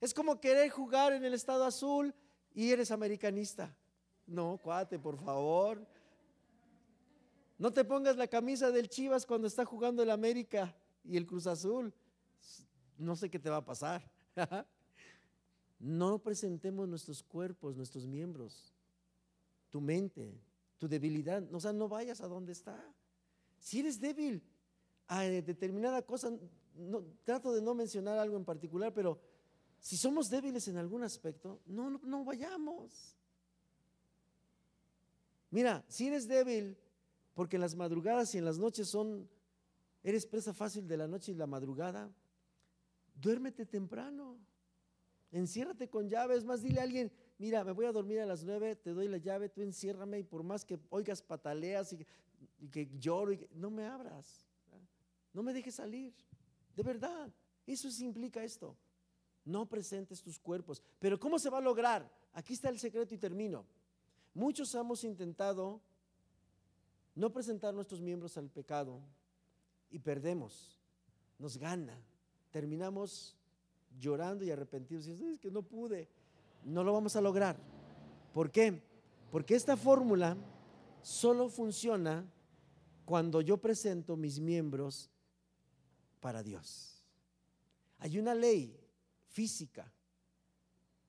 Es 0.00 0.14
como 0.14 0.40
querer 0.40 0.70
jugar 0.70 1.12
en 1.12 1.24
el 1.24 1.34
estado 1.34 1.64
azul 1.64 2.14
y 2.54 2.70
eres 2.70 2.90
americanista. 2.90 3.74
No, 4.26 4.58
cuate, 4.62 4.98
por 4.98 5.18
favor. 5.18 5.86
No 7.60 7.70
te 7.74 7.84
pongas 7.84 8.16
la 8.16 8.26
camisa 8.26 8.70
del 8.70 8.88
Chivas 8.88 9.26
cuando 9.26 9.46
está 9.46 9.66
jugando 9.66 10.02
el 10.02 10.10
América 10.10 10.74
y 11.04 11.18
el 11.18 11.26
Cruz 11.26 11.46
Azul. 11.46 11.92
No 12.96 13.14
sé 13.16 13.28
qué 13.28 13.38
te 13.38 13.50
va 13.50 13.58
a 13.58 13.64
pasar. 13.66 14.02
no 15.78 16.18
presentemos 16.20 16.88
nuestros 16.88 17.22
cuerpos, 17.22 17.76
nuestros 17.76 18.06
miembros, 18.06 18.72
tu 19.68 19.82
mente, 19.82 20.40
tu 20.78 20.88
debilidad. 20.88 21.46
O 21.52 21.60
sea, 21.60 21.74
no 21.74 21.86
vayas 21.86 22.22
a 22.22 22.28
donde 22.28 22.52
está. 22.52 22.82
Si 23.58 23.80
eres 23.80 24.00
débil 24.00 24.42
a 25.06 25.24
determinada 25.24 26.00
cosa, 26.00 26.32
no, 26.74 27.04
trato 27.24 27.52
de 27.52 27.60
no 27.60 27.74
mencionar 27.74 28.18
algo 28.18 28.38
en 28.38 28.44
particular, 28.46 28.94
pero 28.94 29.20
si 29.80 29.98
somos 29.98 30.30
débiles 30.30 30.66
en 30.68 30.78
algún 30.78 31.02
aspecto, 31.02 31.60
no, 31.66 31.90
no, 31.90 32.00
no 32.04 32.24
vayamos. 32.24 33.14
Mira, 35.50 35.84
si 35.88 36.06
eres 36.06 36.26
débil, 36.26 36.78
porque 37.34 37.56
en 37.56 37.62
las 37.62 37.74
madrugadas 37.74 38.34
y 38.34 38.38
en 38.38 38.44
las 38.44 38.58
noches 38.58 38.88
son, 38.88 39.28
eres 40.02 40.26
presa 40.26 40.52
fácil 40.52 40.86
de 40.86 40.96
la 40.96 41.06
noche 41.06 41.32
y 41.32 41.34
la 41.34 41.46
madrugada, 41.46 42.10
duérmete 43.14 43.66
temprano, 43.66 44.38
enciérrate 45.32 45.88
con 45.88 46.08
llaves, 46.08 46.44
más 46.44 46.62
dile 46.62 46.80
a 46.80 46.84
alguien, 46.84 47.12
mira, 47.38 47.64
me 47.64 47.72
voy 47.72 47.86
a 47.86 47.92
dormir 47.92 48.20
a 48.20 48.26
las 48.26 48.44
nueve, 48.44 48.76
te 48.76 48.90
doy 48.90 49.08
la 49.08 49.18
llave, 49.18 49.48
tú 49.48 49.62
enciérrame 49.62 50.18
y 50.18 50.24
por 50.24 50.42
más 50.42 50.64
que 50.64 50.78
oigas 50.90 51.22
pataleas 51.22 51.92
y, 51.92 52.06
que 52.70 52.88
lloro, 52.98 53.36
no 53.54 53.70
me 53.70 53.84
abras, 53.84 54.46
no 55.32 55.42
me 55.42 55.52
dejes 55.52 55.74
salir, 55.76 56.14
de 56.74 56.82
verdad, 56.82 57.30
eso 57.66 57.88
implica 58.02 58.42
esto. 58.42 58.76
No 59.44 59.66
presentes 59.66 60.22
tus 60.22 60.38
cuerpos. 60.38 60.82
Pero 60.98 61.18
¿cómo 61.18 61.38
se 61.38 61.50
va 61.50 61.58
a 61.58 61.62
lograr? 61.62 62.10
Aquí 62.32 62.52
está 62.52 62.68
el 62.68 62.78
secreto 62.78 63.14
y 63.14 63.18
termino. 63.18 63.66
Muchos 64.34 64.74
hemos 64.74 65.04
intentado 65.04 65.80
no 67.20 67.30
presentar 67.32 67.72
nuestros 67.74 68.00
miembros 68.00 68.36
al 68.36 68.48
pecado 68.48 69.00
y 69.90 69.98
perdemos, 69.98 70.80
nos 71.38 71.56
gana, 71.56 71.96
terminamos 72.50 73.36
llorando 73.98 74.44
y 74.44 74.50
arrepentidos 74.50 75.06
y 75.06 75.12
es 75.12 75.38
que 75.38 75.50
no 75.50 75.62
pude, 75.62 76.08
no 76.64 76.82
lo 76.82 76.92
vamos 76.92 77.14
a 77.16 77.20
lograr. 77.20 77.56
¿Por 78.32 78.50
qué? 78.50 78.82
Porque 79.30 79.54
esta 79.54 79.76
fórmula 79.76 80.36
solo 81.02 81.48
funciona 81.48 82.24
cuando 83.04 83.40
yo 83.40 83.58
presento 83.58 84.16
mis 84.16 84.40
miembros 84.40 85.10
para 86.20 86.42
Dios. 86.42 87.04
Hay 87.98 88.18
una 88.18 88.34
ley 88.34 88.76
física 89.28 89.92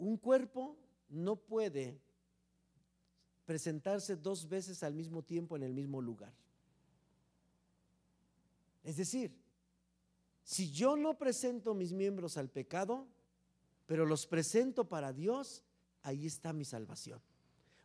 un 0.02 0.18
cuerpo 0.18 0.76
no 1.10 1.36
puede 1.36 2.02
presentarse 3.46 4.16
dos 4.16 4.48
veces 4.48 4.84
al 4.84 4.94
mismo 4.94 5.24
tiempo 5.24 5.56
en 5.56 5.64
el 5.64 5.74
mismo 5.74 6.02
lugar. 6.02 6.34
Es 8.84 8.98
decir, 8.98 9.36
si 10.44 10.72
yo 10.72 10.96
no 10.96 11.18
presento 11.18 11.74
mis 11.74 11.94
miembros 11.94 12.38
al 12.38 12.50
pecado, 12.50 13.08
pero 13.86 14.06
los 14.06 14.26
presento 14.26 14.88
para 14.88 15.14
Dios, 15.14 15.64
ahí 16.04 16.26
está 16.26 16.54
mi 16.54 16.66
salvación. 16.66 17.22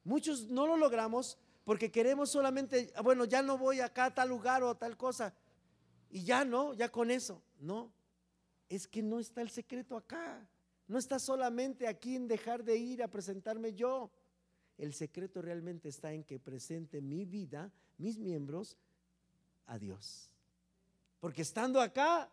Muchos 0.05 0.47
no 0.49 0.67
lo 0.67 0.77
logramos 0.77 1.39
porque 1.65 1.91
queremos 1.91 2.31
solamente, 2.31 2.93
bueno, 3.03 3.25
ya 3.25 3.43
no 3.43 3.59
voy 3.59 3.81
acá 3.81 4.07
a 4.07 4.15
tal 4.15 4.29
lugar 4.29 4.63
o 4.63 4.71
a 4.71 4.79
tal 4.79 4.97
cosa. 4.97 5.35
Y 6.11 6.23
ya 6.23 6.45
no, 6.45 6.75
ya 6.75 6.91
con 6.91 7.11
eso. 7.11 7.43
No, 7.59 7.93
es 8.69 8.87
que 8.87 9.03
no 9.03 9.19
está 9.19 9.43
el 9.43 9.51
secreto 9.51 9.97
acá. 9.97 10.47
No 10.87 10.99
está 10.99 11.19
solamente 11.19 11.89
aquí 11.89 12.15
en 12.15 12.29
dejar 12.29 12.63
de 12.63 12.77
ir 12.77 13.03
a 13.03 13.09
presentarme 13.09 13.75
yo. 13.75 14.11
El 14.79 14.93
secreto 14.93 15.41
realmente 15.41 15.89
está 15.89 16.13
en 16.13 16.25
que 16.25 16.39
presente 16.39 17.01
mi 17.01 17.25
vida, 17.25 17.73
mis 17.99 18.19
miembros, 18.19 18.77
a 19.67 19.79
Dios. 19.79 20.31
Porque 21.21 21.43
estando 21.43 21.81
acá, 21.81 22.31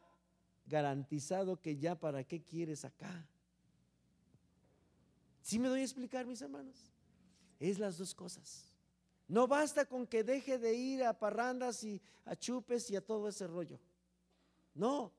garantizado 0.65 1.59
que 1.59 1.77
ya 1.77 1.95
para 1.95 2.23
qué 2.23 2.43
quieres 2.43 2.85
acá. 2.85 3.27
¿Sí 5.41 5.59
me 5.59 5.67
doy 5.67 5.81
a 5.81 5.83
explicar, 5.83 6.25
mis 6.25 6.41
hermanos? 6.41 6.91
Es 7.59 7.79
las 7.79 7.97
dos 7.97 8.13
cosas. 8.13 8.73
No 9.27 9.47
basta 9.47 9.85
con 9.85 10.05
que 10.05 10.23
deje 10.23 10.57
de 10.57 10.73
ir 10.73 11.03
a 11.03 11.17
parrandas 11.17 11.83
y 11.83 12.01
a 12.25 12.35
chupes 12.35 12.89
y 12.91 12.95
a 12.95 13.05
todo 13.05 13.29
ese 13.29 13.47
rollo. 13.47 13.79
No, 14.73 15.13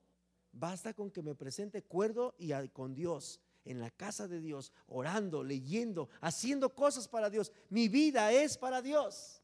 basta 0.51 0.93
con 0.93 1.11
que 1.11 1.21
me 1.21 1.35
presente 1.35 1.83
cuerdo 1.83 2.35
y 2.37 2.51
con 2.69 2.93
Dios, 2.93 3.39
en 3.65 3.79
la 3.79 3.89
casa 3.89 4.27
de 4.27 4.39
Dios, 4.39 4.71
orando, 4.87 5.43
leyendo, 5.43 6.09
haciendo 6.21 6.73
cosas 6.73 7.07
para 7.07 7.29
Dios. 7.29 7.51
Mi 7.69 7.87
vida 7.87 8.31
es 8.31 8.57
para 8.57 8.81
Dios. 8.81 9.41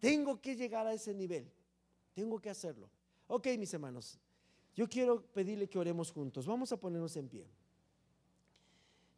Tengo 0.00 0.40
que 0.40 0.56
llegar 0.56 0.86
a 0.86 0.92
ese 0.92 1.14
nivel. 1.14 1.50
Tengo 2.14 2.40
que 2.40 2.50
hacerlo. 2.50 2.90
Ok, 3.28 3.46
mis 3.58 3.72
hermanos, 3.72 4.18
yo 4.74 4.88
quiero 4.88 5.22
pedirle 5.32 5.68
que 5.68 5.78
oremos 5.78 6.10
juntos. 6.10 6.46
Vamos 6.46 6.72
a 6.72 6.76
ponernos 6.76 7.16
en 7.16 7.28
pie. 7.28 7.48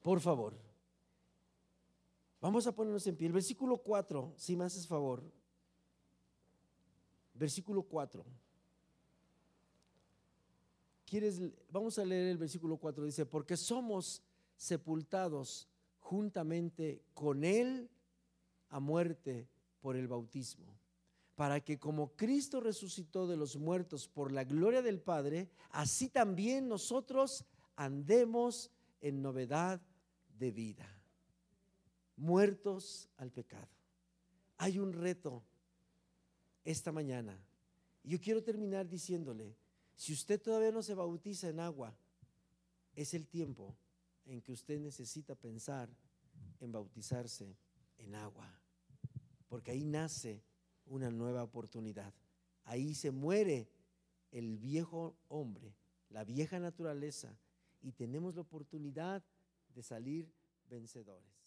Por 0.03 0.21
favor. 0.21 0.55
Vamos 2.41 2.67
a 2.67 2.73
ponernos 2.73 3.07
en 3.07 3.17
pie. 3.17 3.27
El 3.27 3.33
versículo 3.33 3.79
4, 3.79 4.35
si 4.37 4.57
me 4.57 4.65
haces 4.65 4.87
favor. 4.87 5.23
Versículo 7.35 7.83
4. 7.83 8.25
Vamos 11.71 11.99
a 11.99 12.05
leer 12.05 12.29
el 12.29 12.39
versículo 12.39 12.77
4. 12.77 13.05
Dice, 13.05 13.27
porque 13.27 13.57
somos 13.57 14.23
sepultados 14.57 15.69
juntamente 15.99 17.03
con 17.15 17.45
Él 17.45 17.89
a 18.69 18.81
muerte 18.81 19.49
por 19.81 19.97
el 19.97 20.07
bautismo, 20.07 20.67
para 21.35 21.61
que 21.61 21.79
como 21.79 22.13
Cristo 22.17 22.61
resucitó 22.61 23.27
de 23.27 23.37
los 23.37 23.57
muertos 23.57 24.07
por 24.07 24.31
la 24.31 24.45
gloria 24.45 24.83
del 24.83 25.01
Padre, 25.01 25.49
así 25.71 26.09
también 26.09 26.69
nosotros 26.69 27.45
andemos 27.77 28.71
en 29.01 29.23
novedad 29.23 29.81
de 30.39 30.51
vida 30.51 31.01
muertos 32.21 33.09
al 33.17 33.31
pecado. 33.31 33.69
Hay 34.59 34.79
un 34.79 34.93
reto 34.93 35.43
esta 36.65 36.93
mañana. 36.93 37.37
Yo 38.05 38.21
quiero 38.21 38.43
terminar 38.43 38.89
diciéndole, 38.89 39.57
si 40.01 40.15
usted 40.15 40.41
todavía 40.41 40.73
no 40.73 40.83
se 40.83 40.95
bautiza 40.95 41.51
en 41.51 41.61
agua, 41.61 41.95
es 42.95 43.13
el 43.13 43.27
tiempo 43.27 43.77
en 44.25 44.41
que 44.41 44.51
usted 44.51 44.81
necesita 44.81 45.35
pensar 45.35 45.91
en 46.59 46.73
bautizarse 46.73 47.55
en 47.99 48.15
agua, 48.15 48.51
porque 49.47 49.73
ahí 49.73 49.85
nace 49.85 50.43
una 50.87 51.11
nueva 51.11 51.43
oportunidad. 51.43 52.15
Ahí 52.65 52.95
se 52.95 53.11
muere 53.11 53.69
el 54.31 54.57
viejo 54.57 55.19
hombre, 55.29 55.75
la 56.09 56.25
vieja 56.25 56.59
naturaleza, 56.59 57.39
y 57.83 57.93
tenemos 57.93 58.35
la 58.37 58.41
oportunidad 58.41 59.23
de 59.75 59.83
salir 59.83 60.33
vencedores. 60.71 61.40